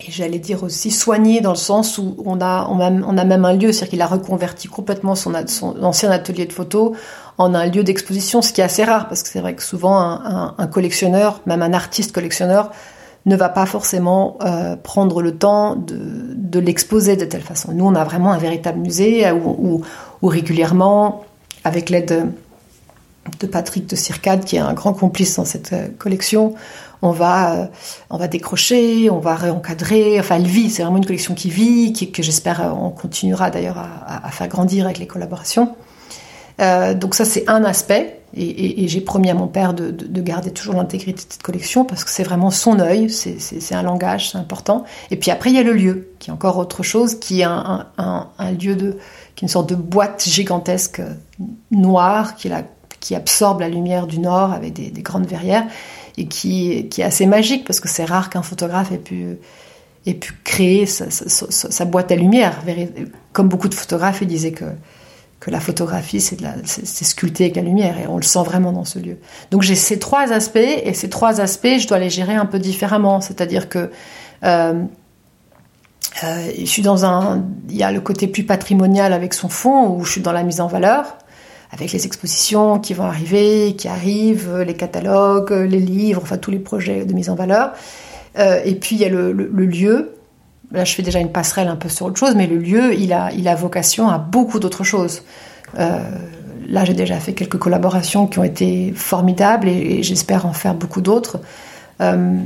j'allais 0.06 0.38
dire 0.38 0.62
aussi 0.64 0.90
soigné 0.90 1.40
dans 1.40 1.52
le 1.52 1.56
sens 1.56 1.96
où 1.96 2.16
on 2.26 2.40
a, 2.40 2.68
on 2.68 2.78
a, 3.16 3.24
même 3.24 3.44
un 3.44 3.54
lieu, 3.54 3.72
c'est-à-dire 3.72 3.90
qu'il 3.90 4.02
a 4.02 4.06
reconverti 4.06 4.68
complètement 4.68 5.14
son, 5.14 5.32
ancien 5.82 6.10
atelier 6.10 6.44
de 6.44 6.52
photo 6.52 6.94
en 7.38 7.54
un 7.54 7.66
lieu 7.66 7.82
d'exposition, 7.84 8.42
ce 8.42 8.52
qui 8.52 8.60
est 8.60 8.64
assez 8.64 8.84
rare 8.84 9.08
parce 9.08 9.22
que 9.22 9.28
c'est 9.28 9.40
vrai 9.40 9.54
que 9.54 9.62
souvent 9.62 9.98
un, 9.98 10.66
collectionneur, 10.66 11.40
même 11.46 11.62
un 11.62 11.72
artiste 11.72 12.12
collectionneur, 12.12 12.70
ne 13.26 13.36
va 13.36 13.48
pas 13.48 13.66
forcément 13.66 14.36
euh, 14.42 14.76
prendre 14.76 15.22
le 15.22 15.36
temps 15.36 15.76
de, 15.76 15.98
de 16.34 16.58
l'exposer 16.58 17.16
de 17.16 17.24
telle 17.24 17.42
façon. 17.42 17.72
Nous, 17.72 17.84
on 17.84 17.94
a 17.94 18.04
vraiment 18.04 18.32
un 18.32 18.38
véritable 18.38 18.78
musée 18.78 19.30
où, 19.32 19.82
où, 20.22 20.28
régulièrement, 20.28 21.24
avec 21.64 21.88
l'aide 21.88 22.30
de 23.40 23.46
Patrick 23.46 23.86
de 23.86 23.96
Circade, 23.96 24.44
qui 24.44 24.56
est 24.56 24.60
un 24.60 24.74
grand 24.74 24.92
complice 24.92 25.36
dans 25.36 25.46
cette 25.46 25.72
euh, 25.72 25.88
collection, 25.98 26.54
on 27.04 27.10
va, 27.10 27.54
euh, 27.54 27.66
on 28.10 28.16
va 28.16 28.28
décrocher, 28.28 29.10
on 29.10 29.18
va 29.18 29.34
réencadrer. 29.34 30.18
Enfin, 30.18 30.36
elle 30.36 30.46
vit. 30.46 30.70
C'est 30.70 30.82
vraiment 30.82 30.98
une 30.98 31.06
collection 31.06 31.34
qui 31.34 31.50
vit, 31.50 31.92
qui, 31.92 32.10
que 32.10 32.22
j'espère 32.22 32.74
on 32.80 32.90
continuera 32.90 33.50
d'ailleurs 33.50 33.78
à, 33.78 34.30
faire 34.30 34.48
grandir 34.48 34.86
avec 34.86 34.98
les 34.98 35.06
collaborations. 35.06 35.74
Euh, 36.60 36.94
donc 36.94 37.14
ça, 37.14 37.24
c'est 37.24 37.48
un 37.48 37.64
aspect. 37.64 38.20
Et, 38.36 38.88
j'ai 38.88 39.00
promis 39.00 39.30
à 39.30 39.34
mon 39.34 39.46
père 39.46 39.74
de, 39.74 40.20
garder 40.20 40.50
toujours 40.50 40.74
l'intégrité 40.74 41.24
de 41.24 41.32
cette 41.32 41.42
collection 41.42 41.84
parce 41.84 42.02
que 42.02 42.10
c'est 42.10 42.24
vraiment 42.24 42.50
son 42.50 42.80
œil, 42.80 43.08
c'est 43.08 43.74
un 43.74 43.82
langage, 43.82 44.32
c'est 44.32 44.38
important. 44.38 44.82
Et 45.12 45.16
puis 45.16 45.30
après, 45.30 45.50
il 45.50 45.56
y 45.56 45.60
a 45.60 45.62
le 45.62 45.72
lieu, 45.72 46.08
qui 46.18 46.30
est 46.30 46.32
encore 46.32 46.58
autre 46.58 46.82
chose, 46.82 47.14
qui 47.14 47.42
est 47.42 47.44
un, 47.44 47.86
lieu 48.60 48.74
de, 48.74 48.98
qui 49.36 49.44
est 49.44 49.46
une 49.46 49.48
sorte 49.48 49.68
de 49.68 49.76
boîte 49.76 50.24
gigantesque 50.26 50.98
euh, 50.98 51.12
noire 51.70 52.34
qui, 52.34 52.50
qui 52.98 53.14
absorbe 53.14 53.60
la 53.60 53.68
lumière 53.68 54.08
du 54.08 54.18
nord 54.18 54.52
avec 54.52 54.72
des, 54.72 54.90
grandes 55.02 55.26
verrières 55.26 55.66
et 56.16 56.26
qui, 56.26 56.88
qui, 56.88 57.02
est 57.02 57.04
assez 57.04 57.26
magique 57.26 57.64
parce 57.64 57.78
que 57.78 57.88
c'est 57.88 58.04
rare 58.04 58.30
qu'un 58.30 58.42
photographe 58.42 58.90
ait 58.90 58.98
pu, 58.98 59.38
ait 60.06 60.14
pu 60.14 60.32
créer 60.42 60.86
sa, 60.86 61.08
sa, 61.08 61.84
boîte 61.84 62.10
à 62.10 62.16
lumière. 62.16 62.60
Comme 63.32 63.48
beaucoup 63.48 63.68
de 63.68 63.74
photographes, 63.74 64.22
ils 64.22 64.28
disaient 64.28 64.52
que 64.52 64.64
que 65.44 65.50
la 65.50 65.60
photographie, 65.60 66.22
c'est, 66.22 66.38
sculpté 67.04 67.44
avec 67.44 67.56
la 67.56 67.62
lumière 67.62 67.98
et 67.98 68.06
on 68.06 68.16
le 68.16 68.22
sent 68.22 68.42
vraiment 68.44 68.72
dans 68.72 68.86
ce 68.86 68.98
lieu. 68.98 69.18
Donc 69.50 69.60
j'ai 69.60 69.74
ces 69.74 69.98
trois 69.98 70.32
aspects 70.32 70.56
et 70.56 70.94
ces 70.94 71.10
trois 71.10 71.42
aspects, 71.42 71.78
je 71.78 71.86
dois 71.86 71.98
les 71.98 72.08
gérer 72.08 72.34
un 72.34 72.46
peu 72.46 72.58
différemment. 72.58 73.20
C'est-à-dire 73.20 73.68
que 73.68 73.90
euh, 74.42 74.82
euh, 76.24 76.50
je 76.58 76.64
suis 76.64 76.80
dans 76.80 77.04
un, 77.04 77.44
il 77.68 77.76
y 77.76 77.82
a 77.82 77.92
le 77.92 78.00
côté 78.00 78.26
plus 78.26 78.44
patrimonial 78.44 79.12
avec 79.12 79.34
son 79.34 79.50
fond 79.50 79.94
où 79.94 80.04
je 80.06 80.12
suis 80.12 80.22
dans 80.22 80.32
la 80.32 80.44
mise 80.44 80.62
en 80.62 80.66
valeur 80.66 81.18
avec 81.70 81.92
les 81.92 82.06
expositions 82.06 82.78
qui 82.78 82.94
vont 82.94 83.04
arriver, 83.04 83.74
qui 83.76 83.88
arrivent, 83.88 84.60
les 84.60 84.74
catalogues, 84.74 85.50
les 85.50 85.80
livres, 85.80 86.22
enfin 86.22 86.38
tous 86.38 86.52
les 86.52 86.58
projets 86.58 87.04
de 87.04 87.12
mise 87.12 87.28
en 87.28 87.34
valeur. 87.34 87.72
Euh, 88.38 88.62
et 88.64 88.76
puis 88.76 88.96
il 88.96 89.02
y 89.02 89.04
a 89.04 89.10
le 89.10 89.32
lieu 89.32 90.13
Là, 90.74 90.84
je 90.84 90.94
fais 90.94 91.02
déjà 91.02 91.20
une 91.20 91.30
passerelle 91.30 91.68
un 91.68 91.76
peu 91.76 91.88
sur 91.88 92.06
autre 92.06 92.18
chose, 92.18 92.34
mais 92.34 92.48
le 92.48 92.58
lieu, 92.58 92.94
il 92.94 93.12
a, 93.12 93.30
il 93.32 93.46
a 93.46 93.54
vocation 93.54 94.08
à 94.08 94.18
beaucoup 94.18 94.58
d'autres 94.58 94.82
choses. 94.82 95.22
Euh, 95.78 96.00
là, 96.68 96.84
j'ai 96.84 96.94
déjà 96.94 97.20
fait 97.20 97.32
quelques 97.32 97.58
collaborations 97.58 98.26
qui 98.26 98.40
ont 98.40 98.44
été 98.44 98.92
formidables 98.92 99.68
et, 99.68 100.02
j'espère 100.02 100.46
en 100.46 100.52
faire 100.52 100.74
beaucoup 100.74 101.00
d'autres. 101.00 101.38
Euh, 102.00 102.38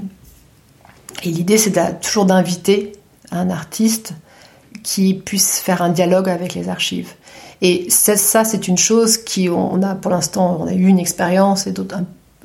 et 1.22 1.30
l'idée, 1.30 1.56
c'est 1.56 2.00
toujours 2.00 2.26
d'inviter 2.26 2.92
un 3.30 3.48
artiste 3.48 4.12
qui 4.82 5.14
puisse 5.14 5.60
faire 5.60 5.80
un 5.80 5.88
dialogue 5.88 6.28
avec 6.28 6.54
les 6.54 6.68
archives. 6.68 7.14
Et 7.62 7.88
ça, 7.88 8.44
c'est 8.44 8.68
une 8.68 8.78
chose 8.78 9.16
qui, 9.16 9.48
on 9.48 9.82
a 9.82 9.94
pour 9.94 10.10
l'instant, 10.10 10.58
on 10.60 10.66
a 10.66 10.74
eu 10.74 10.86
une 10.86 10.98
expérience 10.98 11.66
et 11.66 11.72
d'autres 11.72 11.96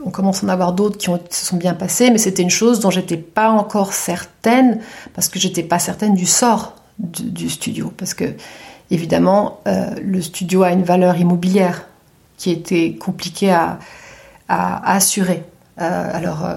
on 0.05 0.11
commence 0.11 0.43
à 0.43 0.47
en 0.47 0.49
avoir 0.49 0.73
d'autres 0.73 0.97
qui 0.97 1.09
se 1.29 1.45
sont 1.45 1.57
bien 1.57 1.73
passés, 1.73 2.09
mais 2.11 2.17
c'était 2.17 2.43
une 2.43 2.49
chose 2.49 2.79
dont 2.79 2.91
j'étais 2.91 3.17
pas 3.17 3.49
encore 3.49 3.93
certaine, 3.93 4.79
parce 5.13 5.29
que 5.29 5.39
j'étais 5.39 5.63
pas 5.63 5.79
certaine 5.79 6.13
du 6.13 6.25
sort 6.25 6.75
du, 6.99 7.49
studio. 7.49 7.91
Parce 7.97 8.13
que, 8.13 8.35
évidemment, 8.91 9.61
euh, 9.67 9.95
le 10.03 10.21
studio 10.21 10.63
a 10.63 10.71
une 10.71 10.83
valeur 10.83 11.17
immobilière 11.17 11.87
qui 12.37 12.51
était 12.51 12.95
compliquée 12.95 13.51
à, 13.51 13.79
assurer. 14.49 15.43
Euh, 15.81 16.09
alors, 16.13 16.47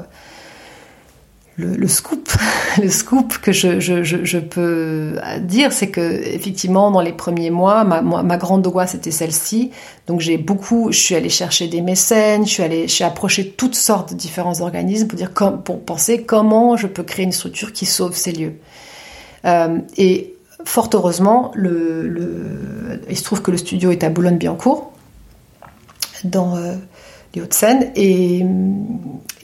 euh, 1.58 1.74
le, 1.76 1.88
scoop, 1.88 2.28
le 2.82 2.90
scoop 2.90 3.38
que 3.38 3.52
je, 3.52 4.38
peux 4.38 5.18
dire, 5.40 5.72
c'est 5.72 5.88
que 5.88 6.00
effectivement 6.00 6.90
dans 6.90 7.00
les 7.00 7.12
premiers 7.12 7.50
mois, 7.50 7.84
ma, 7.84 8.36
grande 8.36 8.66
angoisse 8.66 8.92
c'était 8.92 9.10
celle-ci. 9.10 9.70
Donc 10.06 10.20
j'ai 10.20 10.36
beaucoup, 10.36 10.92
je 10.92 10.98
suis 10.98 11.14
allée 11.14 11.30
chercher 11.30 11.68
des 11.68 11.80
mécènes, 11.80 12.46
je 12.46 12.50
suis 12.50 12.62
allée, 12.62 12.88
j'ai 12.88 13.04
approché 13.04 13.50
toutes 13.50 13.74
sortes 13.74 14.12
de 14.12 14.18
différents 14.18 14.60
organismes 14.60 15.08
pour 15.08 15.16
dire 15.16 15.32
pour 15.32 15.80
penser 15.82 16.22
comment 16.22 16.76
je 16.76 16.86
peux 16.86 17.02
créer 17.02 17.24
une 17.24 17.32
structure 17.32 17.72
qui 17.72 17.86
sauve 17.86 18.14
ces 18.14 18.32
lieux. 18.32 18.54
Euh, 19.44 19.78
et 19.96 20.34
fort 20.64 20.90
heureusement, 20.92 21.52
il 21.56 23.16
se 23.16 23.24
trouve 23.24 23.40
que 23.40 23.50
le 23.50 23.56
studio 23.56 23.90
est 23.92 24.04
à 24.04 24.10
Boulogne-Billancourt, 24.10 24.92
dans 26.24 26.56
les 27.34 27.42
Hauts-de-Seine. 27.42 27.92
Et, 27.94 28.44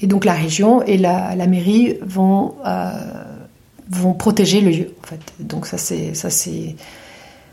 donc 0.06 0.24
la 0.24 0.34
région 0.34 0.82
et 0.82 0.98
la, 0.98 1.34
mairie 1.46 1.98
vont, 2.02 2.54
vont 3.90 4.14
protéger 4.14 4.60
le 4.60 4.70
lieu. 4.70 4.94
En 5.02 5.06
fait. 5.06 5.20
Donc 5.40 5.66
ça 5.66 5.78
c'est 5.78 6.14
ça 6.14 6.30
c'est 6.30 6.76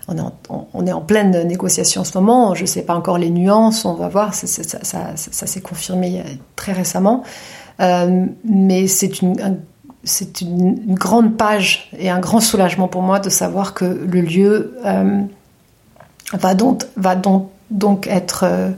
on 0.09 0.17
est, 0.17 0.21
en, 0.21 0.67
on 0.73 0.88
est, 0.88 0.91
en, 0.91 1.01
pleine 1.01 1.43
négociation 1.43 2.01
en 2.01 2.03
ce 2.03 2.17
moment. 2.17 2.55
Je 2.55 2.62
ne 2.62 2.67
sais 2.67 2.81
pas 2.81 2.95
encore 2.95 3.19
les 3.19 3.29
nuances, 3.29 3.85
on 3.85 3.93
va 3.93 4.07
voir. 4.07 4.33
Ça, 4.33 4.47
ça, 4.47 5.47
s'est 5.47 5.62
confirmé 5.62 6.23
très 6.55 6.73
récemment. 6.73 7.23
Euh, 7.79 8.25
mais 8.43 8.88
c'est 8.88 9.21
une, 9.21 9.59
c'est 10.03 10.41
une, 10.41 10.95
grande 10.95 11.38
page 11.38 11.89
et 11.97 12.09
un 12.09 12.19
grand 12.19 12.39
soulagement 12.39 12.88
pour 12.88 13.01
moi 13.01 13.19
de 13.19 13.29
savoir 13.29 13.73
que 13.73 13.85
le 13.85 14.21
lieu 14.21 14.77
euh, 14.85 15.21
va, 16.33 16.55
donc, 16.55 16.83
va 16.97 17.15
donc, 17.15 17.49
donc 17.69 18.07
être 18.07 18.45
euh, 18.45 18.71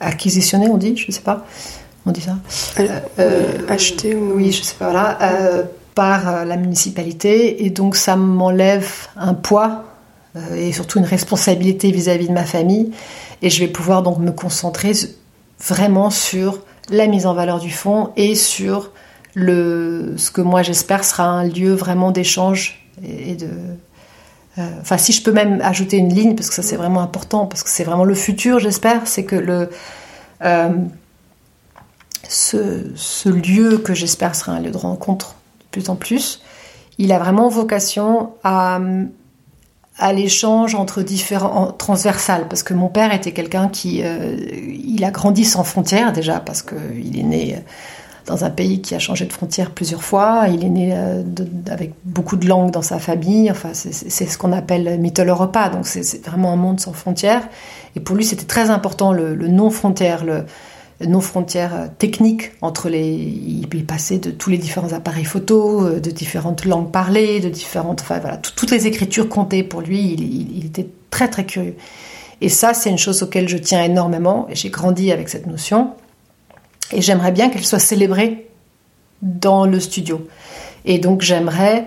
acquisitionné, 0.00 0.68
on 0.68 0.76
dit, 0.76 0.96
je 0.96 1.06
ne 1.08 1.12
sais 1.12 1.20
pas. 1.20 1.44
On 2.10 2.12
dit 2.12 2.22
ça 2.22 2.36
Acheté 3.68 4.14
ou... 4.14 4.34
Oui, 4.34 4.52
je 4.52 4.62
sais 4.62 4.74
pas, 4.74 4.90
voilà 4.90 5.64
par 5.94 6.44
la 6.46 6.56
municipalité 6.56 7.66
et 7.66 7.70
donc 7.70 7.96
ça 7.96 8.16
m'enlève 8.16 9.08
un 9.16 9.34
poids 9.34 9.84
et 10.54 10.72
surtout 10.72 10.98
une 11.00 11.04
responsabilité 11.04 11.90
vis-à-vis 11.90 12.28
de 12.28 12.32
ma 12.32 12.44
famille 12.44 12.92
et 13.42 13.50
je 13.50 13.60
vais 13.60 13.66
pouvoir 13.66 14.02
donc 14.02 14.18
me 14.18 14.30
concentrer 14.30 14.92
vraiment 15.58 16.10
sur 16.10 16.60
la 16.90 17.06
mise 17.06 17.26
en 17.26 17.34
valeur 17.34 17.58
du 17.58 17.70
fonds 17.70 18.10
et 18.16 18.34
sur 18.34 18.92
le, 19.34 20.14
ce 20.16 20.30
que 20.30 20.40
moi 20.40 20.62
j'espère 20.62 21.04
sera 21.04 21.24
un 21.24 21.44
lieu 21.44 21.72
vraiment 21.72 22.10
d'échange 22.10 22.86
et, 23.02 23.34
de. 23.34 23.48
Euh, 24.58 24.68
enfin, 24.80 24.98
si 24.98 25.12
je 25.12 25.22
peux 25.22 25.32
même 25.32 25.60
ajouter 25.62 25.96
une 25.96 26.12
ligne, 26.12 26.34
parce 26.34 26.48
que 26.48 26.54
ça 26.54 26.62
c'est 26.62 26.76
vraiment 26.76 27.00
important, 27.00 27.46
parce 27.46 27.62
que 27.62 27.70
c'est 27.70 27.84
vraiment 27.84 28.04
le 28.04 28.14
futur, 28.14 28.58
j'espère, 28.58 29.06
c'est 29.06 29.24
que 29.24 29.36
le, 29.36 29.70
euh, 30.44 30.68
ce, 32.30 33.28
lieu 33.28 33.78
que 33.78 33.92
j'espère 33.92 34.34
sera 34.34 34.52
un 34.52 34.60
lieu 34.60 34.70
de 34.70 34.76
rencontre 34.76 35.34
de 35.60 35.64
plus 35.72 35.88
en 35.88 35.96
plus, 35.96 36.40
il 36.98 37.12
a 37.12 37.18
vraiment 37.18 37.48
vocation 37.48 38.30
à, 38.44 38.80
à 39.98 40.12
l'échange 40.12 40.74
entre 40.74 41.02
différents 41.02 41.72
transversales 41.72 42.46
parce 42.48 42.62
que 42.62 42.72
mon 42.72 42.88
père 42.88 43.12
était 43.12 43.32
quelqu'un 43.32 43.68
qui 43.68 44.02
euh, 44.02 44.36
il 44.84 45.04
a 45.04 45.10
grandi 45.10 45.44
sans 45.44 45.64
frontières 45.64 46.12
déjà 46.12 46.38
parce 46.40 46.62
que 46.62 46.76
il 47.02 47.18
est 47.18 47.24
né 47.24 47.58
dans 48.26 48.44
un 48.44 48.50
pays 48.50 48.80
qui 48.80 48.94
a 48.94 49.00
changé 49.00 49.24
de 49.24 49.32
frontières 49.32 49.70
plusieurs 49.70 50.04
fois. 50.04 50.44
Il 50.52 50.64
est 50.64 50.68
né 50.68 50.92
euh, 50.94 51.22
avec 51.68 51.94
beaucoup 52.04 52.36
de 52.36 52.46
langues 52.46 52.70
dans 52.70 52.82
sa 52.82 53.00
famille. 53.00 53.50
Enfin 53.50 53.70
c'est 53.72 54.26
ce 54.26 54.38
qu'on 54.38 54.52
appelle 54.52 55.00
Mitteleuropa 55.00 55.68
donc 55.70 55.86
c'est 55.86 56.24
vraiment 56.24 56.52
un 56.52 56.56
monde 56.56 56.78
sans 56.78 56.92
frontières. 56.92 57.48
Et 57.96 58.00
pour 58.00 58.14
lui 58.14 58.24
c'était 58.24 58.46
très 58.46 58.70
important 58.70 59.12
le, 59.12 59.34
le 59.34 59.48
non 59.48 59.70
frontière 59.70 60.24
le 60.24 60.44
nos 61.06 61.20
frontières 61.20 61.74
euh, 61.74 61.86
techniques 61.98 62.52
entre 62.60 62.88
les. 62.88 63.06
Il 63.06 63.86
passait 63.86 64.18
de 64.18 64.30
tous 64.30 64.50
les 64.50 64.58
différents 64.58 64.92
appareils 64.92 65.24
photo, 65.24 65.86
euh, 65.86 66.00
de 66.00 66.10
différentes 66.10 66.64
langues 66.64 66.90
parlées, 66.90 67.40
de 67.40 67.48
différentes. 67.48 68.02
Enfin 68.02 68.18
voilà, 68.18 68.36
toutes 68.36 68.70
les 68.70 68.86
écritures 68.86 69.28
comptaient 69.28 69.62
pour 69.62 69.80
lui. 69.80 70.00
Il, 70.00 70.66
était 70.66 70.88
très 71.10 71.28
très 71.28 71.44
curieux. 71.44 71.76
Et 72.40 72.48
ça, 72.48 72.74
c'est 72.74 72.90
une 72.90 72.98
chose 72.98 73.22
auquel 73.22 73.48
je 73.48 73.56
tiens 73.56 73.82
énormément. 73.82 74.46
J'ai 74.52 74.70
grandi 74.70 75.12
avec 75.12 75.28
cette 75.28 75.46
notion. 75.46 75.92
Et 76.92 77.02
j'aimerais 77.02 77.32
bien 77.32 77.50
qu'elle 77.50 77.64
soit 77.64 77.78
célébrée 77.78 78.48
dans 79.22 79.66
le 79.66 79.80
studio. 79.80 80.26
Et 80.84 80.98
donc 80.98 81.20
j'aimerais 81.22 81.86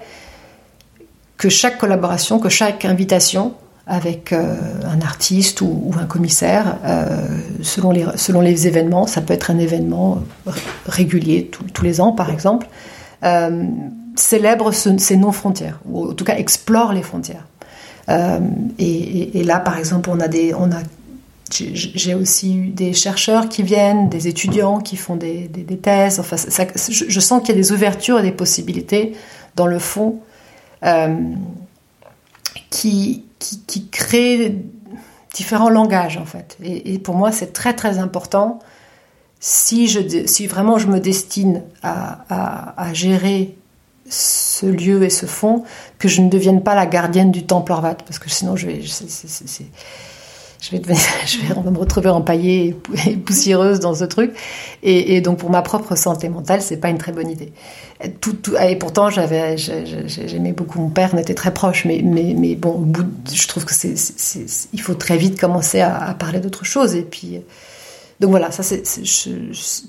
que 1.37 1.49
chaque 1.49 1.77
collaboration, 1.77 2.39
que 2.39 2.49
chaque 2.49 2.85
invitation 2.85 3.55
avec 3.85 4.31
euh, 4.31 4.55
un 4.85 5.01
artiste 5.01 5.61
ou, 5.61 5.91
un 5.99 6.05
commissaire, 6.05 6.77
euh, 6.85 7.27
selon, 7.61 7.91
les, 7.91 8.05
selon 8.15 8.39
les 8.41 8.67
événements. 8.67 9.07
Ça 9.07 9.21
peut 9.21 9.33
être 9.33 9.51
un 9.51 9.59
événement 9.59 10.19
régulier, 10.85 11.49
tous 11.73 11.83
les 11.83 11.99
ans 11.99 12.13
par 12.13 12.29
exemple. 12.29 12.67
Euh, 13.23 13.65
célèbre 14.15 14.71
ces 14.71 15.17
non-frontières, 15.17 15.79
ou 15.85 16.11
en 16.11 16.13
tout 16.13 16.23
cas 16.23 16.35
explore 16.35 16.93
les 16.93 17.01
frontières. 17.01 17.47
Et, 18.77 19.43
là, 19.43 19.59
par 19.59 19.77
exemple, 19.77 20.09
on 20.11 20.19
a 20.19 20.27
des, 20.27 20.53
on 20.53 20.71
a, 20.71 20.81
j'ai 21.49 22.13
aussi 22.13 22.55
eu 22.55 22.67
des 22.67 22.93
chercheurs 22.93 23.49
qui 23.49 23.63
viennent, 23.63 24.09
des 24.09 24.27
étudiants 24.27 24.79
qui 24.79 24.97
font 24.97 25.15
des, 25.15 25.47
des, 25.47 25.77
thèses. 25.77 26.19
Enfin, 26.19 26.35
je, 26.37 27.05
je, 27.07 27.19
sens 27.19 27.41
qu'il 27.41 27.55
y 27.55 27.57
a 27.57 27.61
des 27.61 27.71
ouvertures 27.71 28.19
et 28.19 28.21
des 28.23 28.31
possibilités 28.31 29.13
dans 29.55 29.67
le 29.67 29.79
fond 29.79 30.19
qui, 32.69 33.23
qui, 33.67 33.87
crée 33.87 34.57
différents 35.33 35.69
langages 35.69 36.17
en 36.17 36.25
fait. 36.25 36.57
Et, 36.63 36.99
pour 36.99 37.15
moi, 37.15 37.31
c'est 37.31 37.53
très 37.53 37.73
très 37.73 37.97
important 37.97 38.59
si, 39.39 39.87
je, 39.87 40.25
si 40.25 40.47
vraiment 40.47 40.77
je 40.77 40.87
me 40.87 40.99
destine 40.99 41.63
à, 41.81 42.73
à, 42.77 42.93
gérer 42.93 43.57
ce 44.09 44.65
lieu 44.65 45.03
et 45.03 45.09
ce 45.09 45.25
fond, 45.25 45.63
que 45.99 46.07
je 46.07 46.21
ne 46.21 46.29
devienne 46.29 46.63
pas 46.63 46.75
la 46.75 46.85
gardienne 46.85 47.31
du 47.31 47.45
temple 47.45 47.71
Orvat, 47.71 47.95
parce 47.95 48.19
que 48.19 48.29
sinon 48.29 48.55
je 48.55 48.67
vais, 48.67 48.81
je 50.63 50.77
vais, 50.77 50.79
me 51.71 51.77
retrouver 51.77 52.09
empaillée 52.09 52.75
et 53.05 53.17
poussiéreuse 53.17 53.79
dans 53.79 53.93
ce 53.93 54.05
truc. 54.05 54.31
Et, 54.81 55.19
donc 55.21 55.39
pour 55.39 55.49
ma 55.49 55.61
propre 55.61 55.95
santé 55.95 56.29
mentale, 56.29 56.61
c'est 56.61 56.77
pas 56.77 56.89
une 56.89 56.97
très 56.97 57.11
bonne 57.11 57.29
idée. 57.29 57.51
Et 58.01 58.75
pourtant, 58.77 59.09
j'aimais 59.09 60.53
beaucoup 60.53 60.79
mon 60.79 60.89
père, 60.89 61.09
on 61.13 61.17
était 61.17 61.33
très 61.33 61.53
proches, 61.53 61.85
mais, 61.85 62.01
bon, 62.55 62.87
je 63.31 63.47
trouve 63.47 63.65
que 63.65 63.73
c'est, 63.73 63.95
il 64.71 64.81
faut 64.81 64.93
très 64.93 65.17
vite 65.17 65.39
commencer 65.39 65.81
à, 65.81 66.15
parler 66.17 66.39
d'autre 66.39 66.63
chose. 66.63 66.95
Et 66.95 67.03
puis, 67.03 67.41
donc 68.21 68.29
voilà, 68.29 68.51
ça 68.51 68.63
c'est, 68.63 68.83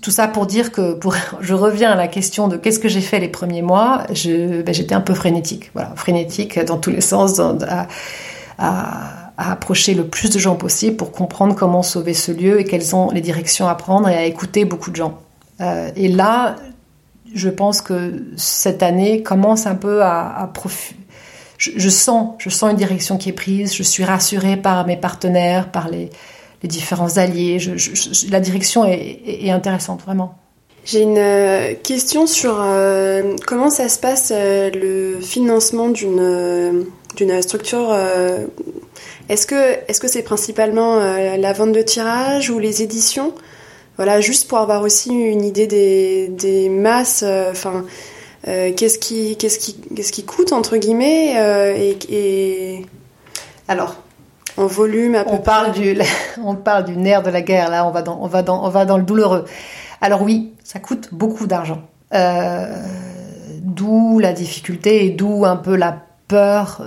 tout 0.02 0.10
ça 0.10 0.26
pour 0.26 0.46
dire 0.46 0.72
que 0.72 0.98
je 1.40 1.54
reviens 1.54 1.92
à 1.92 1.96
la 1.96 2.08
question 2.08 2.48
de 2.48 2.56
qu'est-ce 2.56 2.80
que 2.80 2.88
j'ai 2.88 3.00
fait 3.00 3.20
les 3.20 3.28
premiers 3.28 3.62
mois. 3.62 4.06
Ben, 4.08 4.74
j'étais 4.74 4.94
un 4.94 5.00
peu 5.00 5.14
frénétique, 5.14 5.70
voilà, 5.72 5.92
frénétique 5.94 6.58
dans 6.64 6.78
tous 6.78 6.90
les 6.90 7.00
sens, 7.00 7.40
à 9.37 9.53
approcher 9.53 9.94
le 9.94 10.07
plus 10.07 10.31
de 10.31 10.38
gens 10.38 10.55
possible 10.55 10.97
pour 10.97 11.12
comprendre 11.12 11.55
comment 11.55 11.83
sauver 11.83 12.14
ce 12.14 12.31
lieu 12.31 12.61
et 12.61 12.64
quelles 12.64 12.85
sont 12.85 13.11
les 13.11 13.20
directions 13.20 13.66
à 13.66 13.75
prendre 13.75 14.09
et 14.09 14.16
à 14.16 14.25
écouter 14.25 14.64
beaucoup 14.64 14.90
de 14.90 14.97
gens. 14.97 15.18
Euh, 15.61 15.90
et 15.97 16.09
là, 16.09 16.57
je 17.35 17.49
pense 17.49 17.81
que 17.81 18.23
cette 18.37 18.83
année 18.83 19.23
commence 19.23 19.66
un 19.66 19.75
peu 19.75 20.03
à, 20.03 20.53
je, 21.59 21.88
sens, 21.88 22.35
je 22.38 22.49
sens 22.49 22.70
une 22.70 22.77
direction 22.77 23.16
qui 23.16 23.31
est 23.31 23.35
prise. 23.35 23.75
Je 23.75 23.83
suis 23.83 24.05
rassurée 24.05 24.57
par 24.57 24.87
mes 24.87 24.97
partenaires, 24.97 25.70
par 25.70 25.88
les, 25.88 26.11
les 26.62 26.68
différents 26.68 27.16
alliés. 27.16 27.59
La 28.31 28.40
direction 28.40 28.85
est, 28.85 29.51
intéressante, 29.51 30.03
vraiment. 30.03 30.37
J'ai 30.85 31.01
une 31.01 31.18
euh, 31.18 31.75
question 31.83 32.27
sur 32.27 32.59
euh, 32.61 33.37
comment 33.47 33.70
ça 33.70 33.88
se 33.88 33.99
passe 33.99 34.33
le 34.33 35.18
financement 35.20 35.88
d'une 35.88 36.85
d'une 37.16 37.40
structure 37.42 37.97
est-ce 39.28 39.46
que 39.46 39.78
est-ce 39.88 40.00
que 40.00 40.08
c'est 40.08 40.22
principalement 40.22 40.98
euh, 40.98 41.37
la 41.37 41.52
vente 41.52 41.72
de 41.72 41.82
tirage 41.82 42.50
ou 42.50 42.58
les 42.58 42.82
éditions? 42.82 43.32
Voilà, 43.96 44.20
juste 44.20 44.48
pour 44.48 44.58
avoir 44.58 44.82
aussi 44.82 45.10
une 45.10 45.44
idée 45.44 45.66
des, 45.66 46.28
des 46.28 46.68
masses. 46.68 47.22
Euh, 47.26 47.50
enfin, 47.50 47.84
euh, 48.48 48.72
qu'est-ce 48.76 48.98
qui 48.98 49.37
qu'est-ce 49.37 49.58
qui 49.58 49.76
qu'est-ce 49.94 50.12
qui 50.12 50.24
coûte 50.24 50.52
entre 50.52 50.76
guillemets 50.76 51.34
et, 51.78 51.96
et, 52.10 52.87
alors 53.68 53.96
en 54.56 54.66
volume 54.66 55.14
à 55.14 55.24
peu 55.24 55.30
on 55.32 55.38
parle 55.38 55.72
du 55.72 55.96
on 56.44 56.54
parle 56.54 56.84
du 56.84 56.96
nerf 56.96 57.22
de 57.22 57.30
la 57.30 57.40
guerre 57.40 57.70
là 57.70 57.87
on 57.87 57.90
va 57.90 58.02
dans 58.02 58.18
on 58.20 58.26
va 58.26 58.42
dans 58.42 58.64
on 58.64 58.68
va 58.68 58.84
dans 58.84 58.98
le 58.98 59.04
douloureux. 59.04 59.46
Alors 60.02 60.20
oui, 60.22 60.52
ça 60.62 60.80
coûte 60.80 61.08
beaucoup 61.12 61.46
d'argent. 61.46 61.80
d'où 63.62 64.18
la 64.18 64.34
difficulté 64.34 65.06
et 65.06 65.10
d'où 65.10 65.46
un 65.46 65.56
peu 65.56 65.76
la 65.76 66.04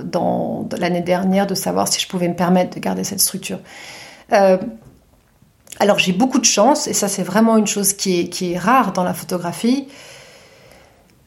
dans, 0.04 0.68
l'année 0.78 1.02
dernière 1.02 1.48
de 1.48 1.56
savoir 1.56 1.88
si 1.88 2.00
je 2.00 2.08
pouvais 2.08 2.28
me 2.28 2.36
permettre 2.36 2.76
de 2.76 2.80
garder 2.80 3.04
cette 3.04 3.20
structure. 3.20 3.60
Euh, 4.34 4.58
alors 5.80 6.00
j'ai 6.00 6.12
beaucoup 6.12 6.40
de 6.40 6.46
chance, 6.46 6.88
et 6.88 6.94
ça 6.94 7.08
c'est 7.08 7.24
vraiment 7.24 7.58
une 7.58 7.68
chose 7.68 7.94
qui 7.94 8.20
est, 8.20 8.30
qui 8.30 8.54
est 8.54 8.58
rare 8.58 8.94
dans 8.94 9.04
la 9.04 9.14
photographie. 9.14 9.88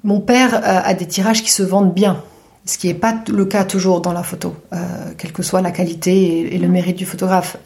Mon 0.02 0.20
père 0.20 0.54
euh, 0.54 0.80
a 0.84 0.94
des 0.94 1.06
tirages 1.06 1.42
qui 1.42 1.50
se 1.50 1.62
vendent 1.62 1.94
bien, 1.94 2.22
ce 2.64 2.78
qui 2.78 2.88
n'est 2.88 2.94
pas 2.94 3.14
le 3.28 3.44
cas 3.44 3.64
toujours 3.64 4.00
dans 4.00 4.12
la 4.12 4.22
photo, 4.22 4.54
euh, 4.72 4.76
quelle 5.18 5.32
que 5.32 5.42
soit 5.42 5.60
la 5.60 5.70
qualité 5.70 6.54
et, 6.54 6.58
le 6.58 6.68
mérite 6.68 6.96
du 6.96 7.06
photographe. 7.06 7.56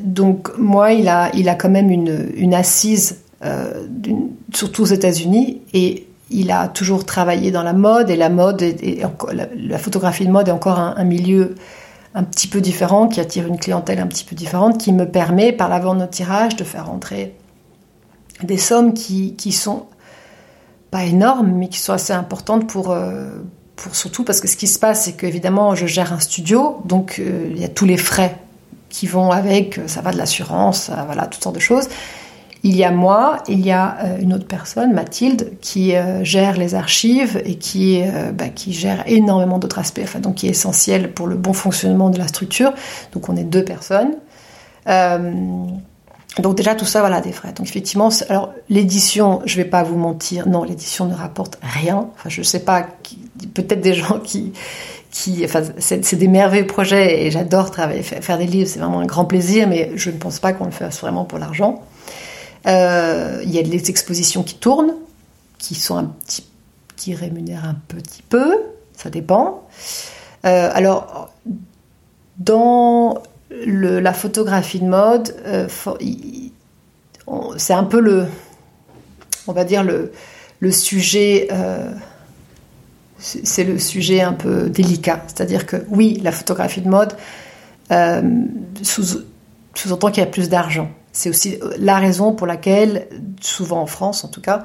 donc 0.00 0.56
moi, 0.58 0.92
il 0.92 1.08
a, 1.08 1.30
il 1.34 1.48
a 1.48 1.54
quand 1.54 1.70
même 1.70 1.90
une, 1.90 2.30
une 2.36 2.54
assise, 2.54 3.18
surtout 4.52 4.82
aux 4.82 4.86
États-Unis, 4.86 5.62
et 5.74 6.06
il 6.32 6.50
a 6.50 6.68
toujours 6.68 7.04
travaillé 7.04 7.50
dans 7.50 7.62
la 7.62 7.72
mode 7.72 8.10
et 8.10 8.16
la 8.16 8.28
mode 8.28 8.62
et 8.62 9.02
la, 9.54 9.78
photographie 9.78 10.26
de 10.26 10.30
mode 10.30 10.48
est 10.48 10.52
encore 10.52 10.78
un, 10.78 11.04
milieu 11.04 11.54
un 12.14 12.24
petit 12.24 12.48
peu 12.48 12.60
différent 12.60 13.08
qui 13.08 13.20
attire 13.20 13.46
une 13.46 13.58
clientèle 13.58 13.98
un 13.98 14.06
petit 14.06 14.24
peu 14.24 14.34
différente 14.34 14.78
qui 14.78 14.92
me 14.92 15.06
permet 15.06 15.52
par 15.52 15.68
la 15.68 15.78
vente 15.78 15.98
de 15.98 16.06
tirage 16.06 16.56
de 16.56 16.64
faire 16.64 16.90
entrer 16.90 17.34
des 18.42 18.58
sommes 18.58 18.94
qui, 18.94 19.34
qui 19.36 19.52
sont 19.52 19.86
pas 20.90 21.04
énormes 21.04 21.52
mais 21.52 21.68
qui 21.68 21.78
sont 21.78 21.92
assez 21.92 22.12
importantes 22.12 22.68
pour 22.68 22.90
euh, 22.90 23.28
pour 23.76 23.94
surtout 23.94 24.24
parce 24.24 24.40
que 24.40 24.48
ce 24.48 24.56
qui 24.56 24.66
se 24.66 24.78
passe 24.78 25.04
c'est 25.04 25.12
qu'évidemment 25.12 25.74
je 25.74 25.86
gère 25.86 26.12
un 26.12 26.20
studio 26.20 26.82
donc 26.84 27.16
euh, 27.18 27.48
il 27.50 27.60
y 27.60 27.64
a 27.64 27.68
tous 27.68 27.86
les 27.86 27.96
frais 27.96 28.36
qui 28.92 29.06
vont 29.06 29.30
avec, 29.32 29.80
ça 29.86 30.02
va 30.02 30.12
de 30.12 30.18
l'assurance, 30.18 30.90
voilà, 31.06 31.26
toutes 31.26 31.42
sortes 31.42 31.54
de 31.54 31.60
choses. 31.60 31.88
Il 32.64 32.76
y 32.76 32.84
a 32.84 32.92
moi, 32.92 33.42
il 33.48 33.60
y 33.60 33.72
a 33.72 33.96
euh, 34.04 34.18
une 34.20 34.32
autre 34.32 34.46
personne, 34.46 34.92
Mathilde, 34.92 35.58
qui 35.60 35.96
euh, 35.96 36.22
gère 36.22 36.56
les 36.56 36.76
archives 36.76 37.42
et 37.44 37.56
qui, 37.56 38.00
euh, 38.02 38.30
bah, 38.30 38.44
gère 38.68 39.02
énormément 39.06 39.58
d'autres 39.58 39.80
aspects, 39.80 40.16
donc 40.20 40.36
qui 40.36 40.46
est 40.46 40.50
essentiel 40.50 41.12
pour 41.12 41.26
le 41.26 41.34
bon 41.34 41.54
fonctionnement 41.54 42.08
de 42.08 42.18
la 42.18 42.28
structure. 42.28 42.72
Donc 43.12 43.28
on 43.28 43.36
est 43.36 43.44
deux 43.44 43.64
personnes. 43.64 44.12
donc 44.86 46.56
déjà 46.56 46.76
tout 46.76 46.84
ça, 46.84 47.00
voilà, 47.00 47.20
des 47.20 47.32
frais. 47.32 47.52
Donc 47.52 47.66
effectivement, 47.66 48.10
alors 48.28 48.52
l'édition, 48.68 49.42
je 49.44 49.56
vais 49.56 49.64
pas 49.64 49.82
vous 49.82 49.98
mentir, 49.98 50.48
non, 50.48 50.62
l'édition 50.62 51.06
ne 51.06 51.14
rapporte 51.14 51.58
rien. 51.62 52.10
Enfin, 52.14 52.28
je 52.28 52.42
sais 52.42 52.60
pas, 52.60 52.86
peut-être 53.54 53.80
des 53.80 53.94
gens 54.02 54.20
qui 54.20 54.52
qui, 55.10 55.44
enfin, 55.44 55.62
c'est 55.78 56.16
des 56.16 56.28
merveilleux 56.28 56.66
projets 56.66 57.26
et 57.26 57.30
j'adore 57.30 57.70
travailler, 57.70 58.02
faire 58.02 58.38
des 58.38 58.46
livres, 58.46 58.70
c'est 58.70 58.78
vraiment 58.78 59.00
un 59.00 59.04
grand 59.04 59.26
plaisir, 59.26 59.68
mais 59.68 59.92
je 59.94 60.08
ne 60.08 60.16
pense 60.16 60.38
pas 60.38 60.54
qu'on 60.54 60.64
le 60.64 60.70
fasse 60.70 61.00
vraiment 61.02 61.26
pour 61.26 61.38
l'argent. 61.38 61.82
Euh, 62.66 63.40
il 63.44 63.50
y 63.50 63.58
a 63.58 63.62
les 63.62 63.90
expositions 63.90 64.42
qui 64.42 64.54
tournent, 64.56 64.94
qui 65.58 65.74
sont 65.74 65.96
un 65.96 66.04
petit, 66.04 66.46
qui 66.96 67.14
rémunèrent 67.14 67.64
un 67.64 67.76
petit 67.88 68.22
peu, 68.22 68.56
ça 68.96 69.10
dépend. 69.10 69.66
Euh, 70.44 70.70
alors, 70.72 71.32
dans 72.38 73.22
la 73.50 74.12
photographie 74.12 74.80
de 74.80 74.86
mode, 74.86 75.34
euh, 75.46 75.68
c'est 77.56 77.74
un 77.74 77.84
peu 77.84 78.00
le, 78.00 78.26
on 79.46 79.52
va 79.52 79.64
dire 79.64 79.84
le 79.84 80.10
sujet 80.70 81.48
c'est 83.18 83.62
le 83.62 83.78
sujet 83.78 84.20
un 84.20 84.32
peu 84.32 84.68
délicat. 84.68 85.22
C'est-à-dire 85.28 85.64
que 85.66 85.76
oui, 85.90 86.20
la 86.24 86.32
photographie 86.32 86.80
de 86.80 86.88
mode 86.88 87.14
sous-entend 88.82 90.10
qu'il 90.10 90.22
y 90.22 90.26
a 90.26 90.30
plus 90.30 90.48
d'argent. 90.48 90.90
C'est 91.12 91.28
aussi 91.28 91.58
euh, 91.62 91.74
la 91.78 91.98
raison 91.98 92.32
pour 92.32 92.46
laquelle, 92.46 93.06
souvent 93.40 93.82
en 93.82 93.86
France 93.86 94.24
en 94.24 94.28
tout 94.28 94.40
cas, 94.40 94.64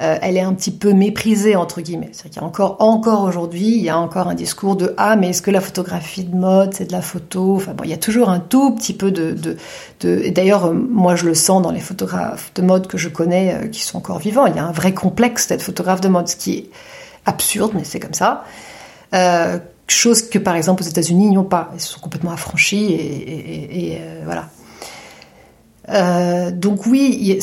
euh, 0.00 0.16
elle 0.22 0.38
est 0.38 0.42
un 0.42 0.54
petit 0.54 0.70
peu 0.70 0.92
méprisée 0.92 1.56
entre 1.56 1.82
guillemets. 1.82 2.10
C'est-à-dire 2.12 2.30
qu'il 2.30 2.40
y 2.40 2.44
a 2.44 2.46
encore, 2.46 2.76
encore 2.78 3.22
aujourd'hui, 3.24 3.76
il 3.76 3.82
y 3.82 3.90
a 3.90 3.98
encore 3.98 4.28
un 4.28 4.34
discours 4.34 4.76
de 4.76 4.94
ah 4.96 5.16
mais 5.16 5.30
est-ce 5.30 5.42
que 5.42 5.50
la 5.50 5.60
photographie 5.60 6.24
de 6.24 6.34
mode 6.34 6.72
c'est 6.72 6.86
de 6.86 6.92
la 6.92 7.02
photo? 7.02 7.56
Enfin 7.56 7.74
bon, 7.74 7.84
il 7.84 7.90
y 7.90 7.94
a 7.94 7.98
toujours 7.98 8.30
un 8.30 8.40
tout 8.40 8.74
petit 8.74 8.94
peu 8.94 9.10
de, 9.10 9.32
de, 9.32 9.56
et 10.22 10.30
d'ailleurs 10.30 10.66
euh, 10.66 10.72
moi 10.72 11.16
je 11.16 11.26
le 11.26 11.34
sens 11.34 11.60
dans 11.60 11.72
les 11.72 11.80
photographes 11.80 12.52
de 12.54 12.62
mode 12.62 12.86
que 12.86 12.96
je 12.96 13.08
connais 13.08 13.68
qui 13.70 13.82
sont 13.82 13.98
encore 13.98 14.20
vivants. 14.20 14.46
Il 14.46 14.56
y 14.56 14.60
a 14.60 14.64
un 14.64 14.72
vrai 14.72 14.94
complexe 14.94 15.48
d'être 15.48 15.62
photographe 15.62 16.00
de 16.00 16.08
mode, 16.08 16.28
ce 16.28 16.36
qui 16.36 16.54
est 16.54 16.70
absurde 17.26 17.72
mais 17.74 17.84
c'est 17.84 18.00
comme 18.00 18.14
ça. 18.14 18.44
chose 19.86 20.22
que 20.22 20.38
par 20.38 20.54
exemple 20.54 20.82
aux 20.82 20.86
États-Unis 20.86 21.26
ils 21.26 21.34
n'ont 21.34 21.44
pas. 21.44 21.70
Ils 21.74 21.80
sont 21.80 22.00
complètement 22.00 22.30
affranchis 22.30 22.86
et 22.94 24.00
voilà. 24.24 24.48
Euh, 25.90 26.50
donc 26.50 26.86
oui, 26.86 27.38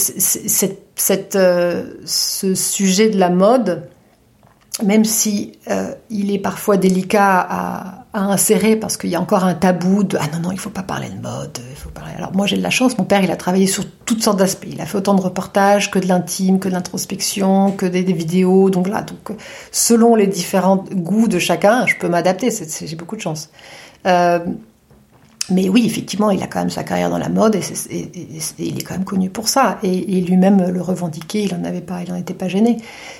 euh, 1.35 1.83
ce 2.05 2.55
sujet 2.55 3.09
de 3.09 3.19
la 3.19 3.29
mode, 3.29 3.89
même 4.83 5.05
si 5.05 5.53
euh, 5.69 5.93
il 6.09 6.31
est 6.31 6.39
parfois 6.39 6.77
délicat 6.77 7.45
à, 7.49 7.93
insérer 8.13 8.75
parce 8.75 8.97
qu'il 8.97 9.11
y 9.11 9.15
a 9.15 9.21
encore 9.21 9.43
un 9.43 9.53
tabou 9.53 10.03
de 10.03 10.17
ah 10.19 10.25
non 10.33 10.39
non 10.39 10.51
il 10.51 10.57
faut 10.57 10.71
pas 10.71 10.81
parler 10.81 11.07
de 11.07 11.21
mode. 11.21 11.59
Alors 12.17 12.33
moi 12.33 12.47
j'ai 12.47 12.57
de 12.57 12.63
la 12.63 12.71
chance, 12.71 12.97
mon 12.97 13.03
père 13.03 13.23
il 13.23 13.29
a 13.29 13.35
travaillé 13.35 13.67
sur 13.67 13.85
toutes 14.05 14.23
sortes 14.23 14.39
d'aspects, 14.39 14.65
il 14.71 14.81
a 14.81 14.87
fait 14.87 14.97
autant 14.97 15.13
de 15.13 15.21
reportages 15.21 15.91
que 15.91 15.99
de 15.99 16.07
l'intime, 16.07 16.59
que 16.59 16.67
de 16.67 16.73
l'introspection, 16.73 17.73
que 17.73 17.85
des, 17.85 18.01
vidéos, 18.01 18.71
donc 18.71 18.87
là 18.87 19.03
donc 19.03 19.37
selon 19.71 20.15
les 20.15 20.25
différents 20.25 20.83
goûts 20.91 21.27
de 21.27 21.37
chacun, 21.37 21.85
je 21.85 21.95
peux 21.95 22.09
m'adapter, 22.09 22.49
j'ai 22.51 22.95
beaucoup 22.95 23.17
de 23.17 23.21
chance. 23.21 23.51
Mais 25.49 25.69
oui, 25.69 25.85
effectivement, 25.85 26.29
il 26.29 26.43
a 26.43 26.47
quand 26.47 26.59
même 26.59 26.69
sa 26.69 26.83
carrière 26.83 27.09
dans 27.09 27.17
la 27.17 27.29
mode 27.29 27.55
et, 27.55 27.61
il 28.59 28.77
est 28.77 28.81
quand 28.81 28.95
même 28.95 29.05
connu 29.05 29.29
pour 29.29 29.47
ça. 29.47 29.79
Et, 29.81 30.21
lui-même 30.21 30.71
le 30.71 30.81
revendiquait, 30.81 31.43
il 31.43 31.55
n'en 31.55 31.63
avait 31.63 31.81
pas, 31.81 32.01
il 32.05 32.11
en 32.11 32.15
était 32.15 32.33
pas 32.33 32.49
gêné. 32.49 32.77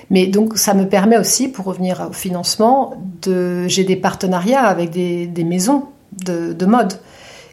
Mais 0.10 0.28
donc, 0.28 0.58
ça 0.58 0.74
me 0.74 0.88
permet 0.88 1.18
aussi, 1.18 1.48
pour 1.48 1.66
revenir 1.66 2.08
au 2.10 2.14
financement, 2.14 2.96
de, 3.22 3.68
j'ai 3.68 3.86
des 3.86 3.96
partenariats 3.96 4.64
avec 4.64 4.90
des, 4.90 5.44
maisons 5.46 5.86
de, 6.26 6.66
mode. 6.66 6.94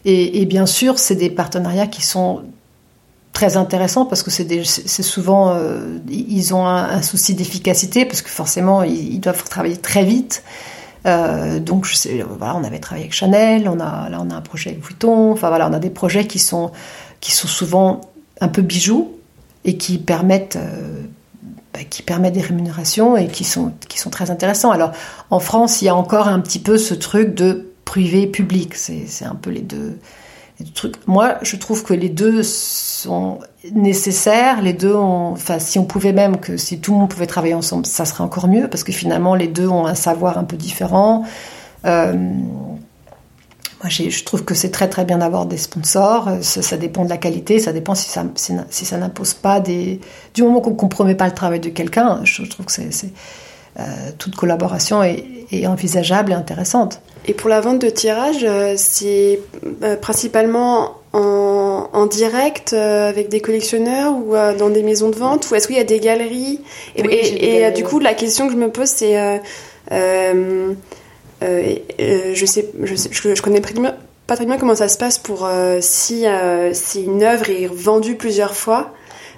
Et, 0.04 0.44
bien 0.46 0.66
sûr, 0.66 0.98
c'est 0.98 1.16
des 1.16 1.30
partenariats 1.30 1.86
qui 1.86 2.02
sont 2.02 2.42
très 3.32 3.56
intéressants 3.56 4.06
parce 4.06 4.22
que 4.24 4.30
c'est, 4.30 5.02
souvent, 5.02 5.54
euh, 5.54 5.98
ils 6.08 6.52
ont 6.52 6.66
un, 6.66 7.02
souci 7.02 7.34
d'efficacité 7.34 8.04
parce 8.06 8.22
que 8.22 8.30
forcément, 8.30 8.82
ils 8.82 9.20
doivent 9.20 9.44
travailler 9.44 9.76
très 9.76 10.04
vite. 10.04 10.42
Euh, 11.07 11.61
donc, 11.61 11.86
sais, 11.86 12.24
voilà, 12.38 12.57
on 12.57 12.64
avait 12.64 12.78
travaillé 12.78 13.05
avec 13.05 13.14
Chanel, 13.14 13.68
on 13.68 13.80
a, 13.80 14.09
là, 14.09 14.20
on 14.20 14.30
a 14.30 14.34
un 14.34 14.40
projet 14.40 14.70
avec 14.70 14.84
Vuitton. 14.84 15.32
Enfin, 15.32 15.48
voilà, 15.48 15.68
on 15.68 15.72
a 15.72 15.78
des 15.78 15.90
projets 15.90 16.26
qui 16.26 16.38
sont, 16.38 16.72
qui 17.20 17.32
sont 17.32 17.48
souvent 17.48 18.00
un 18.40 18.48
peu 18.48 18.62
bijoux 18.62 19.12
et 19.64 19.76
qui 19.76 19.98
permettent, 19.98 20.57
euh, 20.57 21.02
bah, 21.72 21.80
qui 21.88 22.02
permettent 22.02 22.34
des 22.34 22.40
rémunérations 22.40 23.16
et 23.16 23.28
qui 23.28 23.44
sont, 23.44 23.72
qui 23.88 23.98
sont 23.98 24.11
très 24.11 24.30
intéressants. 24.30 24.70
Alors, 24.70 24.92
en 25.30 25.40
France, 25.40 25.82
il 25.82 25.86
y 25.86 25.88
a 25.88 25.94
encore 25.94 26.28
un 26.28 26.40
petit 26.40 26.59
peu 26.59 26.78
ce 26.78 26.94
truc 26.94 27.34
de 27.34 27.70
privé-public. 27.84 28.74
C'est 28.74 29.24
un 29.24 29.34
peu 29.34 29.50
les 29.50 29.61
deux, 29.61 29.98
moi, 31.07 31.36
je 31.42 31.57
trouve 31.57 31.82
que 31.82 31.94
les 31.94 32.09
deux 32.09 32.42
sont 32.42 33.40
nécessaires. 33.72 34.62
Les 34.62 34.72
deux 34.72 34.94
enfin, 34.94 35.59
si 35.59 35.78
on 35.78 35.84
pouvait 35.84 36.12
même 36.12 36.38
que 36.38 36.57
si 36.57 36.78
tout 36.78 36.92
le 36.92 36.98
monde 36.98 37.11
pouvait 37.11 37.26
travailler 37.26 37.55
ensemble, 37.55 37.86
ça 37.86 38.05
serait 38.05 38.22
encore 38.22 38.46
mieux 38.46 38.68
parce 38.68 38.84
que 38.84 38.92
finalement, 38.92 39.34
les 39.34 39.48
deux 39.48 39.68
ont 39.68 39.86
un 39.86 39.94
savoir 39.94 40.38
un 40.38 40.44
peu 40.44 40.57
différent. 40.57 41.24
Euh, 41.84 42.12
moi, 42.12 43.90
je 43.90 44.24
trouve 44.24 44.44
que 44.44 44.55
c'est 44.55 44.70
très 44.70 44.88
très 44.88 45.05
bien 45.05 45.18
d'avoir 45.18 45.44
des 45.44 45.59
sponsors. 45.59 46.30
Ça, 46.40 46.76
dépend 46.76 47.05
de 47.05 47.11
la 47.11 47.18
qualité, 47.18 47.59
ça 47.59 47.72
dépend 47.72 47.94
si 47.94 48.09
ça, 48.09 48.96
n'impose 48.96 49.34
pas 49.34 49.61
des. 49.61 50.00
Du 50.34 50.42
moment 50.42 50.61
qu'on 50.61 50.70
ne 50.70 50.76
compromet 50.76 51.16
pas 51.16 51.26
le 51.26 51.34
travail 51.34 51.61
de 51.61 51.68
quelqu'un, 51.68 52.20
je, 52.24 52.44
trouve 52.44 52.64
que 52.64 52.72
euh, 52.80 53.82
toute 54.16 54.36
collaboration 54.36 55.02
est 55.02 55.66
envisageable 55.66 56.32
et 56.32 56.34
intéressante. 56.34 57.02
Et 57.26 57.32
pour 57.32 57.48
la 57.48 57.60
vente 57.60 57.78
de 57.78 57.88
tirage, 57.88 58.44
euh, 58.44 58.74
c'est 58.76 59.40
euh, 59.82 59.96
principalement 59.96 60.98
en, 61.12 62.06
direct 62.06 62.74
euh, 62.74 63.08
avec 63.08 63.28
des 63.30 63.40
collectionneurs 63.40 64.12
ou 64.14 64.34
dans 64.58 64.68
des 64.68 64.82
maisons 64.82 65.08
de 65.08 65.16
vente 65.16 65.50
ou 65.50 65.54
est-ce 65.54 65.66
qu'il 65.68 65.76
y 65.76 65.80
a 65.80 65.84
des 65.84 66.00
galeries? 66.00 66.60
Et, 66.96 67.70
du 67.70 67.82
coup, 67.82 67.98
la 67.98 68.12
question 68.14 68.46
que 68.46 68.52
je 68.52 68.58
me 68.58 68.68
pose, 68.68 68.88
c'est 68.88 69.40
je 69.90 70.74
sais, 72.44 72.68
je, 72.82 73.42
connais 73.42 73.62
pas 74.26 74.36
très 74.36 74.44
bien 74.44 74.58
comment 74.58 74.74
ça 74.74 74.88
se 74.88 74.98
passe 74.98 75.18
pour 75.18 75.48
si, 75.80 76.26
si 76.72 77.04
une 77.04 77.22
œuvre 77.22 77.48
est 77.48 77.72
vendue 77.72 78.16
plusieurs 78.16 78.54
fois. 78.54 78.92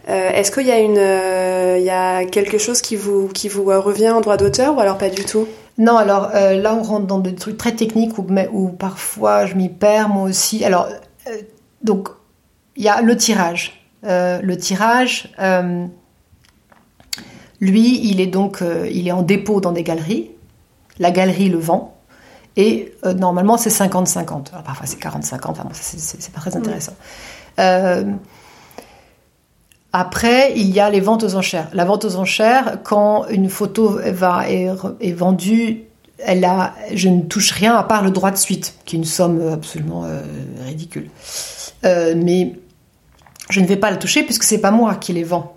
Est-ce 0.09 0.51
qu'il 0.51 0.67
y 0.67 0.73
a 0.73 0.79
une, 0.79 1.79
il 1.79 1.85
y 1.85 1.91
a 1.91 2.25
quelque 2.25 2.59
chose 2.59 2.81
qui 2.81 2.97
vous 2.97 3.29
qui 3.29 3.49
vous 3.49 3.65
revient 3.65 4.11
en 4.11 4.23
droit 4.23 4.39
d'auteur 4.39 4.77
ou 4.77 4.81
alors 4.81 4.99
pas 4.99 5.11
du 5.11 5.25
tout? 5.25 5.47
Non, 5.79 5.97
alors 5.97 6.31
euh, 6.35 6.55
là, 6.55 6.75
on 6.75 6.83
rentre 6.83 7.07
dans 7.07 7.19
des 7.19 7.35
trucs 7.35 7.59
très 7.59 7.73
techniques 7.73 8.17
où, 8.19 8.27
où 8.53 8.69
parfois 8.71 9.47
je 9.47 9.55
m'y 9.55 9.69
perds 9.69 10.09
moi 10.09 10.23
aussi. 10.25 10.65
Alors, 10.65 10.89
euh, 11.27 11.37
donc, 11.83 12.09
il 12.77 12.85
y 12.85 12.89
a 12.89 13.03
le 13.03 13.17
tirage. 13.17 13.87
Euh, 14.05 14.41
le 14.41 14.57
tirage, 14.57 15.35
lui, 17.61 18.09
il 18.09 18.21
est 18.21 18.27
donc 18.27 18.63
il 18.91 19.09
est 19.09 19.13
en 19.13 19.23
dépôt 19.23 19.61
dans 19.61 19.73
des 19.73 19.83
galeries. 19.83 20.31
La 20.99 21.11
galerie 21.11 21.49
le 21.49 21.59
vend. 21.59 21.95
Et 22.59 22.95
normalement, 23.17 23.59
c'est 23.59 23.71
50-50. 23.71 24.63
Parfois, 24.65 24.87
c'est 24.87 24.99
40-50. 24.99 25.41
Enfin, 25.49 25.69
c'est 25.73 26.33
pas 26.33 26.41
très 26.41 26.57
intéressant. 26.57 26.95
Après, 29.93 30.53
il 30.57 30.71
y 30.71 30.81
a 30.81 30.91
les 30.91 31.01
ventes 31.01 31.25
aux 31.25 31.35
enchères. 31.37 31.69
La 31.73 31.85
vente 31.85 32.05
aux 32.05 32.17
enchères, 32.17 32.79
quand 32.83 33.27
une 33.29 33.49
photo 33.49 33.99
va, 34.05 34.49
est, 34.51 35.13
vendue, 35.13 35.85
elle 36.19 36.45
a, 36.45 36.75
je 36.93 37.09
ne 37.09 37.23
touche 37.23 37.53
rien 37.53 37.75
à 37.75 37.83
part 37.83 38.03
le 38.03 38.11
droit 38.11 38.31
de 38.31 38.37
suite, 38.37 38.75
qui 38.85 38.97
est 38.97 38.99
une 38.99 39.05
somme 39.05 39.53
absolument 39.53 40.05
euh, 40.05 40.21
ridicule. 40.67 41.09
Euh, 41.85 42.15
mais 42.17 42.53
je 43.49 43.61
ne 43.61 43.67
vais 43.67 43.77
pas 43.77 43.91
la 43.91 43.97
toucher 43.97 44.23
puisque 44.23 44.43
c'est 44.43 44.61
pas 44.61 44.71
moi 44.71 44.97
qui 44.97 45.13
les 45.13 45.25
vends. 45.25 45.57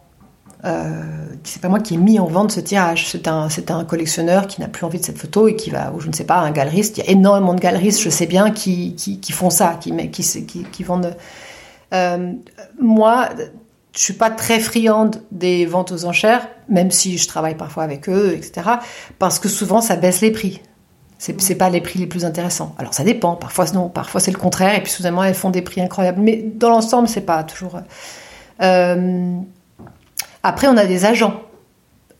Euh, 0.65 1.25
c'est 1.43 1.61
pas 1.61 1.69
moi 1.69 1.79
qui 1.79 1.93
ai 1.93 1.97
mis 1.97 2.19
en 2.19 2.25
vente 2.25 2.51
ce 2.51 2.59
tirage. 2.59 3.07
C'est 3.07 3.27
un, 3.27 3.49
c'est 3.49 3.71
un 3.71 3.85
collectionneur 3.85 4.47
qui 4.47 4.61
n'a 4.61 4.67
plus 4.67 4.85
envie 4.85 4.99
de 4.99 5.05
cette 5.05 5.17
photo 5.17 5.47
et 5.47 5.55
qui 5.55 5.69
va, 5.69 5.91
ou 5.93 5.99
je 5.99 6.07
ne 6.07 6.13
sais 6.13 6.25
pas, 6.25 6.39
un 6.39 6.51
galeriste. 6.51 6.97
Il 6.97 7.05
y 7.05 7.07
a 7.07 7.11
énormément 7.11 7.53
de 7.53 7.59
galeristes, 7.59 8.01
je 8.01 8.09
sais 8.09 8.25
bien, 8.25 8.51
qui, 8.51 8.95
qui, 8.95 9.31
font 9.31 9.49
ça, 9.49 9.77
qui, 9.79 9.95
qui, 10.11 10.65
qui, 10.71 10.83
vendent. 10.83 11.15
Euh, 11.93 12.33
moi, 12.79 13.29
je 13.93 13.99
suis 13.99 14.13
pas 14.13 14.29
très 14.29 14.59
friande 14.59 15.21
des 15.31 15.65
ventes 15.65 15.91
aux 15.91 16.05
enchères, 16.05 16.47
même 16.67 16.91
si 16.91 17.17
je 17.17 17.27
travaille 17.27 17.55
parfois 17.55 17.83
avec 17.83 18.07
eux, 18.07 18.33
etc. 18.35 18.69
Parce 19.17 19.39
que 19.39 19.49
souvent 19.49 19.81
ça 19.81 19.95
baisse 19.95 20.21
les 20.21 20.31
prix. 20.31 20.61
C'est, 21.17 21.49
n'est 21.49 21.55
pas 21.55 21.69
les 21.69 21.81
prix 21.81 21.99
les 21.99 22.07
plus 22.07 22.23
intéressants. 22.23 22.73
Alors 22.77 22.93
ça 22.93 23.03
dépend. 23.03 23.35
Parfois 23.35 23.65
non, 23.73 23.89
parfois 23.89 24.21
c'est 24.21 24.31
le 24.31 24.37
contraire. 24.37 24.75
Et 24.75 24.81
puis 24.81 24.91
soudainement 24.91 25.23
elles 25.23 25.33
font 25.33 25.49
des 25.49 25.61
prix 25.61 25.81
incroyables. 25.81 26.21
Mais 26.21 26.43
dans 26.55 26.69
l'ensemble 26.69 27.07
c'est 27.07 27.21
pas 27.21 27.43
toujours. 27.43 27.79
Euh, 28.61 29.37
après 30.43 30.67
on 30.67 30.77
a 30.77 30.85
des 30.85 31.05
agents. 31.05 31.41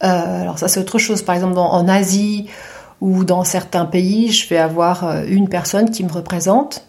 Euh, 0.04 0.42
alors 0.42 0.58
ça 0.58 0.68
c'est 0.68 0.80
autre 0.80 0.98
chose. 0.98 1.22
Par 1.22 1.36
exemple 1.36 1.58
en 1.58 1.88
Asie 1.88 2.50
ou 3.00 3.24
dans 3.24 3.44
certains 3.44 3.86
pays, 3.86 4.32
je 4.32 4.50
vais 4.50 4.58
avoir 4.58 5.06
euh, 5.06 5.24
une 5.28 5.48
personne 5.48 5.92
qui 5.92 6.04
me 6.04 6.12
représente 6.12 6.89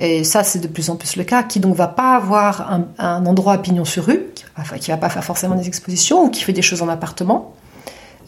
et 0.00 0.24
ça 0.24 0.42
c'est 0.42 0.58
de 0.58 0.66
plus 0.66 0.90
en 0.90 0.96
plus 0.96 1.16
le 1.16 1.24
cas, 1.24 1.42
qui 1.42 1.60
donc 1.60 1.76
va 1.76 1.86
pas 1.86 2.16
avoir 2.16 2.84
un, 2.98 3.26
endroit 3.26 3.52
à 3.52 3.58
pignon 3.58 3.84
sur 3.84 4.06
rue, 4.06 4.26
qui 4.34 4.44
va, 4.56 4.94
va 4.94 4.96
pas 4.96 5.10
faire 5.10 5.24
forcément 5.24 5.54
des 5.54 5.68
expositions 5.68 6.24
ou 6.24 6.30
qui 6.30 6.42
fait 6.42 6.52
des 6.52 6.62
choses 6.62 6.82
en 6.82 6.88
appartement. 6.88 7.54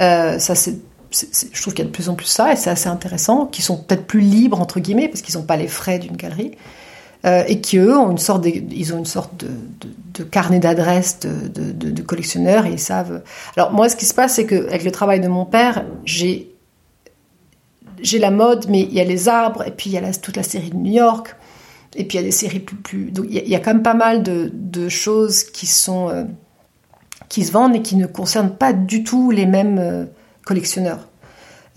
Euh, 0.01 0.39
ça 0.39 0.55
c'est 0.55 0.79
je 1.15 1.61
trouve 1.61 1.75
qu'il 1.75 1.85
y 1.85 1.87
a 1.87 1.91
de 1.91 1.95
plus 1.95 2.09
en 2.09 2.15
plus 2.15 2.27
ça, 2.27 2.53
et 2.53 2.57
c'est 2.57 2.71
assez 2.71 2.89
intéressant, 2.89 3.47
qui 3.47 3.63
sont 3.63 3.77
peut-être 3.77 4.07
plus 4.07 4.21
libres, 4.21 4.61
entre 4.61 4.81
guillemets, 4.81 5.09
parce 5.09 5.23
qu'ils 5.23 5.37
n'ont 5.37 5.45
pas 5.45 5.57
les 5.57 5.69
frais 5.69 5.99
d'une 5.99 6.17
galerie, 6.17 6.53
euh, 7.25 7.45
et 7.47 7.61
qui, 7.61 7.79
eux, 7.79 7.97
ont 7.97 8.11
une 8.11 8.19
sorte 8.19 8.43
de, 8.43 8.51
ils 8.51 8.95
ont 8.95 8.99
une 8.99 9.07
sorte 9.07 9.37
de, 9.37 9.51
de, 10.15 10.25
carnet 10.25 10.59
d'adresses 10.59 11.21
de, 11.21 11.49
de, 11.49 12.03
collectionneurs, 12.03 12.67
et 12.67 12.73
ils 12.73 12.79
savent... 12.79 13.23
Alors 13.57 13.73
moi, 13.73 13.89
ce 13.89 13.97
qui 13.97 14.07
se 14.07 14.15
passe, 14.15 14.35
c'est 14.35 14.47
qu'avec 14.47 14.85
le 14.85 14.91
travail 14.91 15.21
de 15.21 15.29
mon 15.29 15.45
père, 15.45 15.85
j'ai 16.05 16.49
la 18.19 18.31
mode, 18.31 18.67
mais 18.69 18.81
il 18.81 18.93
y 18.93 19.01
a 19.01 19.05
les 19.05 19.29
arbres, 19.29 19.65
et 19.67 19.71
puis 19.71 19.91
il 19.91 19.93
y 19.93 19.99
a 19.99 20.13
toute 20.15 20.37
la 20.37 20.43
série 20.43 20.71
de 20.71 20.77
New 20.77 20.93
York, 20.93 21.37
et 21.95 22.05
puis 22.05 22.17
il 22.17 22.21
y 22.21 22.25
a 22.25 22.27
des 22.27 22.33
séries 22.33 22.61
plus... 22.61 22.77
plus 22.77 23.11
donc 23.11 23.27
il 23.29 23.49
y, 23.49 23.55
a, 23.55 23.59
quand 23.61 23.73
même 23.73 23.83
pas 23.83 23.95
mal 23.95 24.23
de, 24.23 24.89
choses 24.89 25.45
qui 25.45 25.67
sont... 25.67 26.09
Euh, 26.09 26.25
qui 27.29 27.45
se 27.45 27.53
vendent 27.53 27.75
et 27.75 27.83
qui 27.83 27.97
ne 27.97 28.07
concernent 28.07 28.55
pas 28.55 28.73
du 28.73 29.05
tout 29.05 29.31
les 29.31 29.47
mêmes... 29.47 29.79
Euh, 29.79 30.05
collectionneur. 30.45 31.07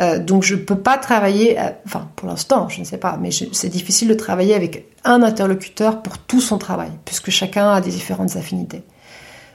Euh, 0.02 0.18
donc 0.18 0.42
je 0.42 0.56
ne 0.56 0.60
peux 0.60 0.80
pas 0.80 0.98
travailler, 0.98 1.56
enfin 1.86 2.10
pour 2.16 2.28
l'instant, 2.28 2.68
je 2.68 2.80
ne 2.80 2.84
sais 2.84 2.98
pas, 2.98 3.20
mais 3.22 3.30
c'est 3.32 3.70
difficile 3.70 4.08
de 4.08 4.16
travailler 4.16 4.56
avec 4.56 4.88
un 5.04 5.22
interlocuteur 5.22 6.02
pour 6.02 6.18
tout 6.18 6.42
son 6.42 6.58
travail, 6.58 6.90
puisque 7.06 7.30
chacun 7.30 7.70
a 7.70 7.80
des 7.80 7.92
différentes 7.92 8.36
affinités. 8.38 8.82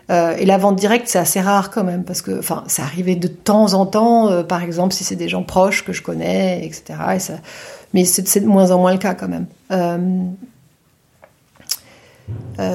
Et 0.08 0.44
la 0.44 0.58
vente 0.58 0.76
directe, 0.76 1.08
c'est 1.08 1.18
assez 1.18 1.40
rare 1.40 1.70
quand 1.70 1.82
même, 1.82 2.04
parce 2.04 2.22
que, 2.22 2.38
enfin, 2.38 2.62
ça 2.68 2.82
arrivait 2.82 3.16
de 3.16 3.28
temps 3.28 3.74
en 3.74 3.86
temps, 3.86 4.44
par 4.44 4.62
exemple, 4.62 4.94
si 4.94 5.02
c'est 5.02 5.16
des 5.16 5.28
gens 5.28 5.42
proches 5.42 5.84
que 5.84 5.92
je 5.92 6.02
connais, 6.02 6.64
etc. 6.64 6.94
mais 7.93 8.05
c'est 8.05 8.41
de 8.41 8.47
moins 8.47 8.70
en 8.70 8.78
moins 8.78 8.93
le 8.93 8.99
cas 8.99 9.14
quand 9.14 9.28
même. 9.28 9.47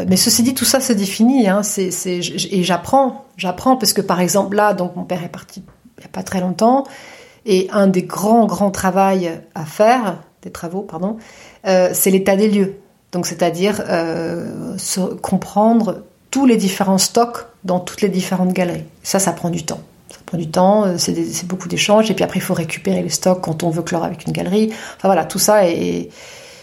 mais 0.07 0.18
ceci 0.18 0.43
dit, 0.43 0.53
tout 0.53 0.66
ça 0.66 0.80
se 0.80 0.93
définit, 0.93 1.47
hein, 1.47 1.61
et 1.78 2.63
j'apprends, 2.63 3.26
j'apprends, 3.38 3.78
parce 3.78 3.93
que 3.93 4.01
par 4.01 4.20
exemple 4.20 4.55
là, 4.55 4.74
donc 4.74 4.95
mon 4.95 5.03
père 5.03 5.24
est 5.24 5.30
parti 5.30 5.63
il 5.97 6.01
n'y 6.01 6.05
a 6.05 6.09
pas 6.09 6.24
très 6.24 6.41
longtemps. 6.41 6.86
Et 7.45 7.68
un 7.72 7.88
des 7.88 8.03
grands, 8.03 8.45
grands 8.45 8.72
travaux 8.72 9.28
à 9.53 9.66
faire, 9.66 10.22
des 10.41 10.51
travaux, 10.51 10.82
pardon, 10.82 11.18
euh, 11.68 11.89
c'est 11.93 12.11
l'état 12.11 12.36
des 12.36 12.49
lieux. 12.49 12.76
Donc, 13.11 13.28
c'est-à-dire 13.28 13.84
euh, 13.88 14.76
comprendre 15.22 16.03
tous 16.32 16.45
les 16.45 16.57
différents 16.57 16.97
stocks 16.97 17.45
dans 17.63 17.80
toutes 17.80 18.01
les 18.01 18.09
différentes 18.09 18.51
galeries. 18.51 18.84
Ça, 19.03 19.20
ça 19.20 19.32
prend 19.32 19.49
du 19.49 19.63
temps. 19.63 19.80
Prend 20.26 20.38
du 20.38 20.49
temps, 20.49 20.86
euh, 20.86 20.95
c'est 20.97 21.47
beaucoup 21.47 21.67
d'échanges, 21.67 22.09
et 22.09 22.13
puis 22.13 22.23
après, 22.23 22.39
il 22.39 22.43
faut 22.43 22.53
récupérer 22.53 23.03
les 23.03 23.09
stocks 23.09 23.41
quand 23.41 23.63
on 23.63 23.69
veut 23.69 23.84
clore 23.84 24.03
avec 24.03 24.26
une 24.26 24.34
galerie. 24.34 24.69
Enfin 24.97 25.07
voilà, 25.07 25.26
tout 25.26 25.39
ça 25.39 25.67
est, 25.67 26.09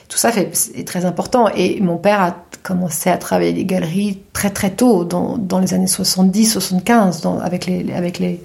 tout 0.08 0.18
ça 0.18 0.32
fait, 0.32 0.52
est 0.74 0.86
très 0.86 1.04
important. 1.04 1.48
Et 1.54 1.80
mon 1.80 1.96
père 1.96 2.20
a 2.20 2.36
commencé 2.62 3.10
à 3.10 3.18
travailler 3.18 3.52
les 3.52 3.64
galeries 3.64 4.18
très 4.32 4.50
très 4.50 4.70
tôt, 4.70 5.04
dans, 5.04 5.38
dans 5.38 5.58
les 5.58 5.74
années 5.74 5.86
70, 5.86 6.52
75, 6.52 7.26
avec 7.42 7.66
les, 7.66 7.92
avec 7.92 8.18
les, 8.18 8.40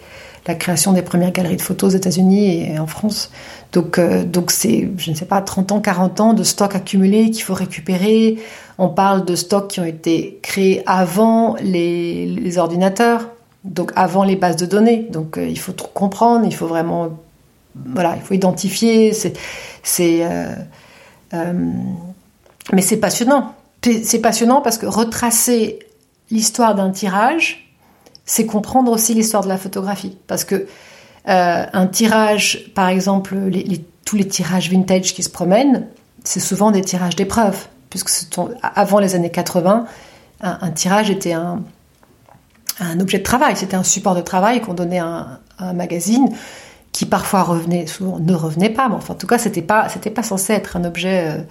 la 0.47 0.55
création 0.55 0.93
des 0.93 1.01
premières 1.01 1.31
galeries 1.31 1.57
de 1.57 1.61
photos 1.61 1.93
aux 1.93 1.97
États-Unis 1.97 2.71
et 2.71 2.79
en 2.79 2.87
France. 2.87 3.31
Donc, 3.73 3.99
euh, 3.99 4.23
donc 4.23 4.51
c'est, 4.51 4.89
je 4.97 5.11
ne 5.11 5.15
sais 5.15 5.25
pas, 5.25 5.41
30 5.41 5.73
ans, 5.73 5.81
40 5.81 6.21
ans 6.21 6.33
de 6.33 6.43
stocks 6.43 6.75
accumulés 6.75 7.29
qu'il 7.31 7.43
faut 7.43 7.53
récupérer. 7.53 8.37
On 8.77 8.89
parle 8.89 9.25
de 9.25 9.35
stocks 9.35 9.67
qui 9.67 9.79
ont 9.79 9.85
été 9.85 10.39
créés 10.41 10.83
avant 10.85 11.55
les, 11.61 12.57
ordinateurs, 12.57 13.27
donc 13.67 13.91
avant 13.95 14.23
les 14.23 14.35
bases 14.35 14.55
de 14.55 14.65
données. 14.65 15.07
Donc, 15.11 15.37
euh, 15.37 15.47
il 15.47 15.59
faut 15.59 15.73
comprendre, 15.93 16.45
il 16.45 16.55
faut 16.55 16.67
vraiment, 16.67 17.09
voilà, 17.75 18.15
il 18.15 18.21
faut 18.21 18.33
identifier. 18.33 19.13
C'est, 19.83 20.25
euh, 20.25 20.55
mais 22.73 22.81
c'est 22.81 22.97
passionnant. 22.97 23.53
C'est 23.83 24.19
passionnant 24.19 24.61
parce 24.61 24.77
que 24.77 24.85
retracer 24.85 25.79
l'histoire 26.31 26.75
d'un 26.75 26.89
tirage, 26.91 27.71
c'est 28.25 28.45
comprendre 28.45 28.91
aussi 28.91 29.13
l'histoire 29.13 29.43
de 29.43 29.49
la 29.49 29.57
photographie. 29.57 30.17
Parce 30.27 30.43
que 30.43 30.55
euh, 30.55 31.65
un 31.71 31.87
tirage, 31.87 32.71
par 32.73 32.89
exemple, 32.89 33.35
tous 34.05 34.15
les 34.15 34.27
tirages 34.27 34.69
vintage 34.69 35.13
qui 35.13 35.23
se 35.23 35.29
promènent, 35.29 35.87
c'est 36.23 36.39
souvent 36.39 36.71
des 36.71 36.81
tirages 36.81 37.15
d'épreuves. 37.15 37.67
Puisque 37.89 38.09
avant 38.61 38.99
les 38.99 39.15
années 39.15 39.31
80, 39.31 39.85
un, 40.41 40.71
tirage 40.71 41.09
était 41.09 41.31
un, 41.31 41.63
objet 42.99 43.19
de 43.19 43.23
travail, 43.23 43.55
c'était 43.55 43.75
un 43.75 43.83
support 43.83 44.15
de 44.15 44.21
travail 44.21 44.61
qu'on 44.61 44.73
donnait 44.73 44.99
à 44.99 45.39
un, 45.59 45.73
magazine 45.73 46.29
qui 46.91 47.05
parfois 47.05 47.43
revenait, 47.43 47.87
souvent 47.87 48.19
ne 48.19 48.33
revenait 48.33 48.69
pas, 48.69 48.89
mais 48.89 48.95
enfin, 48.95 49.13
en 49.13 49.17
tout 49.17 49.27
cas, 49.27 49.37
c'était 49.37 49.61
pas, 49.61 49.89
c'était 49.89 50.09
pas 50.09 50.23
censé 50.23 50.53
être 50.53 50.77
un 50.77 50.83
objet. 50.83 51.27
Euh, 51.27 51.41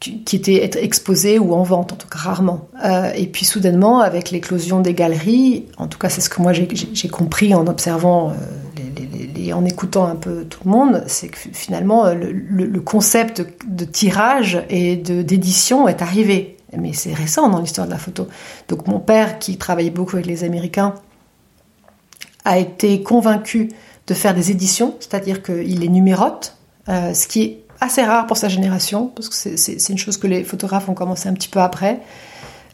qui 0.00 0.34
était 0.34 0.64
être 0.64 0.76
exposé 0.76 1.38
ou 1.38 1.52
en 1.52 1.62
vente, 1.62 1.92
en 1.92 1.96
tout 1.96 2.08
cas 2.08 2.18
rarement. 2.18 2.68
Euh, 2.82 3.12
et 3.14 3.26
puis 3.26 3.44
soudainement, 3.44 4.00
avec 4.00 4.30
l'éclosion 4.30 4.80
des 4.80 4.94
galeries, 4.94 5.66
en 5.76 5.88
tout 5.88 5.98
cas 5.98 6.08
c'est 6.08 6.22
ce 6.22 6.30
que 6.30 6.40
moi 6.40 6.54
j'ai 6.54 7.08
compris 7.08 7.54
en 7.54 7.66
observant, 7.66 8.30
euh, 8.30 9.52
en 9.52 9.64
écoutant 9.66 10.06
un 10.06 10.16
peu 10.16 10.44
tout 10.44 10.60
le 10.64 10.70
monde, 10.70 11.04
c'est 11.06 11.28
que 11.28 11.36
finalement 11.52 12.14
le, 12.14 12.32
le, 12.32 12.80
concept 12.80 13.44
de 13.68 13.84
tirage 13.84 14.64
et 14.70 14.96
d'édition 14.96 15.86
est 15.86 16.00
arrivé. 16.00 16.56
Mais 16.76 16.92
c'est 16.92 17.12
récent 17.12 17.48
dans 17.48 17.60
l'histoire 17.60 17.86
de 17.86 17.92
la 17.92 17.98
photo. 17.98 18.28
Donc 18.68 18.86
mon 18.86 19.00
père, 19.00 19.38
qui 19.38 19.56
travaillait 19.56 19.90
beaucoup 19.90 20.16
avec 20.16 20.26
les 20.26 20.44
Américains, 20.44 20.94
a 22.44 22.58
été 22.58 23.02
convaincu 23.02 23.70
de 24.06 24.14
faire 24.14 24.34
des 24.34 24.50
éditions, 24.50 24.94
c'est-à-dire 25.00 25.42
qu'il 25.42 25.80
les 25.80 25.88
numérote, 25.88 26.56
euh, 26.88 27.14
ce 27.14 27.28
qui 27.28 27.42
est 27.42 27.64
assez 27.80 28.02
rare 28.02 28.26
pour 28.26 28.36
sa 28.36 28.48
génération, 28.48 29.08
parce 29.08 29.28
que 29.28 29.56
c'est 29.56 29.88
une 29.88 29.98
chose 29.98 30.16
que 30.16 30.26
les 30.26 30.44
photographes 30.44 30.88
ont 30.88 30.94
commencé 30.94 31.28
un 31.28 31.34
petit 31.34 31.48
peu 31.48 31.60
après. 31.60 32.00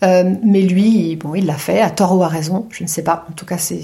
Euh, 0.03 0.35
mais 0.43 0.61
lui, 0.63 1.17
bon, 1.17 1.35
il 1.35 1.47
l'a 1.47 1.55
fait, 1.55 1.81
à 1.81 1.91
tort 1.91 2.17
ou 2.17 2.23
à 2.23 2.29
raison, 2.29 2.67
je 2.71 2.83
ne 2.83 2.89
sais 2.89 3.03
pas. 3.03 3.25
En 3.31 3.33
tout 3.33 3.47
cas, 3.47 3.57
c'est 3.57 3.81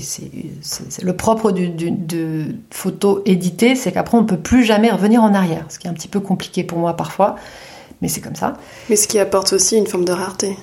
le 1.02 1.16
propre 1.16 1.52
du, 1.52 1.68
de 1.68 2.54
photo 2.70 3.22
éditée, 3.24 3.76
c'est 3.76 3.92
qu'après, 3.92 4.18
on 4.18 4.22
ne 4.22 4.26
peut 4.26 4.36
plus 4.36 4.64
jamais 4.64 4.90
revenir 4.90 5.22
en 5.22 5.32
arrière, 5.32 5.64
ce 5.68 5.78
qui 5.78 5.86
est 5.86 5.90
un 5.90 5.94
petit 5.94 6.08
peu 6.08 6.20
compliqué 6.20 6.64
pour 6.64 6.78
moi 6.78 6.96
parfois, 6.96 7.36
mais 8.03 8.09
c'est 8.09 8.20
comme 8.20 8.36
ça. 8.36 8.55
Mais 8.90 8.96
ce 8.96 9.09
qui 9.09 9.18
apporte 9.18 9.55
aussi 9.55 9.76
une 9.76 9.86
forme 9.86 10.05
de 10.05 10.12
rareté. 10.12 10.59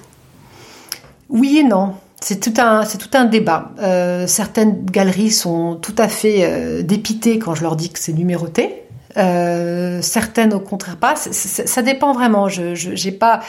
Oui 1.29 1.57
et 1.57 1.63
non. 1.63 1.95
C'est 2.21 2.41
tout 2.41 2.53
un, 2.61 2.83
c'est 2.83 2.97
tout 2.97 3.09
un 3.13 3.23
débat. 3.23 3.71
Euh, 3.79 4.27
certaines 4.27 4.85
galeries 4.85 5.31
sont 5.31 5.77
tout 5.81 5.95
à 5.97 6.09
fait 6.09 6.43
euh, 6.43 6.83
dépitées 6.83 7.39
quand 7.39 7.55
je 7.55 7.63
leur 7.63 7.77
dis 7.77 7.89
que 7.89 7.99
c'est 7.99 8.13
numéroté. 8.13 8.83
Euh, 9.18 10.01
certaines 10.03 10.53
au 10.53 10.60
contraire 10.60 10.97
pas. 10.97 11.16
ça 11.16 11.82
dépend 11.82 12.14
vraiment. 12.14 12.47
Je, 12.47 12.76
j'ai 12.76 13.12
pas. 13.12 13.41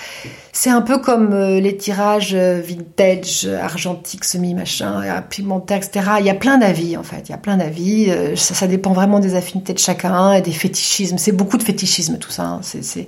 C'est 0.53 0.71
un 0.71 0.81
peu 0.81 0.99
comme 0.99 1.33
euh, 1.33 1.61
les 1.61 1.77
tirages 1.77 2.35
euh, 2.35 2.61
vintage, 2.61 3.47
argentique, 3.47 4.25
semi 4.25 4.55
machin, 4.55 5.23
pigmentaire, 5.29 5.79
etc. 5.79 6.13
Il 6.21 6.27
y 6.27 6.31
a 6.31 6.35
plein 6.35 6.59
d'avis 6.59 6.97
en 6.97 7.03
fait. 7.03 7.29
Il 7.29 7.33
y 7.33 7.35
a 7.35 7.39
plein 7.39 7.59
d'avis. 7.59 8.11
Ça, 8.37 8.67
dépend 8.67 8.93
vraiment 8.93 9.21
des 9.21 9.35
affinités 9.35 9.75
de 9.75 9.79
chacun 9.79 10.33
et 10.33 10.41
des 10.41 10.53
fétichismes. 10.53 11.19
C'est 11.19 11.33
beaucoup 11.33 11.59
de 11.59 11.63
fétichisme 11.63 12.19
tout 12.19 12.31
ça. 12.31 12.45
Hein. 12.45 12.61
C'est. 12.63 13.07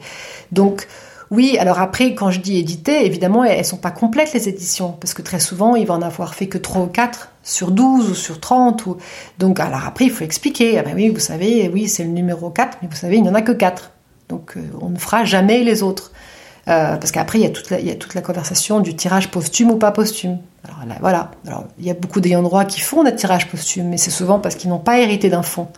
Donc 0.50 0.86
oui, 1.30 1.56
alors 1.58 1.80
après, 1.80 2.14
quand 2.14 2.30
je 2.30 2.40
dis 2.40 2.58
éditer, 2.58 3.06
évidemment, 3.06 3.42
elles 3.42 3.64
sont 3.64 3.78
pas 3.78 3.90
complètes 3.90 4.34
les 4.34 4.50
éditions, 4.50 4.92
parce 5.00 5.14
que 5.14 5.22
très 5.22 5.40
souvent, 5.40 5.76
il 5.76 5.86
va 5.86 5.94
en 5.94 6.02
avoir 6.02 6.34
fait 6.34 6.46
que 6.46 6.58
3 6.58 6.82
ou 6.82 6.86
4 6.88 7.31
sur 7.42 7.70
12 7.70 8.10
ou 8.10 8.14
sur 8.14 8.40
30. 8.40 8.86
Ou... 8.86 8.96
Donc, 9.38 9.60
alors 9.60 9.86
après, 9.86 10.06
il 10.06 10.10
faut 10.10 10.24
expliquer. 10.24 10.78
Ah 10.78 10.82
ben 10.82 10.94
oui, 10.94 11.08
vous 11.08 11.20
savez, 11.20 11.70
oui, 11.72 11.88
c'est 11.88 12.04
le 12.04 12.10
numéro 12.10 12.50
4, 12.50 12.78
mais 12.82 12.88
vous 12.88 12.96
savez, 12.96 13.16
il 13.16 13.22
n'y 13.22 13.28
en 13.28 13.34
a 13.34 13.42
que 13.42 13.52
4. 13.52 13.90
Donc, 14.28 14.56
euh, 14.56 14.60
on 14.80 14.88
ne 14.88 14.98
fera 14.98 15.24
jamais 15.24 15.62
les 15.62 15.82
autres. 15.82 16.12
Euh, 16.68 16.96
parce 16.96 17.10
qu'après, 17.10 17.38
il, 17.40 17.42
y 17.42 17.46
a 17.46 17.50
toute 17.50 17.70
la, 17.70 17.80
il 17.80 17.86
y 17.86 17.90
a 17.90 17.96
toute 17.96 18.14
la 18.14 18.20
conversation 18.20 18.80
du 18.80 18.94
tirage 18.94 19.30
posthume 19.30 19.70
ou 19.72 19.76
pas 19.76 19.90
posthume. 19.90 20.38
Alors 20.64 20.86
là, 20.86 20.94
voilà. 21.00 21.30
Alors, 21.46 21.64
il 21.78 21.84
y 21.84 21.90
a 21.90 21.94
beaucoup 21.94 22.20
d'ayants 22.20 22.42
droit 22.42 22.64
qui 22.64 22.80
font 22.80 23.02
des 23.02 23.14
tirages 23.14 23.48
posthumes, 23.48 23.88
mais 23.88 23.96
c'est 23.96 24.12
souvent 24.12 24.38
parce 24.38 24.54
qu'ils 24.54 24.70
n'ont 24.70 24.78
pas 24.78 25.00
hérité 25.00 25.28
d'un 25.28 25.42
fonds. 25.42 25.68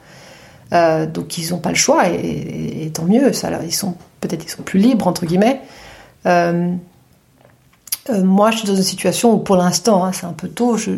Euh, 0.72 1.06
donc 1.06 1.38
ils 1.38 1.50
n'ont 1.50 1.58
pas 1.58 1.68
le 1.68 1.74
choix 1.74 2.08
et, 2.08 2.90
tant 2.92 3.04
mieux. 3.04 3.32
Ça, 3.32 3.50
ils 3.64 3.74
sont 3.74 3.96
peut-être 4.20 4.44
ils 4.44 4.50
sont 4.50 4.62
plus 4.62 4.78
libres 4.78 5.06
entre 5.06 5.24
guillemets. 5.24 5.60
Euh, 8.10 8.22
moi, 8.22 8.50
je 8.50 8.58
suis 8.58 8.68
dans 8.68 8.76
une 8.76 8.82
situation 8.82 9.32
où, 9.32 9.38
pour 9.38 9.56
l'instant, 9.56 10.04
hein, 10.04 10.12
c'est 10.12 10.26
un 10.26 10.32
peu 10.32 10.48
tôt. 10.48 10.76
Je, 10.76 10.92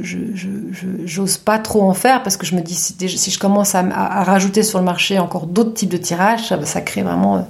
j'ose 1.05 1.39
pas 1.39 1.59
trop 1.59 1.83
en 1.83 1.95
faire 1.95 2.23
parce 2.23 2.37
que 2.37 2.47
je 2.47 2.55
me 2.57 2.61
dis 2.61 2.75
si, 2.75 2.97
si 3.09 3.31
je 3.31 3.39
commence 3.39 3.75
à, 3.75 3.83
rajouter 4.25 4.63
sur 4.63 4.79
le 4.79 4.85
marché 4.85 5.19
encore 5.19 5.47
d'autres 5.47 5.75
types 5.75 5.91
de 5.91 5.97
tirages, 5.97 6.53
ça, 6.65 6.81
crée 6.81 7.03
vraiment. 7.03 7.47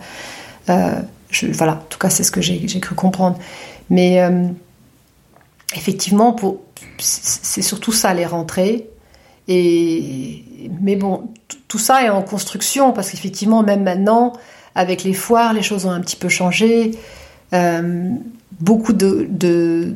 voilà. 0.67 1.73
En 1.73 1.87
tout 1.89 1.99
cas, 1.99 2.11
c'est 2.11 2.23
ce 2.23 2.31
que 2.31 2.43
j'ai, 2.43 2.81
cru 2.81 2.95
comprendre. 2.95 3.39
Mais 3.89 4.21
effectivement, 5.75 6.37
c'est 6.99 7.63
surtout 7.63 7.93
ça 7.93 8.13
les 8.13 8.27
rentrées. 8.27 8.91
Mais 9.49 10.97
bon, 10.97 11.31
tout 11.69 11.79
ça 11.79 12.03
est 12.03 12.11
en 12.11 12.23
construction 12.23 12.93
parce 12.93 13.11
qu'effectivement, 13.11 13.63
même 13.63 13.85
maintenant, 13.85 14.35
avec 14.75 15.03
les 15.03 15.15
foires, 15.15 15.53
les 15.53 15.63
choses 15.63 15.87
ont 15.87 15.91
un 15.91 16.01
petit 16.01 16.17
peu 16.17 16.29
changé. 16.29 16.93
Euh, 17.53 18.11
beaucoup 18.61 18.93
de, 18.93 19.95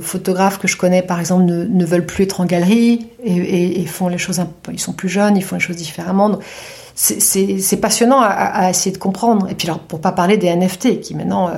photographes 0.00 0.58
que 0.58 0.68
je 0.68 0.76
connais, 0.76 1.02
par 1.02 1.20
exemple, 1.20 1.44
ne, 1.44 1.84
veulent 1.84 2.06
plus 2.06 2.24
être 2.24 2.40
en 2.40 2.46
galerie 2.46 3.08
et, 3.24 3.84
font 3.86 4.08
les 4.08 4.18
choses. 4.18 4.40
ils 4.72 4.80
sont 4.80 4.92
plus 4.92 5.08
jeunes, 5.08 5.36
ils 5.36 5.44
font 5.44 5.56
les 5.56 5.60
choses 5.60 5.76
différemment. 5.76 6.38
c'est 6.94 7.80
passionnant 7.80 8.20
à, 8.20 8.70
essayer 8.70 8.92
de 8.92 8.98
comprendre. 8.98 9.48
Et 9.50 9.54
puis 9.54 9.68
alors, 9.68 9.80
pour 9.80 10.00
pas 10.00 10.12
parler 10.12 10.36
des 10.36 10.54
NFT 10.54 11.00
qui 11.00 11.14
maintenant 11.14 11.48
euh, 11.48 11.52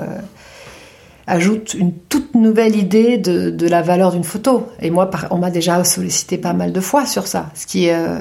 ajoutent 1.27 1.75
une 1.75 1.93
toute 1.93 2.35
nouvelle 2.35 2.77
idée 2.77 3.19
de, 3.19 3.69
la 3.69 3.83
valeur 3.83 4.13
d'une 4.13 4.25
photo. 4.25 4.67
Et 4.81 4.91
moi, 4.91 5.09
on 5.31 5.39
m'a 5.39 5.51
déjà 5.51 5.83
sollicité 5.85 6.39
pas 6.39 6.53
mal 6.53 6.73
de 6.73 6.81
fois 6.81 7.07
sur 7.07 7.27
ça. 7.27 7.51
Ce 7.55 7.67
qui, 7.67 7.91
euh, 7.91 8.19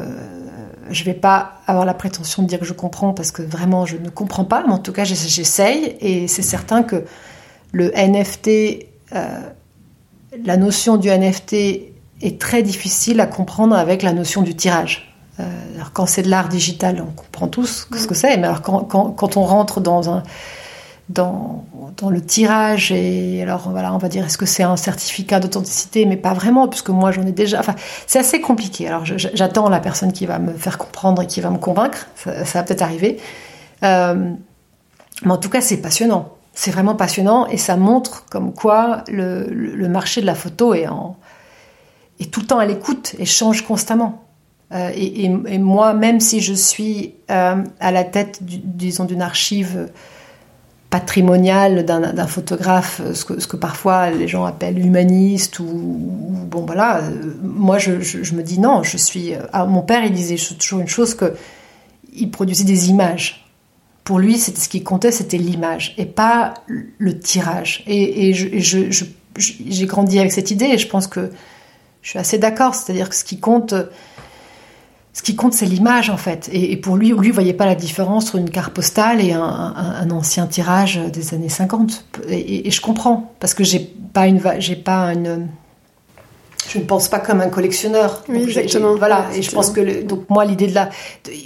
je 0.92 1.04
vais 1.04 1.14
pas 1.14 1.54
avoir 1.68 1.86
la 1.86 1.94
prétention 1.94 2.44
de 2.44 2.48
dire 2.48 2.60
que 2.60 2.66
je 2.66 2.74
comprends 2.74 3.14
parce 3.14 3.32
que 3.32 3.42
vraiment 3.42 3.86
je 3.86 3.98
ne 3.98 4.10
comprends 4.10 4.46
pas, 4.46 4.64
mais 4.66 4.74
en 4.74 4.80
tout 4.80 4.92
cas 4.92 5.04
j'essaye 5.04 5.96
et 6.02 6.28
c'est 6.28 6.42
certain 6.42 6.84
que 6.84 7.04
le 7.72 7.92
NFT, 7.96 8.88
euh, 9.14 9.40
la 10.44 10.58
notion 10.58 10.98
du 10.98 11.10
NFT 11.10 11.54
est 12.22 12.40
très 12.40 12.64
difficile 12.64 13.20
à 13.20 13.28
comprendre 13.28 13.76
avec 13.76 14.04
la 14.04 14.14
notion 14.14 14.42
du 14.42 14.56
tirage. 14.56 15.16
Euh, 15.40 15.44
alors 15.76 15.94
quand 15.94 16.06
c'est 16.06 16.24
de 16.24 16.30
l'art 16.30 16.50
digital, 16.50 17.04
on 17.06 17.12
comprend 17.12 17.48
tous 17.48 17.88
ce 17.94 18.08
que 18.08 18.16
c'est, 18.16 18.36
mais 18.38 18.48
alors 18.48 18.62
quand, 18.62 18.82
quand, 18.82 19.12
quand, 19.12 19.38
on 19.38 19.44
rentre 19.44 19.80
dans 19.80 20.10
un 20.10 20.24
dans, 21.08 21.66
dans 21.98 22.12
le 22.12 22.22
tirage 22.22 22.92
et 22.92 23.42
alors 23.42 23.70
voilà 23.72 23.92
on 23.96 23.98
va 23.98 24.10
dire 24.10 24.26
est-ce 24.26 24.38
que 24.38 24.46
c'est 24.46 24.62
un 24.62 24.76
certificat 24.76 25.40
d'authenticité? 25.40 26.06
Mais 26.06 26.18
pas 26.18 26.34
vraiment 26.34 26.68
puisque 26.68 26.90
moi 26.90 27.12
j'en 27.12 27.26
ai 27.26 27.32
déjà 27.32 27.60
enfin 27.60 27.76
c'est 28.06 28.20
assez 28.20 28.42
compliqué. 28.42 28.88
Alors 28.88 29.06
j'attends 29.06 29.70
la 29.70 29.80
personne 29.80 30.12
qui 30.12 30.26
va 30.26 30.38
me 30.38 30.54
faire 30.54 30.78
comprendre 30.78 31.22
et 31.22 31.28
qui 31.28 31.42
va 31.42 31.50
me 31.50 31.58
convaincre. 31.58 32.08
Ça, 32.16 32.44
va 32.44 32.64
peut-être 32.64 32.84
arriver. 32.84 33.18
Euh, 33.84 34.34
mais 35.24 35.32
en 35.32 35.38
tout 35.38 35.50
cas 35.50 35.62
c'est 35.62 35.78
passionnant 35.78 36.34
c'est 36.60 36.72
vraiment 36.72 36.94
passionnant 36.96 37.48
et 37.48 37.56
ça 37.56 37.78
montre 37.78 38.26
comme 38.30 38.54
quoi 38.54 39.06
le, 39.08 39.88
marché 39.88 40.20
de 40.20 40.26
la 40.26 40.36
photo 40.36 40.74
est 40.74 40.90
en 40.90 41.16
tout 42.32 42.42
le 42.42 42.48
temps 42.48 42.60
à 42.60 42.66
l'écoute 42.66 43.16
et 43.18 43.24
change 43.24 43.66
constamment 43.66 44.26
euh, 44.74 44.92
et, 44.94 45.30
moi, 45.58 45.94
même 45.94 46.20
si 46.20 46.42
je 46.42 46.54
suis 46.54 47.16
euh, 47.32 47.64
à 47.80 47.92
la 47.92 48.04
tête, 48.04 48.40
disons, 48.42 49.06
d'une 49.06 49.22
archive 49.22 49.90
patrimoniale 50.90 51.86
d'un 51.86 52.28
photographe, 52.28 53.02
ce 53.14 53.24
que, 53.24 53.56
parfois 53.56 54.10
les 54.10 54.28
gens 54.28 54.44
appellent 54.44 54.80
humaniste, 54.80 55.60
ou, 55.60 55.66
bon 56.46 56.66
voilà, 56.66 56.98
euh, 56.98 57.34
moi 57.42 57.78
je, 57.78 58.02
je, 58.02 58.36
me 58.36 58.44
dis 58.44 58.60
non, 58.60 58.84
je 58.84 58.98
suis. 58.98 59.32
Ah, 59.54 59.66
mon 59.66 59.82
père, 59.82 60.04
il 60.04 60.12
disait 60.12 60.36
toujours 60.56 60.82
une 60.82 60.90
chose 60.90 61.16
que 61.16 61.34
il 62.14 62.30
produisait 62.30 62.66
des 62.66 62.90
images. 62.90 63.49
Pour 64.04 64.20
lui, 64.20 64.38
ce 64.38 64.70
qui 64.70 64.84
comptait, 64.84 65.12
c'était 65.12 65.38
l'image 65.38 65.94
et 65.98 66.06
pas 66.06 66.56
le 66.68 67.20
tirage. 67.20 67.84
Et, 67.86 68.30
et 68.30 68.34
j'ai 68.34 69.86
grandi 69.86 70.20
avec 70.20 70.32
cette 70.32 70.52
idée 70.52 70.66
et 70.66 70.78
je 70.78 70.88
pense 70.88 71.08
que 71.08 71.32
je 72.02 72.10
suis 72.10 72.20
assez 72.20 72.38
d'accord. 72.38 72.76
C'est-à-dire 72.76 73.10
que 73.10 73.16
ce 73.16 73.24
qui 73.24 73.40
compte, 73.40 73.76
ce 75.14 75.22
qui 75.22 75.36
compte, 75.36 75.54
c'est 75.54 75.66
l'image 75.66 76.10
en 76.10 76.18
fait. 76.18 76.50
Et, 76.52 76.78
pour 76.78 76.96
lui, 76.96 77.10
lui, 77.12 77.32
voyait 77.32 77.54
pas 77.54 77.66
la 77.66 77.76
différence 77.76 78.28
entre 78.28 78.38
une 78.38 78.50
carte 78.50 78.74
postale 78.74 79.24
et 79.24 79.34
un, 79.34 80.10
ancien 80.12 80.48
tirage 80.48 80.98
des 80.98 81.34
années 81.34 81.50
50. 81.50 82.06
Et, 82.30 82.72
je 82.72 82.82
comprends 82.82 83.34
parce 83.40 83.54
que 83.54 83.64
j'ai 83.64 83.80
pas 83.80 84.28
une, 84.28 84.42
j'ai 84.60 84.76
pas 84.76 85.14
une, 85.14 85.50
je 86.70 86.78
ne 86.78 86.84
pense 86.84 87.08
pas 87.08 87.20
comme 87.20 87.42
un 87.42 87.50
collectionneur. 87.50 88.24
Oui, 88.30 88.44
exactement. 88.44 88.96
Voilà. 88.96 89.26
et 89.36 89.42
je 89.42 89.52
pense 89.52 89.72
que 89.72 90.04
donc 90.04 90.30
moi 90.30 90.46
l'idée 90.46 90.68
de 90.68 90.76
la, 90.76 90.90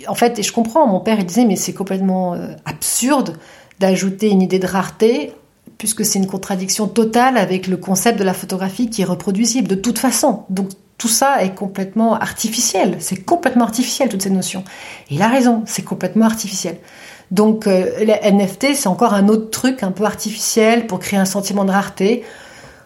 en 0.08 0.16
fait, 0.16 0.38
et 0.40 0.44
je 0.44 0.52
comprends. 0.52 0.86
Mon 0.86 1.00
père 1.00 1.18
il 1.20 1.26
disait 1.26 1.46
mais 1.46 1.56
c'est 1.56 1.74
complètement 1.74 2.34
euh, 2.34 2.48
absurde 2.66 3.38
d'ajouter 3.80 4.30
une 4.30 4.42
idée 4.42 4.60
de 4.60 4.68
rareté 4.68 5.34
puisque 5.78 6.06
c'est 6.06 6.20
une 6.20 6.28
contradiction 6.28 6.88
totale 6.88 7.38
avec 7.38 7.68
le 7.68 7.78
concept 7.78 8.20
de 8.20 8.24
la 8.24 8.34
photographie 8.34 8.90
qui 8.90 9.02
est 9.02 9.06
reproduisible 9.06 9.68
de 9.68 9.76
toute 9.76 9.98
façon. 9.98 10.44
Donc 10.50 10.70
tout 10.98 11.08
ça 11.08 11.44
est 11.44 11.56
complètement 11.56 12.16
artificiel. 12.16 12.98
C'est 13.00 13.26
complètement 13.26 13.66
artificiel, 13.66 14.10
toutes 14.10 14.22
ces 14.22 14.30
notions. 14.30 14.64
Et 15.10 15.16
il 15.16 15.22
a 15.22 15.28
raison, 15.28 15.64
c'est 15.66 15.82
complètement 15.82 16.26
artificiel. 16.26 16.78
Donc, 17.32 17.68
euh, 17.68 17.90
les 18.00 18.32
NFT, 18.32 18.76
c'est 18.76 18.88
encore 18.88 19.14
un 19.14 19.28
autre 19.28 19.50
truc 19.50 19.84
un 19.84 19.92
peu 19.92 20.06
artificiel 20.06 20.86
pour 20.88 21.00
créer 21.00 21.20
un 21.20 21.26
sentiment 21.26 21.66
de 21.66 21.72
rareté. 21.72 22.24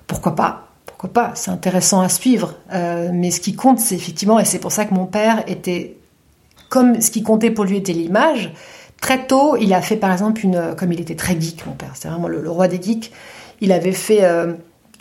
Pourquoi 0.07 0.35
pas? 0.35 0.66
Pourquoi 0.97 1.13
pas 1.13 1.31
C'est 1.35 1.51
intéressant 1.51 2.01
à 2.01 2.09
suivre. 2.09 2.55
Euh, 2.73 3.09
mais 3.13 3.29
ce 3.29 3.39
qui 3.39 3.55
compte, 3.55 3.79
c'est 3.79 3.95
effectivement, 3.95 4.39
et 4.39 4.45
c'est 4.45 4.59
pour 4.59 4.71
ça 4.71 4.85
que 4.85 4.93
mon 4.93 5.05
père 5.05 5.43
était, 5.47 5.95
comme 6.69 7.01
ce 7.01 7.11
qui 7.11 7.21
comptait 7.21 7.51
pour 7.51 7.65
lui 7.65 7.77
était 7.77 7.93
l'image, 7.93 8.51
très 8.99 9.27
tôt, 9.27 9.57
il 9.57 9.73
a 9.75 9.81
fait 9.81 9.97
par 9.97 10.11
exemple 10.11 10.43
une, 10.43 10.75
comme 10.75 10.91
il 10.91 10.99
était 10.99 11.15
très 11.15 11.39
geek, 11.39 11.67
mon 11.67 11.73
père, 11.73 11.91
c'est 11.93 12.07
vraiment 12.07 12.27
le, 12.27 12.49
roi 12.49 12.67
des 12.67 12.81
geeks, 12.81 13.11
il 13.61 13.71
avait 13.71 13.91
fait, 13.91 14.23
euh, 14.23 14.53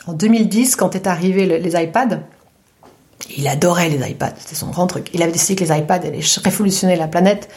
en 0.07 0.13
2010, 0.13 0.77
quand 0.77 0.95
est 0.95 1.07
arrivé 1.07 1.47
les 1.59 1.83
iPads, 1.83 2.21
il 3.35 3.49
adorait 3.49 3.89
les 3.89 4.11
iPads, 4.11 4.35
c'était 4.39 4.55
son 4.55 4.69
grand 4.69 4.87
truc. 4.87 5.09
Il 5.15 5.23
avait 5.23 5.33
décidé 5.33 5.57
que 5.57 5.65
les 5.65 5.79
iPads 5.79 5.95
allaient 5.95 6.21
révolutionner 6.45 6.97
la 6.97 7.09
planète. 7.09 7.49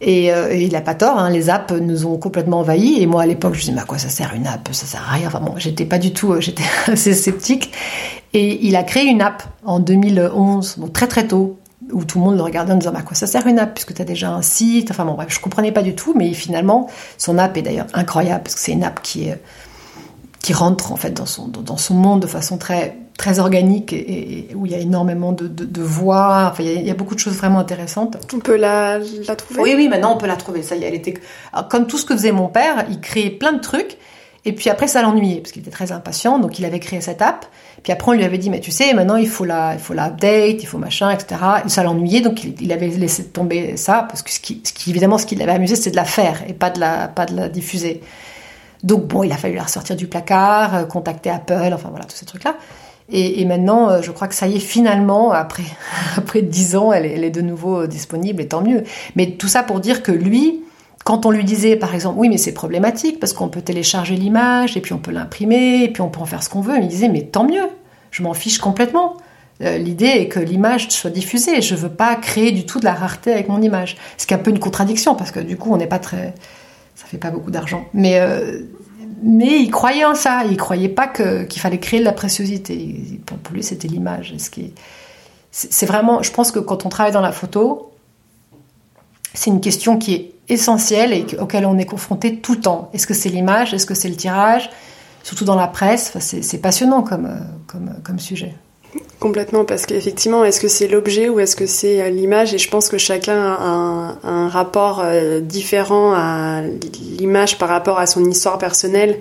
Et, 0.00 0.32
euh, 0.32 0.54
il 0.54 0.72
n'a 0.72 0.80
pas 0.80 0.94
tort, 0.94 1.18
hein, 1.18 1.30
les 1.30 1.48
apps 1.48 1.72
nous 1.72 2.06
ont 2.06 2.18
complètement 2.18 2.60
envahis. 2.60 3.00
Et 3.00 3.06
moi, 3.06 3.22
à 3.22 3.26
l'époque, 3.26 3.54
je 3.54 3.58
me 3.58 3.60
disais, 3.60 3.72
mais 3.72 3.80
à 3.80 3.84
quoi 3.84 3.98
ça 3.98 4.08
sert 4.08 4.34
une 4.34 4.46
app? 4.46 4.68
Ça 4.72 4.86
sert 4.86 5.02
à 5.08 5.12
rien. 5.12 5.28
Enfin 5.28 5.40
bon, 5.40 5.54
j'étais 5.56 5.84
pas 5.84 5.98
du 5.98 6.12
tout, 6.12 6.32
euh, 6.32 6.40
j'étais 6.40 6.64
assez 6.86 7.14
sceptique. 7.14 7.72
Et 8.32 8.66
il 8.66 8.76
a 8.76 8.82
créé 8.82 9.04
une 9.06 9.22
app 9.22 9.42
en 9.64 9.80
2011, 9.80 10.78
donc 10.78 10.92
très 10.92 11.06
très 11.06 11.26
tôt, 11.26 11.58
où 11.92 12.04
tout 12.04 12.18
le 12.18 12.24
monde 12.24 12.36
le 12.36 12.42
regardait 12.42 12.72
en 12.72 12.76
disant, 12.76 12.92
mais 12.92 12.98
à 12.98 13.02
quoi 13.02 13.14
ça 13.16 13.26
sert 13.26 13.46
une 13.46 13.58
app? 13.58 13.72
Puisque 13.74 13.94
tu 13.94 14.02
as 14.02 14.04
déjà 14.04 14.30
un 14.30 14.42
site. 14.42 14.90
Enfin 14.90 15.04
bon, 15.04 15.14
bref, 15.14 15.28
je 15.30 15.40
comprenais 15.40 15.72
pas 15.72 15.82
du 15.82 15.94
tout. 15.94 16.14
Mais 16.14 16.32
finalement, 16.34 16.88
son 17.16 17.38
app 17.38 17.56
est 17.56 17.62
d'ailleurs 17.62 17.86
incroyable, 17.94 18.42
parce 18.44 18.54
que 18.54 18.60
c'est 18.60 18.72
une 18.72 18.84
app 18.84 19.00
qui 19.02 19.30
qui 20.46 20.52
rentre 20.52 20.92
en 20.92 20.96
fait 20.96 21.10
dans 21.10 21.26
son, 21.26 21.48
dans 21.48 21.76
son 21.76 21.94
monde 21.94 22.22
de 22.22 22.28
façon 22.28 22.56
très, 22.56 22.96
très 23.16 23.38
organique 23.38 23.92
et, 23.92 24.48
où 24.54 24.66
il 24.66 24.72
y 24.72 24.74
a 24.74 24.78
énormément 24.78 25.32
de, 25.32 25.48
de, 25.48 25.82
voix. 25.82 26.50
Enfin, 26.52 26.62
il 26.62 26.86
y, 26.86 26.90
a, 26.90 26.94
beaucoup 26.94 27.14
de 27.14 27.20
choses 27.20 27.36
vraiment 27.36 27.58
intéressantes. 27.58 28.16
On 28.34 28.40
peut 28.40 28.56
la, 28.56 28.98
la 28.98 29.36
trouver? 29.36 29.60
Oui, 29.62 29.74
oui, 29.76 29.88
maintenant 29.88 30.14
on 30.14 30.18
peut 30.18 30.26
la 30.26 30.36
trouver. 30.36 30.62
Ça 30.62 30.76
y 30.76 30.84
est, 30.84 30.88
elle 30.88 30.94
était. 30.94 31.14
comme 31.70 31.86
tout 31.86 31.98
ce 31.98 32.04
que 32.04 32.14
faisait 32.14 32.32
mon 32.32 32.48
père, 32.48 32.84
il 32.90 33.00
créait 33.00 33.30
plein 33.30 33.52
de 33.52 33.60
trucs. 33.60 33.96
Et 34.44 34.52
puis 34.52 34.70
après, 34.70 34.86
ça 34.86 35.02
l'ennuyait 35.02 35.40
parce 35.40 35.50
qu'il 35.50 35.62
était 35.62 35.72
très 35.72 35.90
impatient. 35.90 36.38
Donc 36.38 36.58
il 36.58 36.64
avait 36.64 36.78
créé 36.78 37.00
cette 37.00 37.20
app. 37.20 37.46
Puis 37.82 37.92
après, 37.92 38.12
on 38.12 38.14
lui 38.14 38.24
avait 38.24 38.38
dit, 38.38 38.48
mais 38.48 38.60
tu 38.60 38.70
sais, 38.70 38.94
maintenant 38.94 39.16
il 39.16 39.28
faut 39.28 39.44
la, 39.44 39.74
il 39.74 39.80
faut 39.80 39.94
la 39.94 40.06
update, 40.06 40.62
il 40.62 40.66
faut 40.66 40.78
machin, 40.78 41.10
etc. 41.10 41.40
Et 41.64 41.68
ça 41.68 41.82
l'ennuyait. 41.82 42.20
Donc 42.20 42.44
il, 42.44 42.72
avait 42.72 42.88
laissé 42.88 43.24
tomber 43.24 43.76
ça 43.76 44.06
parce 44.08 44.22
que 44.22 44.30
ce 44.30 44.40
qui, 44.40 44.60
ce 44.64 44.72
qui 44.72 44.90
évidemment, 44.90 45.18
ce 45.18 45.26
qui 45.26 45.34
l'avait 45.34 45.52
amusé, 45.52 45.74
c'était 45.74 45.90
de 45.90 45.96
la 45.96 46.04
faire 46.04 46.42
et 46.46 46.52
pas 46.52 46.70
de 46.70 46.78
la, 46.78 47.08
pas 47.08 47.26
de 47.26 47.34
la 47.34 47.48
diffuser. 47.48 48.02
Donc 48.84 49.06
bon, 49.06 49.24
il 49.24 49.32
a 49.32 49.36
fallu 49.36 49.56
la 49.56 49.64
ressortir 49.64 49.96
du 49.96 50.06
placard, 50.06 50.74
euh, 50.74 50.84
contacter 50.84 51.30
Apple, 51.30 51.72
enfin 51.72 51.88
voilà, 51.88 52.04
tous 52.04 52.16
ces 52.16 52.26
trucs-là. 52.26 52.54
Et, 53.08 53.44
maintenant, 53.44 53.88
euh, 53.88 54.02
je 54.02 54.10
crois 54.10 54.26
que 54.26 54.34
ça 54.34 54.48
y 54.48 54.56
est, 54.56 54.60
finalement, 54.60 55.30
après 55.30 55.62
après 56.16 56.42
dix 56.42 56.76
ans, 56.76 56.92
elle 56.92 57.06
est, 57.06 57.30
de 57.30 57.40
nouveau 57.40 57.82
euh, 57.82 57.86
disponible, 57.86 58.42
et 58.42 58.48
tant 58.48 58.62
mieux. 58.62 58.82
Mais 59.14 59.32
tout 59.32 59.48
ça 59.48 59.62
pour 59.62 59.80
dire 59.80 60.02
que 60.02 60.12
lui, 60.12 60.60
quand 61.04 61.24
on 61.24 61.30
lui 61.30 61.44
disait, 61.44 61.76
par 61.76 61.94
exemple, 61.94 62.18
oui, 62.18 62.28
mais 62.28 62.36
c'est 62.36 62.52
problématique 62.52 63.20
parce 63.20 63.32
qu'on 63.32 63.48
peut 63.48 63.62
télécharger 63.62 64.16
l'image 64.16 64.76
et 64.76 64.80
puis 64.80 64.92
on 64.92 64.98
peut 64.98 65.12
l'imprimer 65.12 65.84
et 65.84 65.88
puis 65.88 66.02
on 66.02 66.08
peut 66.08 66.20
en 66.20 66.26
faire 66.26 66.42
ce 66.42 66.48
qu'on 66.48 66.60
veut, 66.60 66.78
il 66.80 66.88
disait, 66.88 67.08
mais 67.08 67.22
tant 67.22 67.44
mieux, 67.44 67.68
je 68.10 68.24
m'en 68.24 68.34
fiche 68.34 68.58
complètement. 68.58 69.16
L'idée 69.60 70.04
est 70.04 70.28
que 70.28 70.38
l'image 70.38 70.90
soit 70.90 71.08
diffusée. 71.10 71.62
Je 71.62 71.74
veux 71.74 71.88
pas 71.88 72.14
créer 72.16 72.52
du 72.52 72.66
tout 72.66 72.78
de 72.78 72.84
la 72.84 72.92
rareté 72.92 73.32
avec 73.32 73.48
mon 73.48 73.62
image. 73.62 73.96
Ce 74.18 74.26
qui 74.26 74.34
est 74.34 74.36
un 74.36 74.40
peu 74.40 74.50
une 74.50 74.58
contradiction 74.58 75.14
parce 75.14 75.30
que 75.30 75.40
du 75.40 75.56
coup, 75.56 75.72
on 75.72 75.78
n'est 75.78 75.86
pas 75.86 75.98
très 75.98 76.34
ça 76.96 77.04
fait 77.06 77.18
pas 77.18 77.30
beaucoup 77.30 77.50
d'argent. 77.50 77.84
Mais, 77.94 78.18
euh, 78.18 78.62
mais 79.22 79.60
il 79.60 79.70
croyait 79.70 80.04
en 80.04 80.14
ça. 80.14 80.44
Il 80.44 80.56
croyait 80.56 80.88
pas 80.88 81.08
qu'il 81.08 81.60
fallait 81.60 81.80
créer 81.80 82.00
de 82.00 82.04
la 82.04 82.12
préciosité. 82.12 83.20
Pour 83.24 83.54
lui, 83.54 83.62
c'était 83.62 83.88
l'image. 83.88 84.34
C'est 85.50 85.86
vraiment, 85.86 86.22
je 86.22 86.30
pense 86.30 86.52
que 86.52 86.58
quand 86.58 86.84
on 86.86 86.88
travaille 86.88 87.12
dans 87.12 87.20
la 87.20 87.32
photo, 87.32 87.92
c'est 89.32 89.50
une 89.50 89.60
question 89.60 89.98
qui 89.98 90.14
est 90.14 90.32
essentielle 90.48 91.12
et 91.12 91.26
auquel 91.38 91.66
on 91.66 91.78
est 91.78 91.86
confronté 91.86 92.38
tout 92.40 92.54
le 92.54 92.60
temps. 92.60 92.90
Est-ce 92.92 93.06
que 93.06 93.14
c'est 93.14 93.28
l'image? 93.28 93.74
Est-ce 93.74 93.86
que 93.86 93.94
c'est 93.94 94.08
le 94.08 94.16
tirage? 94.16 94.70
Surtout 95.22 95.44
dans 95.44 95.56
la 95.56 95.66
presse, 95.66 96.16
c'est 96.20 96.58
passionnant 96.58 97.02
comme, 97.02 97.40
comme, 97.66 97.94
comme 98.04 98.18
sujet. 98.18 98.54
Complètement, 99.18 99.64
parce 99.64 99.86
qu'effectivement, 99.86 100.44
est-ce 100.44 100.60
que 100.60 100.68
c'est 100.68 100.88
l'objet 100.88 101.30
ou 101.30 101.40
est-ce 101.40 101.56
que 101.56 101.64
c'est 101.66 102.02
euh, 102.02 102.10
l'image? 102.10 102.52
Et 102.52 102.58
je 102.58 102.68
pense 102.68 102.90
que 102.90 102.98
chacun 102.98 103.38
a 103.38 104.18
un, 104.22 104.48
rapport 104.48 105.00
euh, 105.02 105.40
différent 105.40 106.12
à 106.14 106.60
l'image 107.18 107.56
par 107.56 107.70
rapport 107.70 107.98
à 107.98 108.06
son 108.06 108.24
histoire 108.26 108.58
personnelle. 108.58 109.20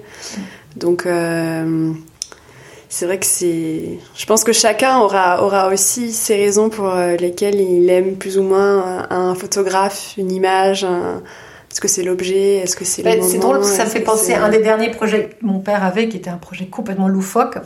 Donc, 0.75 1.05
euh, 1.05 1.93
c'est 2.89 3.05
vrai 3.05 3.19
que 3.19 3.25
c'est. 3.25 3.97
Je 4.15 4.25
pense 4.25 4.43
que 4.43 4.51
chacun 4.51 4.99
aura, 4.99 5.41
aura 5.41 5.69
aussi 5.69 6.11
ses 6.11 6.35
raisons 6.35 6.69
pour 6.69 6.93
lesquelles 6.93 7.59
il 7.59 7.89
aime 7.89 8.15
plus 8.17 8.37
ou 8.37 8.43
moins 8.43 9.07
un 9.09 9.33
photographe, 9.33 10.13
une 10.17 10.31
image, 10.31 10.83
Est-ce 10.83 11.79
que 11.81 11.87
c'est 11.87 12.03
l'objet? 12.03 12.57
Est-ce 12.57 12.75
que 12.75 12.85
c'est 12.85 13.01
le 13.01 13.21
C'est 13.21 13.39
drôle, 13.39 13.63
ça 13.63 13.85
me 13.85 13.89
fait 13.89 14.01
penser 14.01 14.33
à 14.33 14.43
un 14.43 14.49
des 14.49 14.59
derniers 14.59 14.91
projets 14.91 15.29
que 15.29 15.45
mon 15.45 15.59
père 15.59 15.83
avait, 15.83 16.09
qui 16.09 16.17
était 16.17 16.29
un 16.29 16.37
projet 16.37 16.67
complètement 16.67 17.07
loufoque 17.07 17.57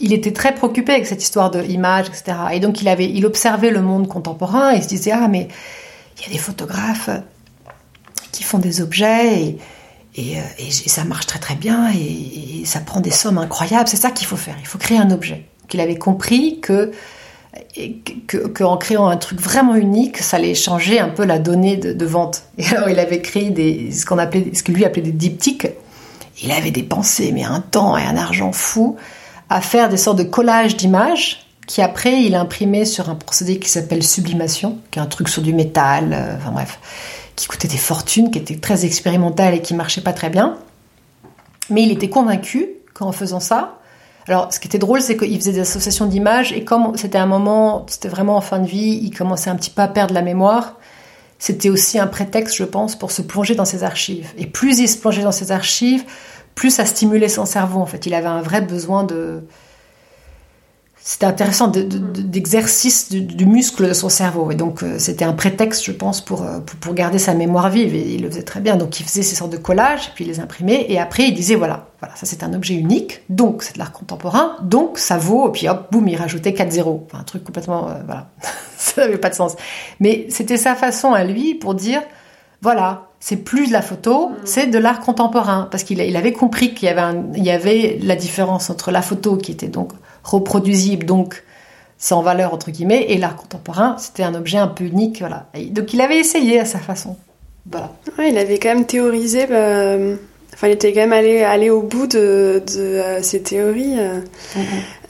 il 0.00 0.12
était 0.12 0.32
très 0.32 0.54
préoccupé 0.54 0.92
avec 0.92 1.06
cette 1.06 1.22
histoire 1.22 1.50
de 1.50 1.58
l'image, 1.58 2.08
etc. 2.08 2.36
Et 2.52 2.60
donc 2.60 2.82
il 2.82 2.88
avait, 2.88 3.08
il 3.08 3.24
observait 3.24 3.70
le 3.70 3.80
monde 3.80 4.08
contemporain 4.08 4.70
et 4.70 4.82
se 4.82 4.88
disait 4.88 5.12
ah 5.12 5.28
mais 5.28 5.48
il 6.18 6.26
y 6.26 6.30
a 6.30 6.32
des 6.32 6.38
photographes 6.38 7.10
qui 8.32 8.42
font 8.42 8.58
des 8.58 8.80
objets 8.80 9.42
et, 9.42 9.58
et, 10.16 10.38
euh, 10.38 10.70
ça 10.86 11.04
marche 11.04 11.26
très 11.26 11.38
très 11.38 11.54
bien 11.54 11.90
et, 11.92 12.64
ça 12.64 12.80
prend 12.80 13.00
des 13.00 13.10
sommes 13.10 13.38
incroyables. 13.38 13.88
C'est 13.88 13.96
ça 13.96 14.10
qu'il 14.10 14.26
faut 14.26 14.36
faire. 14.36 14.56
Il 14.60 14.66
faut 14.66 14.78
créer 14.78 14.98
un 14.98 15.12
objet. 15.12 15.46
Qu'il 15.68 15.80
avait 15.80 15.96
compris 15.96 16.60
que 16.60 16.90
qu'en 18.54 18.76
créant 18.76 19.06
un 19.06 19.16
truc 19.16 19.40
vraiment 19.40 19.76
unique, 19.76 20.18
ça 20.18 20.36
allait 20.36 20.54
changer 20.54 20.98
un 20.98 21.08
peu 21.08 21.24
la 21.24 21.38
donnée 21.38 21.76
de, 21.76 22.04
vente. 22.04 22.42
Et 22.58 22.66
alors 22.74 22.88
il 22.88 22.98
avait 22.98 23.22
créé 23.22 23.50
des, 23.50 23.92
ce 23.92 24.04
qu'on 24.04 24.18
appelait, 24.18 24.52
ce 24.52 24.62
que 24.62 24.72
lui 24.72 24.84
appelait 24.84 25.02
des 25.02 25.12
diptyques. 25.12 25.68
Il 26.42 26.50
avait 26.50 26.70
des 26.70 26.82
pensées, 26.82 27.30
mais 27.32 27.44
un 27.44 27.60
temps 27.60 27.96
et 27.96 28.02
un 28.02 28.16
argent 28.16 28.52
fou 28.52 28.96
à 29.48 29.60
faire 29.60 29.88
des 29.88 29.96
sortes 29.96 30.18
de 30.18 30.24
collages 30.24 30.76
d'images 30.76 31.46
qui 31.66 31.82
après 31.82 32.22
il 32.22 32.34
imprimait 32.34 32.84
sur 32.84 33.10
un 33.10 33.16
procédé 33.16 33.58
qui 33.58 33.68
s'appelle 33.68 34.02
sublimation, 34.02 34.78
qui 34.90 34.98
est 34.98 35.02
un 35.02 35.06
truc 35.06 35.28
sur 35.28 35.42
du 35.42 35.52
métal, 35.52 36.12
euh, 36.12 36.36
enfin 36.36 36.52
bref, 36.52 36.78
qui 37.34 37.48
coûtait 37.48 37.68
des 37.68 37.76
fortunes, 37.76 38.30
qui 38.30 38.38
était 38.38 38.56
très 38.56 38.84
expérimental 38.84 39.54
et 39.54 39.60
qui 39.60 39.74
marchait 39.74 40.00
pas 40.00 40.12
très 40.12 40.30
bien. 40.30 40.56
Mais 41.70 41.82
il 41.82 41.90
était 41.90 42.08
convaincu 42.08 42.68
qu'en 42.94 43.10
faisant 43.10 43.40
ça, 43.40 43.76
alors, 44.28 44.52
ce 44.52 44.58
qui 44.58 44.66
était 44.66 44.78
drôle, 44.78 45.00
c'est 45.00 45.16
qu'il 45.16 45.38
faisait 45.38 45.52
des 45.52 45.60
associations 45.60 46.06
d'images 46.06 46.52
et 46.52 46.64
comme 46.64 46.96
c'était 46.96 47.18
un 47.18 47.26
moment, 47.26 47.86
c'était 47.88 48.08
vraiment 48.08 48.36
en 48.36 48.40
fin 48.40 48.58
de 48.58 48.66
vie, 48.66 48.98
il 49.02 49.16
commençait 49.16 49.50
un 49.50 49.56
petit 49.56 49.70
peu 49.70 49.82
à 49.82 49.88
perdre 49.88 50.14
la 50.14 50.22
mémoire. 50.22 50.74
C'était 51.38 51.68
aussi 51.68 51.98
un 51.98 52.06
prétexte, 52.06 52.56
je 52.56 52.64
pense, 52.64 52.96
pour 52.96 53.12
se 53.12 53.22
plonger 53.22 53.54
dans 53.54 53.64
ses 53.64 53.84
archives. 53.84 54.32
Et 54.36 54.46
plus 54.46 54.80
il 54.80 54.88
se 54.88 54.98
plongeait 54.98 55.22
dans 55.22 55.32
ses 55.32 55.52
archives, 55.52 56.04
plus 56.56 56.70
ça 56.70 56.84
stimulait 56.84 57.28
son 57.28 57.46
cerveau. 57.46 57.78
En 57.78 57.86
fait, 57.86 58.06
il 58.06 58.14
avait 58.14 58.26
un 58.26 58.42
vrai 58.42 58.60
besoin 58.60 59.04
de, 59.04 59.44
c'était 61.08 61.26
intéressant 61.26 61.68
d'exercice 61.68 63.10
du, 63.12 63.46
muscle 63.46 63.86
de 63.86 63.92
son 63.92 64.08
cerveau. 64.08 64.50
Et 64.50 64.56
donc, 64.56 64.82
euh, 64.82 64.98
c'était 64.98 65.24
un 65.24 65.34
prétexte, 65.34 65.84
je 65.84 65.92
pense, 65.92 66.20
pour, 66.20 66.42
euh, 66.42 66.58
pour, 66.58 66.76
pour, 66.80 66.94
garder 66.94 67.20
sa 67.20 67.32
mémoire 67.32 67.70
vive. 67.70 67.94
Et 67.94 68.14
il 68.14 68.22
le 68.22 68.28
faisait 68.28 68.42
très 68.42 68.58
bien. 68.58 68.74
Donc, 68.74 68.98
il 68.98 69.04
faisait 69.04 69.22
ces 69.22 69.36
sortes 69.36 69.52
de 69.52 69.56
collages, 69.56 70.12
puis 70.16 70.24
il 70.24 70.28
les 70.28 70.40
imprimait. 70.40 70.84
Et 70.88 70.98
après, 70.98 71.28
il 71.28 71.32
disait, 71.32 71.54
voilà, 71.54 71.90
voilà, 72.00 72.16
ça 72.16 72.26
c'est 72.26 72.42
un 72.42 72.52
objet 72.54 72.74
unique. 72.74 73.20
Donc, 73.28 73.62
c'est 73.62 73.74
de 73.74 73.78
l'art 73.78 73.92
contemporain. 73.92 74.56
Donc, 74.62 74.98
ça 74.98 75.16
vaut. 75.16 75.48
Et 75.50 75.52
puis, 75.52 75.68
hop, 75.68 75.86
boum, 75.92 76.08
il 76.08 76.16
rajoutait 76.16 76.54
4 76.54 76.72
zéros. 76.72 77.06
Enfin, 77.06 77.20
un 77.20 77.24
truc 77.24 77.44
complètement, 77.44 77.88
euh, 77.88 77.94
voilà. 78.04 78.30
ça 78.76 79.02
n'avait 79.02 79.18
pas 79.18 79.30
de 79.30 79.36
sens. 79.36 79.54
Mais 80.00 80.26
c'était 80.30 80.56
sa 80.56 80.74
façon 80.74 81.12
à 81.12 81.22
lui 81.22 81.54
pour 81.54 81.76
dire, 81.76 82.02
voilà, 82.62 83.05
c'est 83.20 83.36
plus 83.36 83.68
de 83.68 83.72
la 83.72 83.82
photo, 83.82 84.28
mm. 84.28 84.34
c'est 84.44 84.66
de 84.66 84.78
l'art 84.78 85.00
contemporain. 85.00 85.68
Parce 85.70 85.84
qu'il 85.84 86.00
il 86.00 86.16
avait 86.16 86.32
compris 86.32 86.74
qu'il 86.74 86.88
y 86.88 86.90
avait, 86.90 87.18
il 87.34 87.44
y 87.44 87.50
avait 87.50 87.98
la 88.02 88.16
différence 88.16 88.70
entre 88.70 88.90
la 88.90 89.02
photo 89.02 89.36
qui 89.36 89.52
était 89.52 89.68
donc 89.68 89.92
reproduisible, 90.24 91.06
donc 91.06 91.42
sans 91.98 92.22
valeur 92.22 92.52
entre 92.52 92.70
guillemets, 92.70 93.06
et 93.08 93.18
l'art 93.18 93.36
contemporain, 93.36 93.96
c'était 93.98 94.22
un 94.22 94.34
objet 94.34 94.58
un 94.58 94.68
peu 94.68 94.84
unique, 94.84 95.20
voilà. 95.20 95.46
donc 95.70 95.94
il 95.94 96.00
avait 96.00 96.18
essayé 96.18 96.60
à 96.60 96.64
sa 96.64 96.78
façon. 96.78 97.16
Voilà. 97.70 97.90
il 98.18 98.38
avait 98.38 98.58
quand 98.58 98.68
même 98.68 98.86
théorisé. 98.86 99.46
Bah, 99.46 99.96
enfin, 100.54 100.68
il 100.68 100.72
était 100.72 100.92
quand 100.92 101.00
même 101.00 101.12
allé, 101.12 101.42
allé 101.42 101.70
au 101.70 101.82
bout 101.82 102.06
de, 102.06 102.62
de 102.66 102.80
euh, 102.80 103.22
ses 103.22 103.42
théories. 103.42 103.98
Euh. 103.98 104.20
Mm-hmm. 104.54 104.60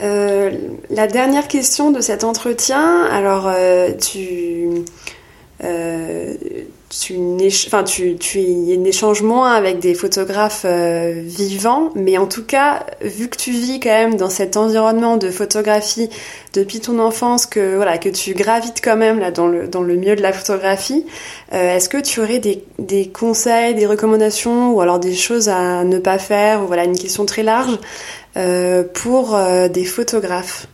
Euh, 0.02 0.50
la 0.90 1.06
dernière 1.06 1.48
question 1.48 1.90
de 1.90 2.00
cet 2.00 2.24
entretien, 2.24 3.04
alors 3.10 3.50
tu 4.00 4.68
tu, 6.88 7.16
enfin, 7.66 7.82
tu, 7.82 8.16
tu 8.16 8.38
échanges 8.38 9.22
moins 9.22 9.52
avec 9.52 9.80
des 9.80 9.94
photographes 9.94 10.62
euh, 10.64 11.20
vivants, 11.24 11.90
mais 11.96 12.16
en 12.16 12.26
tout 12.26 12.44
cas, 12.44 12.86
vu 13.00 13.28
que 13.28 13.36
tu 13.36 13.50
vis 13.50 13.80
quand 13.80 13.90
même 13.90 14.16
dans 14.16 14.30
cet 14.30 14.56
environnement 14.56 15.16
de 15.16 15.30
photographie 15.30 16.08
depuis 16.54 16.78
ton 16.80 17.00
enfance, 17.00 17.46
que 17.46 17.74
voilà, 17.74 17.98
que 17.98 18.08
tu 18.08 18.34
gravites 18.34 18.80
quand 18.82 18.96
même 18.96 19.18
là 19.18 19.32
dans 19.32 19.48
le 19.48 19.66
dans 19.66 19.82
le 19.82 19.96
milieu 19.96 20.14
de 20.14 20.22
la 20.22 20.32
photographie, 20.32 21.04
euh, 21.52 21.76
est-ce 21.76 21.88
que 21.88 22.00
tu 22.00 22.20
aurais 22.20 22.38
des, 22.38 22.62
des 22.78 23.08
conseils, 23.08 23.74
des 23.74 23.86
recommandations, 23.86 24.72
ou 24.72 24.80
alors 24.80 25.00
des 25.00 25.14
choses 25.14 25.48
à 25.48 25.82
ne 25.82 25.98
pas 25.98 26.18
faire, 26.18 26.62
ou 26.62 26.66
voilà 26.68 26.84
une 26.84 26.98
question 26.98 27.26
très 27.26 27.42
large 27.42 27.78
euh, 28.36 28.84
pour 28.84 29.36
des 29.72 29.84
photographes? 29.84 30.68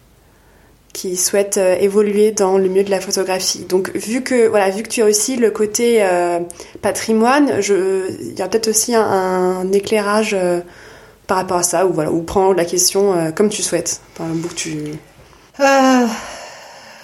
Qui 0.93 1.17
souhaitent 1.17 1.59
euh, 1.59 1.77
évoluer 1.81 2.33
dans 2.33 2.59
le 2.59 2.69
milieu 2.69 2.85
de 2.85 2.91
la 2.91 3.01
photographie. 3.01 3.65
Donc 3.69 3.91
vu 3.95 4.23
que 4.23 4.49
voilà, 4.49 4.71
vu 4.71 4.83
que 4.83 4.89
tu 4.89 5.03
as 5.03 5.07
aussi 5.07 5.37
le 5.37 5.51
côté 5.51 6.03
euh, 6.03 6.41
patrimoine, 6.83 7.51
il 7.61 8.35
y 8.39 8.43
a 8.43 8.49
peut-être 8.49 8.69
aussi 8.69 8.95
un, 8.95 9.71
éclairage 9.73 10.35
euh, 10.35 10.61
par 11.27 11.39
rapport 11.39 11.59
à 11.59 11.63
ça 11.63 11.87
ou 11.87 11.93
voilà, 11.93 12.13
ou 12.13 12.23
prendre 12.23 12.55
la 12.55 12.65
question 12.65 13.33
comme 13.35 13.49
tu 13.49 13.63
souhaites. 13.63 14.03
Tu. 14.55 14.93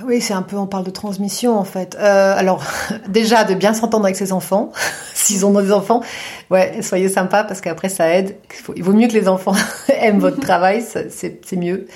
oui, 0.04 0.20
c'est 0.20 0.34
un 0.34 0.42
peu, 0.42 0.56
on 0.56 0.66
parle 0.66 0.84
de 0.84 0.90
transmission 0.90 1.56
en 1.56 1.64
fait. 1.64 1.94
alors, 1.94 2.62
déjà 3.08 3.44
de 3.44 3.54
bien 3.54 3.72
s'entendre 3.72 4.04
avec 4.04 4.16
ses 4.16 4.32
enfants, 4.32 4.72
s'ils 5.14 5.46
ont 5.46 5.58
des 5.58 5.72
enfants, 5.72 6.02
ouais, 6.50 6.82
soyez 6.82 7.08
sympa 7.08 7.44
parce 7.44 7.62
qu'après 7.62 7.88
ça 7.88 8.10
aide. 8.10 8.36
Il, 8.76 8.82
vaut 8.82 8.92
mieux 8.92 9.08
que 9.08 9.14
les 9.14 9.28
enfants 9.28 9.54
aiment 9.88 10.20
votre 10.20 10.40
travail, 10.40 10.84
c'est 11.08 11.56
mieux. 11.56 11.86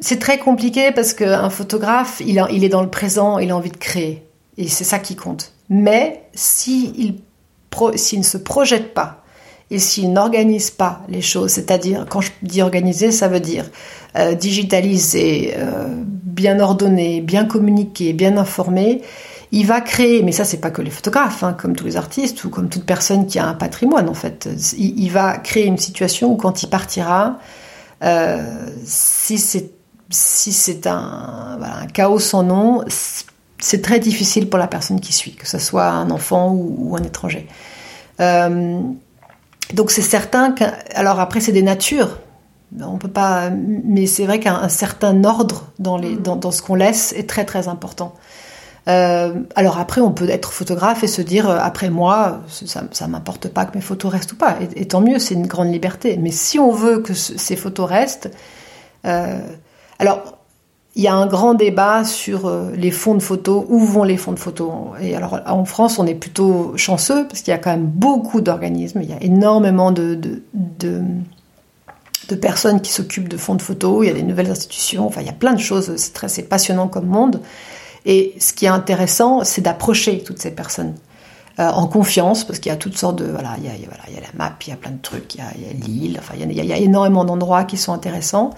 C'est 0.00 0.18
très 0.18 0.38
compliqué 0.38 0.92
parce 0.92 1.14
qu'un 1.14 1.50
photographe, 1.50 2.20
il, 2.24 2.44
il, 2.50 2.64
est 2.64 2.68
dans 2.68 2.82
le 2.82 2.90
présent, 2.90 3.38
il 3.38 3.50
a 3.50 3.56
envie 3.56 3.70
de 3.70 3.76
créer. 3.76 4.26
Et 4.58 4.68
c'est 4.68 4.84
ça 4.84 4.98
qui 4.98 5.16
compte. 5.16 5.52
Mais 5.68 6.22
s'il 6.34 7.14
ne 7.80 8.22
se 8.22 8.36
projette 8.36 8.94
pas 8.94 9.22
et 9.70 9.78
s'il 9.78 10.12
n'organise 10.12 10.70
pas 10.70 11.02
les 11.08 11.22
choses, 11.22 11.50
c'est-à-dire, 11.50 12.06
quand 12.08 12.20
je 12.20 12.30
dis 12.42 12.62
organiser, 12.62 13.10
ça 13.10 13.28
veut 13.28 13.40
dire 13.40 13.68
euh, 14.16 14.34
digitaliser, 14.34 15.54
euh, 15.56 15.88
bien 16.04 16.60
ordonner, 16.60 17.20
bien 17.20 17.44
communiquer, 17.44 18.12
bien 18.12 18.36
informer, 18.36 19.02
il 19.50 19.66
va 19.66 19.80
créer, 19.80 20.22
mais 20.22 20.32
ça 20.32 20.44
c'est 20.44 20.60
pas 20.60 20.70
que 20.70 20.82
les 20.82 20.90
photographes, 20.90 21.42
hein, 21.42 21.52
comme 21.52 21.74
tous 21.74 21.84
les 21.84 21.96
artistes 21.96 22.44
ou 22.44 22.50
comme 22.50 22.68
toute 22.68 22.84
personne 22.84 23.26
qui 23.26 23.38
a 23.38 23.46
un 23.46 23.54
patrimoine 23.54 24.08
en 24.08 24.14
fait, 24.14 24.48
il 24.76 25.08
va 25.08 25.38
créer 25.38 25.66
une 25.66 25.78
situation 25.78 26.32
où 26.32 26.36
quand 26.36 26.62
il 26.62 26.68
partira, 26.68 27.38
si 28.02 29.38
c'est 29.38 29.70
si 30.10 30.52
c'est 30.52 30.86
un, 30.86 31.58
chaos 31.92 32.18
sans 32.18 32.42
nom, 32.42 32.84
c'est 33.58 33.82
très 33.82 33.98
difficile 33.98 34.48
pour 34.48 34.58
la 34.58 34.68
personne 34.68 35.00
qui 35.00 35.12
suit, 35.12 35.32
que 35.32 35.48
ce 35.48 35.58
soit 35.58 35.88
un 35.88 36.10
enfant 36.10 36.52
ou, 36.52 36.96
un 36.96 37.02
étranger. 37.02 37.48
Euh, 38.20 38.80
donc 39.74 39.90
c'est 39.90 40.02
certain 40.02 40.52
que, 40.52 40.64
alors 40.94 41.20
après 41.20 41.40
c'est 41.40 41.52
des 41.52 41.62
natures, 41.62 42.18
on 42.80 42.98
peut 42.98 43.08
pas, 43.08 43.50
mais 43.50 44.06
c'est 44.06 44.26
vrai 44.26 44.40
qu'un 44.40 44.68
certain 44.68 45.24
ordre 45.24 45.66
dans, 45.78 45.96
les, 45.96 46.16
dans, 46.16 46.36
dans 46.36 46.50
ce 46.50 46.62
qu'on 46.62 46.74
laisse 46.74 47.12
est 47.12 47.28
très 47.28 47.44
très 47.44 47.68
important. 47.68 48.14
Euh, 48.88 49.34
alors 49.56 49.78
après, 49.78 50.00
on 50.00 50.12
peut 50.12 50.28
être 50.28 50.52
photographe 50.52 51.02
et 51.02 51.08
se 51.08 51.22
dire, 51.22 51.50
euh, 51.50 51.58
après 51.60 51.90
moi, 51.90 52.42
ça, 52.48 53.08
m'importe 53.08 53.48
pas 53.48 53.64
que 53.64 53.76
mes 53.76 53.82
photos 53.82 54.12
restent 54.12 54.32
ou 54.32 54.36
pas. 54.36 54.56
Et, 54.76 54.86
tant 54.86 55.00
mieux, 55.00 55.18
c'est 55.18 55.34
une 55.34 55.46
grande 55.46 55.72
liberté. 55.72 56.16
Mais 56.20 56.30
si 56.30 56.58
on 56.58 56.70
veut 56.70 57.00
que 57.00 57.14
ces 57.14 57.56
photos 57.56 57.88
restent, 57.88 58.30
euh, 59.04 59.38
alors 59.98 60.34
il 60.94 61.02
y 61.02 61.08
a 61.08 61.14
un 61.14 61.26
grand 61.26 61.52
débat 61.52 62.04
sur 62.04 62.50
les 62.74 62.90
fonds 62.90 63.14
de 63.14 63.22
photos, 63.22 63.66
où 63.68 63.80
vont 63.80 64.02
les 64.02 64.16
fonds 64.16 64.32
de 64.32 64.38
photos. 64.38 64.72
Et 65.02 65.14
alors 65.14 65.40
en 65.44 65.66
France, 65.66 65.98
on 65.98 66.06
est 66.06 66.14
plutôt 66.14 66.72
chanceux 66.76 67.26
parce 67.28 67.42
qu'il 67.42 67.50
y 67.50 67.54
a 67.54 67.58
quand 67.58 67.70
même 67.70 67.84
beaucoup 67.84 68.40
d'organismes, 68.40 69.02
il 69.02 69.10
y 69.10 69.12
a 69.12 69.22
énormément 69.22 69.92
de, 69.92 70.18
de, 70.54 71.02
personnes 72.40 72.80
qui 72.80 72.90
s'occupent 72.90 73.28
de 73.28 73.36
fonds 73.36 73.56
de 73.56 73.60
photos, 73.60 74.06
il 74.06 74.08
y 74.08 74.10
a 74.10 74.14
des 74.14 74.22
nouvelles 74.22 74.50
institutions, 74.50 75.06
enfin 75.06 75.20
il 75.20 75.26
y 75.26 75.30
a 75.30 75.34
plein 75.34 75.52
de 75.52 75.60
choses, 75.60 75.94
c'est 75.96 76.48
passionnant 76.48 76.88
comme 76.88 77.06
monde. 77.06 77.42
Et 78.06 78.34
ce 78.38 78.52
qui 78.52 78.64
est 78.64 78.68
intéressant, 78.68 79.44
c'est 79.44 79.60
d'approcher 79.60 80.22
toutes 80.22 80.38
ces 80.38 80.52
personnes. 80.52 80.94
Euh, 81.58 81.68
en 81.70 81.86
confiance, 81.86 82.44
parce 82.44 82.58
qu'il 82.58 82.68
y 82.70 82.72
a 82.74 82.76
toutes 82.76 82.98
sortes 82.98 83.16
de... 83.16 83.24
Voilà, 83.24 83.54
il 83.56 83.64
y 83.64 83.68
a, 83.68 83.72
voilà, 83.88 84.02
il 84.08 84.14
y 84.14 84.18
a 84.18 84.20
la 84.20 84.26
map, 84.36 84.54
il 84.66 84.70
y 84.70 84.72
a 84.74 84.76
plein 84.76 84.90
de 84.90 85.00
trucs, 85.00 85.34
il 85.34 85.38
y 85.38 85.42
a, 85.42 85.72
l'île, 85.72 86.18
enfin, 86.18 86.34
il 86.38 86.52
y, 86.52 86.72
a, 86.72 86.76
énormément 86.76 87.24
d'endroits 87.24 87.64
qui 87.64 87.78
sont 87.78 87.94
intéressants. 87.94 88.50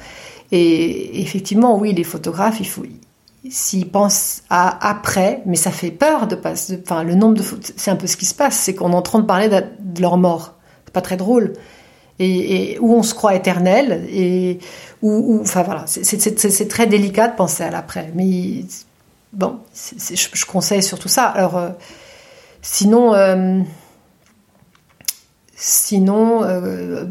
Et 0.51 1.20
effectivement, 1.20 1.78
oui, 1.78 1.92
les 1.92 2.03
photographes. 2.03 2.61
S'ils 3.49 3.88
pensent 3.88 4.42
à 4.51 4.88
après, 4.90 5.42
mais 5.46 5.55
ça 5.55 5.70
fait 5.70 5.92
peur 5.92 6.26
de 6.26 6.34
passer... 6.34 6.80
Enfin, 6.82 7.05
le 7.05 7.14
nombre 7.14 7.34
de... 7.34 7.44
C'est 7.76 7.92
un 7.92 7.96
peu 7.96 8.09
ce 8.09 8.16
qui 8.16 8.26
se 8.26 8.34
passe, 8.34 8.57
c'est 8.57 8.74
qu'on 8.74 8.90
est 8.90 8.96
en 8.96 9.03
train 9.03 9.20
de 9.20 9.26
parler 9.26 9.49
de, 9.49 10.01
leur 10.01 10.16
mort. 10.16 10.55
C'est 10.84 10.92
pas 10.92 11.01
très 11.01 11.16
drôle. 11.16 11.53
Et, 12.18 12.78
où 12.80 12.94
on 12.94 13.05
se 13.05 13.14
croit 13.14 13.36
éternel, 13.36 14.09
et 14.11 14.59
où... 15.03 15.38
enfin, 15.40 15.62
voilà, 15.62 15.84
c'est 15.86 16.68
très 16.68 16.88
délicat 16.88 17.28
de 17.28 17.36
penser 17.36 17.62
à 17.62 17.70
l'après. 17.70 18.11
Mais 18.16 18.64
bon, 19.32 19.60
je, 19.74 20.44
conseille 20.46 20.82
surtout 20.82 21.08
ça. 21.08 21.26
Alors, 21.26 21.56
euh, 21.56 21.70
sinon, 22.62 23.14
euh, 23.14 23.60
sinon, 25.54 26.42
euh, 26.44 27.04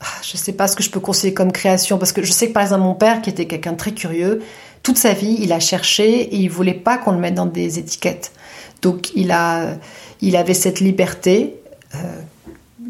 ah, 0.00 0.06
je 0.22 0.36
sais 0.36 0.52
pas 0.52 0.68
ce 0.68 0.76
que 0.76 0.82
je 0.82 0.90
peux 0.90 1.00
conseiller 1.00 1.34
comme 1.34 1.52
création 1.52 1.98
parce 1.98 2.12
que 2.12 2.22
je 2.22 2.32
sais 2.32 2.48
que 2.48 2.52
par 2.52 2.62
exemple 2.62 2.82
mon 2.82 2.94
père, 2.94 3.22
qui 3.22 3.30
était 3.30 3.46
quelqu'un 3.46 3.72
de 3.72 3.78
très 3.78 3.92
curieux, 3.92 4.42
toute 4.82 4.98
sa 4.98 5.12
vie, 5.12 5.36
il 5.40 5.52
a 5.52 5.60
cherché 5.60 6.22
et 6.22 6.36
il 6.36 6.48
voulait 6.48 6.74
pas 6.74 6.98
qu'on 6.98 7.12
le 7.12 7.18
mette 7.18 7.34
dans 7.34 7.46
des 7.46 7.78
étiquettes. 7.78 8.32
Donc, 8.82 9.10
il 9.16 9.32
a, 9.32 9.78
il 10.20 10.36
avait 10.36 10.54
cette 10.54 10.80
liberté 10.80 11.60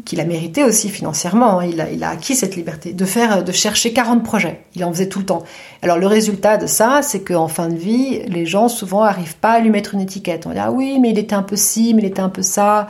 qu'il 0.07 0.21
a 0.21 0.25
mérité 0.25 0.63
aussi 0.63 0.87
financièrement. 0.87 1.59
Hein. 1.59 1.65
Il 1.91 2.03
a, 2.03 2.09
acquis 2.09 2.33
cette 2.33 2.55
liberté 2.55 2.93
de 2.93 3.05
faire, 3.05 3.43
de 3.43 3.51
chercher 3.51 3.91
40 3.91 4.23
projets. 4.23 4.61
Il 4.73 4.85
en 4.85 4.91
faisait 4.93 5.09
tout 5.09 5.19
le 5.19 5.25
temps. 5.25 5.43
Alors 5.81 5.97
le 5.97 6.07
résultat 6.07 6.55
de 6.55 6.65
ça, 6.65 7.01
c'est 7.03 7.19
qu'en 7.19 7.49
fin 7.49 7.67
de 7.67 7.75
vie, 7.75 8.21
les 8.27 8.45
gens 8.45 8.69
souvent 8.69 9.03
arrivent 9.03 9.35
pas 9.35 9.51
à 9.51 9.59
lui 9.59 9.69
mettre 9.69 9.93
une 9.95 9.99
étiquette. 9.99 10.47
On 10.47 10.51
dit 10.51 10.59
ah 10.59 10.71
oui, 10.71 10.97
mais 11.01 11.09
il 11.09 11.19
était 11.19 11.35
un 11.35 11.43
peu 11.43 11.57
ci, 11.57 11.93
mais 11.93 12.03
il 12.03 12.05
était 12.07 12.21
un 12.21 12.29
peu 12.29 12.41
ça. 12.41 12.87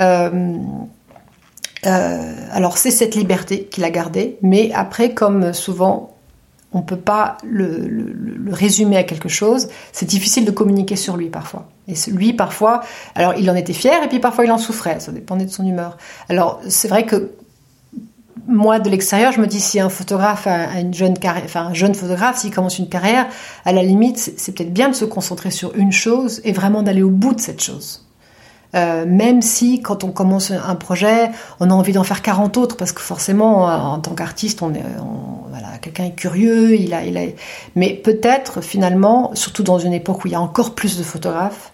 Euh, 0.00 0.56
alors 1.84 2.78
c'est 2.78 2.92
cette 2.92 3.16
liberté 3.16 3.64
qu'il 3.64 3.82
a 3.82 3.90
gardée, 3.90 4.38
mais 4.40 4.70
après, 4.72 5.14
comme 5.14 5.52
souvent, 5.52 6.11
on 6.72 6.78
ne 6.78 6.84
peut 6.84 6.96
pas 6.96 7.36
le, 7.44 8.14
résumer 8.50 8.96
à 8.96 9.04
quelque 9.04 9.28
chose. 9.28 9.68
C'est 9.92 10.06
difficile 10.06 10.44
de 10.44 10.50
communiquer 10.50 10.96
sur 10.96 11.16
lui 11.16 11.28
parfois. 11.28 11.68
Et 11.88 11.94
lui, 12.10 12.32
parfois, 12.32 12.82
alors 13.14 13.34
il 13.34 13.50
en 13.50 13.54
était 13.54 13.72
fier 13.72 14.02
et 14.02 14.08
puis 14.08 14.20
parfois 14.20 14.44
il 14.44 14.50
en 14.52 14.58
souffrait. 14.58 15.00
Ça 15.00 15.12
dépendait 15.12 15.44
de 15.44 15.50
son 15.50 15.66
humeur. 15.66 15.96
Alors 16.28 16.60
c'est 16.68 16.88
vrai 16.88 17.04
que 17.04 17.32
moi, 18.48 18.80
de 18.80 18.90
l'extérieur, 18.90 19.32
je 19.32 19.40
me 19.40 19.46
dis 19.46 19.60
si 19.60 19.78
un 19.78 19.88
photographe 19.88 20.46
a 20.46 20.80
une 20.80 20.94
jeune 20.94 21.16
carrière, 21.16 21.44
enfin 21.44 21.66
un 21.66 21.74
jeune 21.74 21.94
photographe, 21.94 22.38
s'il 22.38 22.52
commence 22.52 22.78
une 22.78 22.88
carrière, 22.88 23.26
à 23.64 23.72
la 23.72 23.82
limite, 23.82 24.18
c'est 24.18 24.52
peut-être 24.52 24.72
bien 24.72 24.88
de 24.88 24.94
se 24.94 25.04
concentrer 25.04 25.50
sur 25.50 25.74
une 25.76 25.92
chose 25.92 26.40
et 26.44 26.52
vraiment 26.52 26.82
d'aller 26.82 27.02
au 27.02 27.10
bout 27.10 27.34
de 27.34 27.40
cette 27.40 27.62
chose. 27.62 28.06
Euh, 28.74 29.04
même 29.06 29.42
si 29.42 29.82
quand 29.82 30.02
on 30.02 30.10
commence 30.10 30.50
un 30.50 30.74
projet, 30.76 31.30
on 31.60 31.70
a 31.70 31.74
envie 31.74 31.92
d'en 31.92 32.04
faire 32.04 32.22
40 32.22 32.56
autres, 32.56 32.76
parce 32.76 32.92
que 32.92 33.02
forcément, 33.02 33.64
en 33.66 33.98
tant 33.98 34.14
qu'artiste, 34.14 34.62
on 34.62 34.72
est, 34.72 34.82
voilà, 35.50 35.78
quelqu'un 35.78 36.04
est 36.04 36.14
curieux, 36.14 36.74
il 36.76 36.94
a, 36.94 37.04
il 37.04 37.18
a, 37.18 37.22
mais 37.76 37.92
peut-être 37.94 38.62
finalement, 38.62 39.34
surtout 39.34 39.62
dans 39.62 39.78
une 39.78 39.92
époque 39.92 40.24
où 40.24 40.28
il 40.28 40.32
y 40.32 40.36
a 40.36 40.40
encore 40.40 40.74
plus 40.74 40.96
de 40.96 41.02
photographes, 41.02 41.72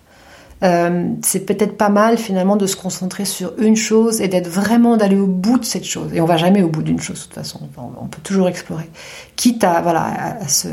euh, 0.64 1.10
c'est 1.22 1.46
peut-être 1.46 1.76
pas 1.76 1.88
mal 1.88 2.18
finalement 2.18 2.56
de 2.56 2.66
se 2.66 2.74
concentrer 2.74 3.24
sur 3.24 3.52
une 3.58 3.76
chose 3.76 4.20
et 4.20 4.26
d'être 4.26 4.48
vraiment 4.48 4.96
d'aller 4.96 5.16
au 5.16 5.26
bout 5.26 5.58
de 5.58 5.64
cette 5.64 5.84
chose. 5.84 6.12
Et 6.12 6.20
on 6.20 6.26
va 6.26 6.36
jamais 6.36 6.62
au 6.62 6.68
bout 6.68 6.82
d'une 6.82 7.00
chose 7.00 7.18
de 7.18 7.22
toute 7.24 7.34
façon. 7.34 7.60
On, 7.76 8.06
peut 8.06 8.20
toujours 8.22 8.48
explorer, 8.48 8.90
quitte 9.36 9.62
à 9.62 9.80
voilà 9.80 10.36
à, 10.40 10.48
se, 10.48 10.68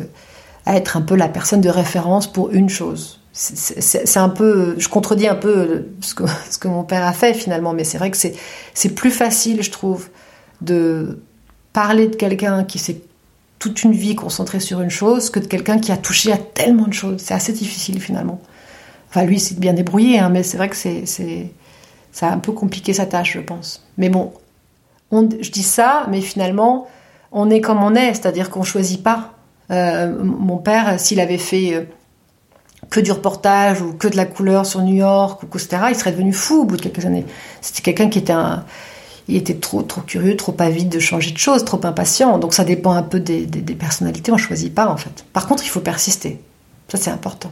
à 0.66 0.76
être 0.76 0.98
un 0.98 1.02
peu 1.02 1.16
la 1.16 1.28
personne 1.28 1.62
de 1.62 1.70
référence 1.70 2.26
pour 2.26 2.50
une 2.52 2.70
chose 2.70 3.20
c'est 3.38 4.18
un 4.18 4.30
peu, 4.30 4.76
je 4.78 4.88
contredis 4.88 5.28
un 5.28 5.36
peu 5.36 5.88
ce 6.02 6.14
que, 6.16 6.68
mon 6.68 6.84
père 6.84 7.06
a 7.06 7.14
fait 7.14 7.34
finalement, 7.34 7.74
mais 7.74 7.84
c'est 7.84 7.98
vrai 7.98 8.10
que 8.10 8.18
c'est 8.18 8.90
plus 8.96 9.12
facile, 9.12 9.62
je 9.62 9.72
trouve, 9.72 10.10
de 10.62 11.20
parler 11.74 12.08
de 12.08 12.16
quelqu'un 12.16 12.64
qui 12.64 12.80
s'est 12.80 13.02
toute 13.60 13.84
une 13.84 13.94
vie 13.94 14.16
concentré 14.16 14.60
sur 14.60 14.82
une 14.82 14.90
chose 14.90 15.30
que 15.30 15.40
de 15.40 15.48
quelqu'un 15.48 15.80
qui 15.80 15.92
a 15.92 15.98
touché 15.98 16.32
à 16.32 16.38
tellement 16.38 16.88
de 16.88 16.94
choses. 16.94 17.22
C'est 17.22 17.34
assez 17.34 17.54
difficile 17.54 18.00
finalement. 18.00 18.40
Enfin, 19.10 19.24
lui, 19.24 19.40
c'est 19.40 19.58
bien 19.60 19.74
débrouillé, 19.74 20.20
hein, 20.20 20.30
mais 20.30 20.44
c'est 20.44 20.58
vrai 20.58 20.70
que 20.70 20.76
c'est 20.76 21.06
ça 22.12 22.30
a 22.30 22.32
un 22.32 22.40
peu 22.40 22.54
compliqué 22.54 22.94
sa 22.94 23.06
tâche, 23.06 23.34
je 23.34 23.42
pense. 23.42 23.86
Mais 23.98 24.08
bon, 24.08 24.32
on, 25.12 25.28
je 25.42 25.52
dis 25.52 25.64
ça, 25.64 26.06
mais 26.10 26.22
finalement, 26.22 26.88
on 27.34 27.50
est 27.50 27.60
comme 27.60 27.84
on 27.84 27.94
est, 27.94 28.14
c'est-à-dire 28.14 28.50
qu'on 28.50 28.64
choisit 28.64 29.04
pas. 29.04 29.34
Euh, 29.72 30.24
mon 30.24 30.58
père, 30.58 30.98
s'il 30.98 31.20
avait 31.20 31.38
fait 31.38 31.74
euh, 31.74 31.84
que 32.96 33.02
du 33.02 33.12
reportage 33.12 33.82
ou 33.82 33.92
que 33.92 34.08
de 34.08 34.16
la 34.16 34.24
couleur 34.24 34.66
sur 34.66 34.82
New 34.82 34.96
York 34.96 35.44
ou 35.44 35.58
etc., 35.58 35.88
il 35.90 35.96
serait 35.98 36.14
devenu 36.14 36.32
fou 36.32 36.62
au 36.62 36.64
bout 36.64 36.78
de 36.78 36.82
quelques 36.82 37.06
années. 37.06 37.26
C'était 37.60 37.82
quelqu'un 37.82 38.08
qui 38.10 38.20
était 38.20 38.34
il 39.28 39.36
était 39.36 39.56
trop 39.56 39.82
trop 39.82 40.00
curieux, 40.00 40.38
trop 40.38 40.56
avide 40.60 40.88
de 40.88 41.00
changer 41.00 41.32
de 41.32 41.38
choses, 41.38 41.66
trop 41.66 41.82
impatient. 41.84 42.38
Donc 42.38 42.54
ça 42.54 42.64
dépend 42.64 42.94
un 42.94 43.04
peu 43.04 43.20
des, 43.20 43.48
personnalités. 43.78 44.32
On 44.32 44.38
choisit 44.38 44.74
pas 44.74 44.88
en 44.88 44.96
fait. 44.96 45.26
Par 45.34 45.46
contre, 45.46 45.66
il 45.66 45.68
faut 45.68 45.82
persister. 45.82 46.40
Ça 46.88 46.98
c'est 46.98 47.10
important. 47.12 47.52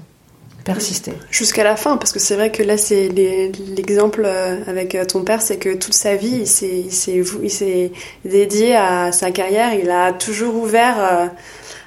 Persister. 0.64 1.12
Jusqu'à 1.30 1.66
la 1.66 1.76
fin, 1.76 1.98
parce 1.98 2.14
que 2.14 2.20
c'est 2.20 2.36
vrai 2.36 2.50
que 2.50 2.64
là, 2.64 2.78
c'est 2.78 3.10
l'exemple 3.10 4.24
euh, 4.24 4.62
avec 4.66 4.96
euh, 4.96 5.04
ton 5.04 5.26
père, 5.26 5.41
c'est 5.41 5.58
que 5.58 5.76
toute 5.76 5.94
sa 5.94 6.16
vie, 6.16 6.46
il 6.46 7.50
s'est 7.50 7.91
dédié 8.24 8.78
à 8.78 9.12
sa 9.12 9.32
carrière. 9.32 9.74
Il 9.74 9.89
a 9.89 10.14
toujours 10.14 10.56
ouvert 10.56 10.96
euh, 11.00 11.26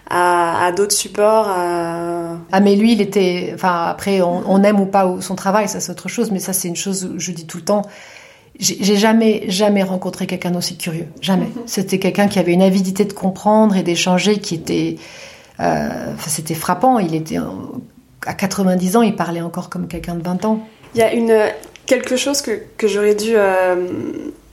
à, 0.09 0.73
d'autres 0.73 0.95
supports. 0.95 1.47
Ah 1.49 2.61
mais 2.61 2.77
lui, 2.77 2.93
il 2.93 3.01
était, 3.01 3.53
enfin 3.55 3.87
après, 3.87 4.21
on, 4.23 4.63
aime 4.63 4.81
ou 4.81 4.87
pas 4.87 5.17
son 5.21 5.35
travail, 5.35 5.69
ça 5.69 5.81
c'est 5.81 5.93
autre 5.93 6.09
chose, 6.09 6.31
mais 6.31 6.39
ça 6.39 6.53
c'est 6.53 6.69
une 6.69 6.77
chose 6.77 7.13
je 7.17 7.33
dis 7.33 7.47
tout 7.47 7.59
le 7.59 7.65
temps. 7.65 7.83
J'ai 8.59 8.97
jamais 8.97 9.45
jamais 9.49 9.83
rencontré 9.83 10.27
quelqu'un 10.27 10.51
d'aussi 10.51 10.79
curieux, 10.79 11.09
jamais. 11.21 11.47
Mhm. 11.47 11.63
C'était 11.67 11.99
quelqu'un 11.99 12.27
qui 12.27 12.39
avait 12.39 12.55
une 12.55 12.63
avidité 12.63 13.05
de 13.05 13.13
comprendre 13.13 13.77
et 13.77 13.83
d'échanger 13.83 14.39
qui 14.39 14.55
était, 14.55 14.97
euh, 15.61 16.15
c'était 16.27 16.55
frappant. 16.55 16.99
Il 16.99 17.15
était 17.15 17.37
à 18.25 18.33
90 18.33 18.97
ans, 18.97 19.03
il 19.03 19.15
parlait 19.15 19.43
encore 19.43 19.69
comme 19.69 19.89
quelqu'un 19.89 20.15
de 20.15 20.23
20 20.23 20.47
ans. 20.47 20.67
Il 20.95 21.01
y 21.01 21.03
a 21.03 21.13
une 21.13 21.37
quelque 21.85 22.17
chose 22.17 22.43
que, 22.43 22.63
que 22.77 22.89
j'aurais 22.89 23.15
dû 23.15 23.33
euh, 23.35 23.77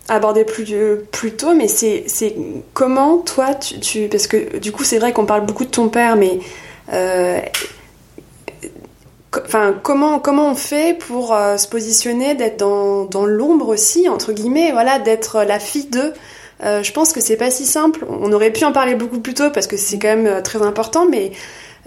aborder 0.09 0.43
plus, 0.43 0.65
plus 1.11 1.31
tôt, 1.31 1.53
mais 1.53 1.67
c'est 1.67 2.05
comment 2.73 3.17
toi, 3.17 3.53
tu, 3.55 4.07
parce 4.07 4.27
que 4.27 4.57
du 4.57 4.71
coup 4.71 4.83
c'est 4.83 4.99
vrai 4.99 5.13
qu'on 5.13 5.25
parle 5.25 5.45
beaucoup 5.45 5.65
de 5.65 5.69
ton 5.69 5.87
père, 5.87 6.15
mais 6.15 6.39
euh, 6.91 7.39
enfin 9.45 9.73
comment 9.81 10.19
comment 10.19 10.51
on 10.51 10.55
fait 10.55 10.97
pour 10.97 11.33
euh, 11.33 11.57
se 11.57 11.67
positionner, 11.67 12.35
d'être 12.35 12.57
dans, 12.57 13.05
dans 13.05 13.25
l'ombre 13.25 13.69
aussi 13.69 14.09
entre 14.09 14.33
guillemets, 14.33 14.71
voilà, 14.71 14.99
d'être 14.99 15.43
la 15.43 15.59
fille 15.59 15.87
de. 15.87 16.13
Euh, 16.63 16.83
je 16.83 16.91
pense 16.91 17.13
que 17.13 17.21
c'est 17.21 17.37
pas 17.37 17.49
si 17.49 17.65
simple. 17.65 18.05
On 18.07 18.31
aurait 18.31 18.51
pu 18.51 18.63
en 18.65 18.71
parler 18.71 18.95
beaucoup 18.95 19.19
plus 19.19 19.33
tôt 19.33 19.51
parce 19.51 19.67
que 19.67 19.77
c'est 19.77 19.99
quand 19.99 20.15
même 20.15 20.41
très 20.43 20.61
important, 20.61 21.07
mais 21.09 21.31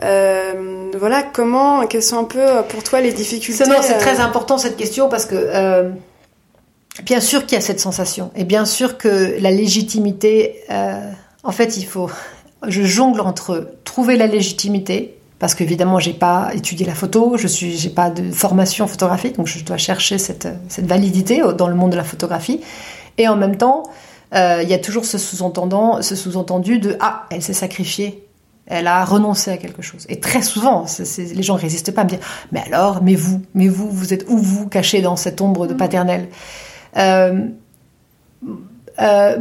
voilà, 0.01 1.23
comment, 1.23 1.87
quelles 1.87 2.03
sont 2.03 2.19
un 2.19 2.25
peu 2.25 2.45
pour 2.69 2.83
toi 2.83 3.01
les 3.01 3.13
difficultés 3.13 3.65
C'est 3.83 3.99
très 3.99 4.21
important 4.21 4.57
cette 4.57 4.77
question 4.77 5.09
parce 5.11 5.27
que 5.27 5.93
bien 7.05 7.21
sûr 7.21 7.47
qu'il 7.47 7.57
y 7.57 7.59
a 7.59 7.61
cette 7.61 7.81
sensation. 7.81 8.31
Et 8.37 8.45
bien 8.45 8.65
sûr 8.65 8.99
que 8.99 9.37
la 9.41 9.51
légitimité, 9.51 10.63
euh, 10.71 11.11
en 11.43 11.53
fait, 11.53 11.77
il 11.77 11.87
faut. 11.87 12.11
Je 12.67 12.83
jongle 12.83 13.21
entre 13.21 13.75
trouver 13.85 14.17
la 14.17 14.27
légitimité, 14.27 15.19
parce 15.39 15.55
qu'évidemment, 15.55 15.99
j'ai 15.99 16.15
pas 16.15 16.51
étudié 16.55 16.87
la 16.87 16.95
photo, 16.95 17.37
je 17.37 17.47
suis, 17.47 17.77
j'ai 17.77 17.91
pas 17.91 18.11
de 18.11 18.31
formation 18.31 18.87
photographique, 18.87 19.37
donc 19.37 19.47
je 19.47 19.63
dois 19.63 19.77
chercher 19.77 20.19
cette, 20.19 20.49
cette 20.69 20.87
validité 20.87 21.43
dans 21.57 21.69
le 21.69 21.75
monde 21.75 21.93
de 21.93 21.97
la 21.97 22.05
photographie. 22.05 22.61
Et 23.19 23.29
en 23.29 23.37
même 23.37 23.57
temps, 23.57 23.85
euh, 24.35 24.61
il 24.63 24.69
y 24.69 24.75
a 24.75 24.79
toujours 24.79 25.05
ce 25.05 25.19
sous-entendant, 25.19 26.03
ce 26.03 26.17
sous-entendu 26.17 26.79
de 26.79 26.97
ah, 27.01 27.27
elle 27.31 27.43
s'est 27.43 27.53
sacrifiée. 27.53 28.23
Elle 28.67 28.89
a 28.89 29.05
renoncé 29.05 29.53
à 29.53 29.59
quelque 29.59 29.81
chose. 29.81 30.07
Et 30.09 30.19
très 30.19 30.43
souvent, 30.43 30.87
les 31.17 31.43
gens 31.43 31.55
résistent 31.55 31.93
pas 31.93 32.01
à 32.01 32.05
me 32.05 32.11
dire, 32.11 32.19
mais 32.51 32.61
alors, 32.67 33.01
mais 33.01 33.15
vous, 33.15 33.41
mais 33.55 33.69
vous, 33.69 33.89
vous 33.89 34.13
êtes 34.13 34.27
où 34.29 34.39
vous, 34.39 34.67
caché 34.69 35.03
dans 35.03 35.15
cette 35.15 35.41
ombre 35.41 35.69
de 35.69 35.75
mm. 35.75 35.77
paternelle? 35.77 36.29
Euh, 36.97 37.47
euh, 39.01 39.37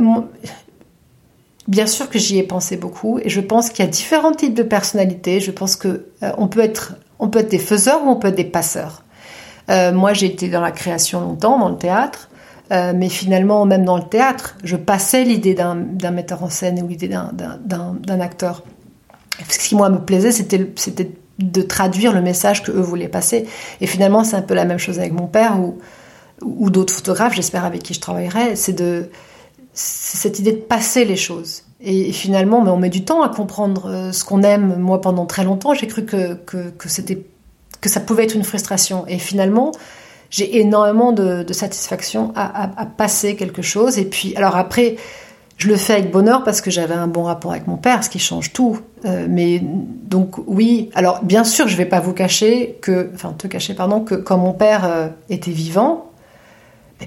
bien 1.67 1.87
sûr 1.87 2.09
que 2.09 2.19
j'y 2.19 2.37
ai 2.37 2.43
pensé 2.43 2.77
beaucoup 2.77 3.19
et 3.19 3.29
je 3.29 3.41
pense 3.41 3.69
qu'il 3.69 3.83
y 3.85 3.87
a 3.87 3.91
différents 3.91 4.33
types 4.33 4.53
de 4.53 4.63
personnalités. 4.63 5.39
Je 5.39 5.51
pense 5.51 5.75
que 5.75 6.05
euh, 6.23 6.31
on 6.37 6.47
peut 6.47 6.61
être 6.61 6.95
on 7.19 7.29
peut 7.29 7.39
être 7.39 7.51
des 7.51 7.59
faiseurs 7.59 8.05
ou 8.05 8.09
on 8.09 8.17
peut 8.17 8.27
être 8.27 8.35
des 8.35 8.43
passeurs. 8.43 9.03
moi, 9.69 10.13
j'ai 10.13 10.27
été 10.27 10.49
dans 10.49 10.59
la 10.61 10.71
création 10.71 11.21
longtemps, 11.21 11.57
dans 11.57 11.69
le 11.69 11.77
théâtre, 11.77 12.29
mais 12.69 13.07
finalement, 13.07 13.65
même 13.65 13.85
dans 13.85 13.95
le 13.95 14.03
théâtre, 14.03 14.57
je 14.65 14.75
passais 14.75 15.23
l'idée 15.23 15.55
d'un 15.55 16.11
metteur 16.11 16.43
en 16.43 16.49
scène 16.49 16.83
ou 16.83 16.89
l'idée 16.89 17.07
d'un 17.07 18.19
acteur. 18.19 18.63
Ce 19.49 19.57
qui 19.57 19.75
moi 19.75 19.89
me 19.89 19.99
plaisait, 19.99 20.33
c'était 20.33 21.09
de 21.39 21.61
traduire 21.61 22.11
le 22.11 22.21
message 22.21 22.63
que 22.63 22.71
eux 22.71 22.81
voulaient 22.81 23.07
passer. 23.07 23.47
Et 23.79 23.87
finalement, 23.87 24.25
c'est 24.25 24.35
un 24.35 24.41
peu 24.41 24.55
la 24.55 24.65
même 24.65 24.77
chose 24.77 24.99
avec 24.99 25.13
mon 25.13 25.27
père 25.27 25.57
ou 26.41 26.69
d'autres 26.69 26.93
photographes, 26.93 27.33
j'espère 27.33 27.65
avec 27.65 27.83
qui 27.83 27.93
je 27.93 28.01
travaillerai, 28.01 28.55
c'est 28.55 28.73
de 28.73 29.09
cette 29.73 30.39
idée 30.39 30.53
de 30.53 30.61
passer 30.61 31.05
les 31.05 31.15
choses. 31.17 31.63
Et, 31.81 32.11
finalement, 32.11 32.61
mais 32.63 32.71
on 32.71 32.77
met 32.77 32.89
du 32.89 33.03
temps 33.03 33.21
à 33.21 33.29
comprendre 33.29 33.89
euh, 33.89 34.11
ce 34.11 34.23
qu'on 34.23 34.41
aime. 34.41 34.77
Moi, 34.79 35.01
pendant 35.01 35.25
très 35.25 35.43
longtemps, 35.43 35.73
j'ai 35.73 35.87
cru 35.87 36.05
que, 36.05 36.33
que, 36.33 36.89
ça 36.89 37.99
pouvait 37.99 38.23
être 38.23 38.35
une 38.35 38.43
frustration. 38.43 39.05
Et 39.07 39.19
finalement, 39.19 39.71
j'ai 40.29 40.59
énormément 40.59 41.11
de, 41.11 41.45
satisfaction 41.51 42.31
à, 42.35 42.85
passer 42.97 43.35
quelque 43.35 43.61
chose. 43.61 43.99
Et 43.99 44.05
puis, 44.05 44.35
alors 44.35 44.55
après, 44.55 44.95
je 45.57 45.67
le 45.67 45.75
fais 45.75 45.93
avec 45.93 46.11
bonheur 46.11 46.43
parce 46.43 46.61
que 46.61 46.71
j'avais 46.71 46.95
un 46.95 47.07
bon 47.07 47.23
rapport 47.23 47.51
avec 47.51 47.67
mon 47.67 47.77
père, 47.77 48.03
ce 48.03 48.09
qui 48.09 48.19
change 48.19 48.51
tout. 48.51 48.79
Euh, 49.05 49.27
mais 49.29 49.61
donc 49.61 50.37
oui, 50.47 50.89
alors 50.95 51.23
bien 51.23 51.43
sûr, 51.43 51.67
je 51.67 51.77
vais 51.77 51.85
pas 51.85 51.99
vous 51.99 52.13
cacher 52.13 52.77
que, 52.81 53.11
enfin 53.13 53.33
te 53.37 53.47
cacher 53.47 53.73
pardon, 53.73 54.01
que 54.01 54.15
quand 54.15 54.37
mon 54.37 54.51
père 54.53 54.83
euh, 54.85 55.07
était 55.29 55.51
vivant, 55.51 56.11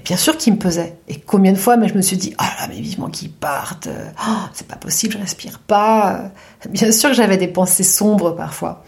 bien 0.03 0.17
sûr 0.17 0.37
qu'il 0.37 0.53
me 0.53 0.59
pesait. 0.59 0.97
Et 1.07 1.15
combien 1.15 1.51
de 1.51 1.57
fois, 1.57 1.77
mais 1.77 1.87
je 1.87 1.95
me 1.95 2.01
suis 2.01 2.17
dit, 2.17 2.33
ah 2.37 2.49
là, 2.59 2.67
mais 2.69 2.79
vivement 2.79 3.09
qu'il 3.09 3.31
parte, 3.31 3.87
oh, 4.27 4.45
c'est 4.53 4.67
pas 4.67 4.75
possible, 4.75 5.13
je 5.13 5.17
respire 5.17 5.59
pas. 5.59 6.31
Bien 6.69 6.91
sûr 6.91 7.09
que 7.09 7.15
j'avais 7.15 7.37
des 7.37 7.47
pensées 7.47 7.83
sombres 7.83 8.35
parfois, 8.35 8.83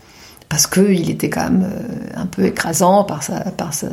parce 0.50 0.68
qu'il 0.68 1.10
était 1.10 1.30
quand 1.30 1.44
même 1.44 1.64
euh, 1.64 2.20
un 2.22 2.26
peu 2.26 2.46
écrasant 2.46 3.04
par 3.04 3.24
sa, 3.24 3.40
par 3.52 3.74
sa, 3.74 3.88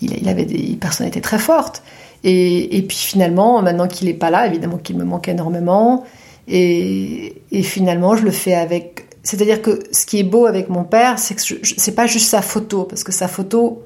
il, 0.00 0.28
avait 0.28 0.46
des 0.46 0.76
personnalités 0.76 1.20
très 1.20 1.38
fortes. 1.38 1.82
Et, 2.24 2.78
et 2.78 2.82
puis 2.82 2.96
finalement, 2.96 3.60
maintenant 3.60 3.86
qu'il 3.86 4.08
n'est 4.08 4.14
pas 4.14 4.30
là, 4.30 4.46
évidemment 4.46 4.78
qu'il 4.78 4.96
me 4.96 5.04
manque 5.04 5.28
énormément. 5.28 6.04
Et, 6.48 7.42
et, 7.50 7.62
finalement, 7.62 8.16
je 8.16 8.22
le 8.22 8.30
fais 8.30 8.54
avec. 8.54 9.06
C'est-à-dire 9.22 9.62
que 9.62 9.80
ce 9.92 10.04
qui 10.04 10.18
est 10.18 10.24
beau 10.24 10.46
avec 10.46 10.68
mon 10.68 10.84
père, 10.84 11.18
c'est 11.18 11.34
que 11.34 11.42
c'est 11.76 11.94
pas 11.94 12.06
juste 12.06 12.28
sa 12.28 12.42
photo, 12.42 12.84
parce 12.84 13.04
que 13.04 13.12
sa 13.12 13.28
photo, 13.28 13.82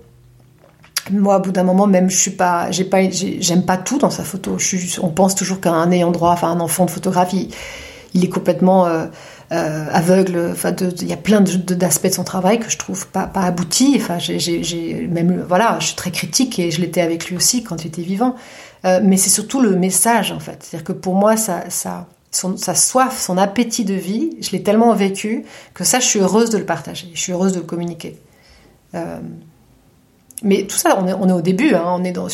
moi, 1.11 1.38
au 1.38 1.40
bout 1.40 1.52
d'un 1.52 1.64
moment, 1.64 1.86
même, 1.86 2.11
je 2.11 2.16
suis 2.16 2.30
pas, 2.30 2.70
j'ai 2.70 2.84
pas, 2.84 3.09
j'aime 3.11 3.64
pas 3.64 3.76
tout 3.76 3.98
dans 3.98 4.11
sa 4.11 4.24
photo. 4.24 4.56
On 5.02 5.11
pense 5.11 5.34
toujours 5.34 5.61
qu'un 5.61 5.90
ayant 5.90 6.11
droit, 6.11 6.32
enfin, 6.32 6.48
un 6.48 6.61
enfant 6.61 6.84
de 6.84 6.90
photographie, 6.90 7.50
il 8.14 8.24
est 8.24 8.28
complètement, 8.28 8.86
euh, 8.86 9.06
euh, 9.50 9.86
aveugle. 9.92 10.50
Enfin, 10.52 10.74
il 11.00 11.09
y 11.09 11.12
a 11.12 11.16
plein 11.16 11.40
d'aspects 11.40 12.09
de, 12.09 12.12
son 12.12 12.24
travail 12.24 12.59
que 12.59 12.68
je 12.70 12.76
trouve 12.76 13.06
pas, 13.09 13.26
pas 13.26 13.42
aboutis. 13.42 13.94
Enfin, 13.96 14.18
j'ai 14.18 15.09
même 15.11 15.42
voilà, 15.48 15.78
je 15.80 15.86
suis 15.86 15.96
très 15.96 16.11
critique 16.11 16.59
et 16.59 16.70
je 16.70 16.82
l'étais 16.82 17.00
avec 17.00 17.26
lui 17.30 17.36
aussi 17.36 17.62
quand 17.62 17.82
il 17.82 17.88
était 17.88 18.02
vivant. 18.02 18.34
Euh, 18.84 19.00
mais 19.02 19.16
c'est 19.16 19.30
surtout 19.30 19.62
le 19.62 19.74
message 19.74 20.32
en 20.32 20.38
fait. 20.38 20.59
C'est-à-dire 20.62 20.84
que 20.84 20.92
pour 20.92 21.14
moi, 21.14 21.36
sa 21.36 22.04
soif, 22.74 23.18
son 23.18 23.38
appétit 23.38 23.86
de 23.86 23.94
vie, 23.94 24.36
je 24.40 24.50
l'ai 24.50 24.62
tellement 24.62 24.92
vécu 24.94 25.44
que 25.72 25.82
ça, 25.82 25.98
je 25.98 26.04
suis 26.06 26.20
heureuse 26.20 26.50
de 26.50 26.59
le 26.59 26.66
partager. 26.66 27.09
Je 27.14 27.20
suis 27.20 27.32
heureuse 27.32 27.52
de 27.52 27.61
le 27.61 27.64
communiquer. 27.64 28.18
Euh, 30.45 30.45
mais 30.45 30.62
tout 30.64 30.76
ça, 30.76 30.99
on 31.01 31.07
est, 31.07 31.12
on 31.12 31.28
est 31.28 31.32
au 31.32 31.41
début. 31.41 31.74
Hein, 31.74 31.84
on 31.86 32.05
est 32.05 32.12
dans. 32.12 32.28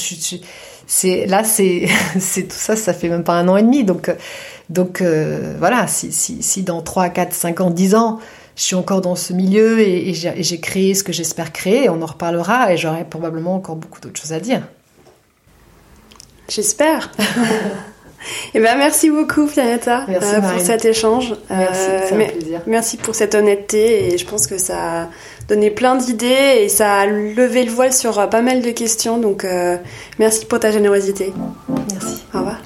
c'est 0.86 1.26
là, 1.26 1.44
c'est, 1.44 1.86
c'est 2.18 2.44
tout 2.44 2.56
ça. 2.56 2.76
Ça 2.76 2.92
fait 2.92 3.08
même 3.08 3.24
pas 3.24 3.34
un 3.34 3.48
an 3.48 3.56
et 3.56 3.62
demi. 3.62 3.84
Donc, 3.84 4.10
donc 4.70 5.00
euh, 5.00 5.54
voilà. 5.58 5.86
Si, 5.86 6.12
si, 6.12 6.42
si 6.42 6.62
dans 6.62 6.82
3, 6.82 7.08
4, 7.10 7.32
5 7.32 7.60
ans, 7.60 7.70
10 7.70 7.94
ans, 7.94 8.18
je 8.56 8.62
suis 8.62 8.76
encore 8.76 9.00
dans 9.00 9.16
ce 9.16 9.32
milieu 9.32 9.80
et, 9.80 10.10
et 10.10 10.14
j'ai 10.14 10.60
créé 10.60 10.94
ce 10.94 11.02
que 11.02 11.12
j'espère 11.12 11.52
créer, 11.52 11.88
on 11.88 12.00
en 12.02 12.06
reparlera 12.06 12.72
et 12.72 12.76
j'aurai 12.76 13.04
probablement 13.04 13.56
encore 13.56 13.76
beaucoup 13.76 14.00
d'autres 14.00 14.20
choses 14.20 14.32
à 14.32 14.40
dire. 14.40 14.62
J'espère. 16.48 17.10
Eh 18.54 18.60
ben, 18.60 18.76
merci 18.78 19.10
beaucoup, 19.10 19.46
Pianetta, 19.46 20.06
euh, 20.08 20.40
pour 20.40 20.60
cet 20.60 20.84
échange. 20.84 21.34
Merci, 21.50 21.90
euh, 21.90 22.08
un 22.12 22.24
plaisir. 22.26 22.60
Merci 22.66 22.96
pour 22.96 23.14
cette 23.14 23.34
honnêteté 23.34 24.14
et 24.14 24.18
je 24.18 24.26
pense 24.26 24.46
que 24.46 24.58
ça 24.58 25.10
donné 25.48 25.70
plein 25.70 25.96
d'idées 25.96 26.62
et 26.62 26.68
ça 26.68 26.94
a 26.94 27.06
levé 27.06 27.64
le 27.64 27.70
voile 27.70 27.92
sur 27.92 28.18
euh, 28.18 28.26
pas 28.26 28.42
mal 28.42 28.62
de 28.62 28.70
questions. 28.70 29.18
Donc, 29.18 29.46
merci 30.18 30.46
pour 30.46 30.60
ta 30.60 30.70
générosité. 30.70 31.32
Merci. 31.92 32.22
Au 32.32 32.38
revoir. 32.38 32.60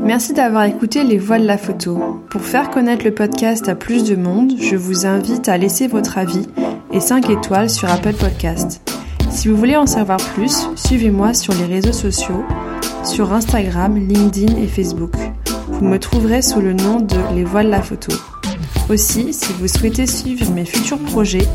Merci 0.00 0.32
d'avoir 0.32 0.64
écouté 0.64 1.02
Les 1.04 1.18
Voiles 1.18 1.42
de 1.42 1.46
la 1.46 1.58
Photo. 1.58 2.20
Pour 2.30 2.42
faire 2.42 2.70
connaître 2.70 3.04
le 3.04 3.12
podcast 3.12 3.68
à 3.68 3.74
plus 3.74 4.04
de 4.04 4.16
monde, 4.16 4.52
je 4.60 4.76
vous 4.76 5.06
invite 5.06 5.48
à 5.48 5.58
laisser 5.58 5.86
votre 5.86 6.18
avis 6.18 6.46
et 6.92 7.00
5 7.00 7.30
étoiles 7.30 7.70
sur 7.70 7.90
Apple 7.90 8.14
Podcast. 8.14 8.80
Si 9.30 9.48
vous 9.48 9.56
voulez 9.56 9.76
en 9.76 9.86
savoir 9.86 10.18
plus, 10.34 10.68
suivez-moi 10.76 11.34
sur 11.34 11.52
les 11.54 11.66
réseaux 11.66 11.92
sociaux 11.92 12.44
sur 13.06 13.32
Instagram, 13.32 13.96
LinkedIn 13.96 14.56
et 14.56 14.66
Facebook. 14.66 15.14
Vous 15.68 15.84
me 15.84 15.98
trouverez 15.98 16.42
sous 16.42 16.60
le 16.60 16.72
nom 16.72 17.00
de 17.00 17.16
Les 17.34 17.44
Voiles 17.44 17.70
la 17.70 17.82
Photo. 17.82 18.12
Aussi, 18.88 19.32
si 19.32 19.52
vous 19.54 19.66
souhaitez 19.66 20.06
suivre 20.06 20.48
mes 20.52 20.64
futurs 20.64 20.98
projets, 20.98 21.46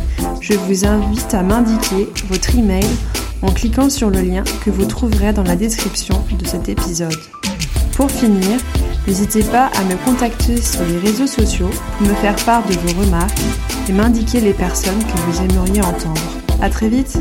je 0.41 0.53
vous 0.53 0.85
invite 0.85 1.33
à 1.33 1.41
m'indiquer 1.43 2.09
votre 2.27 2.55
email 2.57 2.85
en 3.41 3.51
cliquant 3.51 3.89
sur 3.89 4.09
le 4.09 4.21
lien 4.21 4.43
que 4.65 4.69
vous 4.69 4.85
trouverez 4.85 5.31
dans 5.31 5.43
la 5.43 5.55
description 5.55 6.23
de 6.37 6.45
cet 6.45 6.67
épisode. 6.67 7.15
Pour 7.95 8.11
finir, 8.11 8.59
n'hésitez 9.07 9.43
pas 9.43 9.67
à 9.67 9.83
me 9.85 9.95
contacter 10.05 10.61
sur 10.61 10.83
les 10.85 10.99
réseaux 10.99 11.27
sociaux 11.27 11.69
pour 11.97 12.07
me 12.07 12.13
faire 12.15 12.35
part 12.45 12.65
de 12.67 12.73
vos 12.73 12.99
remarques 13.01 13.39
et 13.87 13.93
m'indiquer 13.93 14.41
les 14.41 14.53
personnes 14.53 14.99
que 14.99 15.21
vous 15.21 15.41
aimeriez 15.41 15.81
entendre. 15.81 16.21
À 16.61 16.69
très 16.69 16.89
vite! 16.89 17.17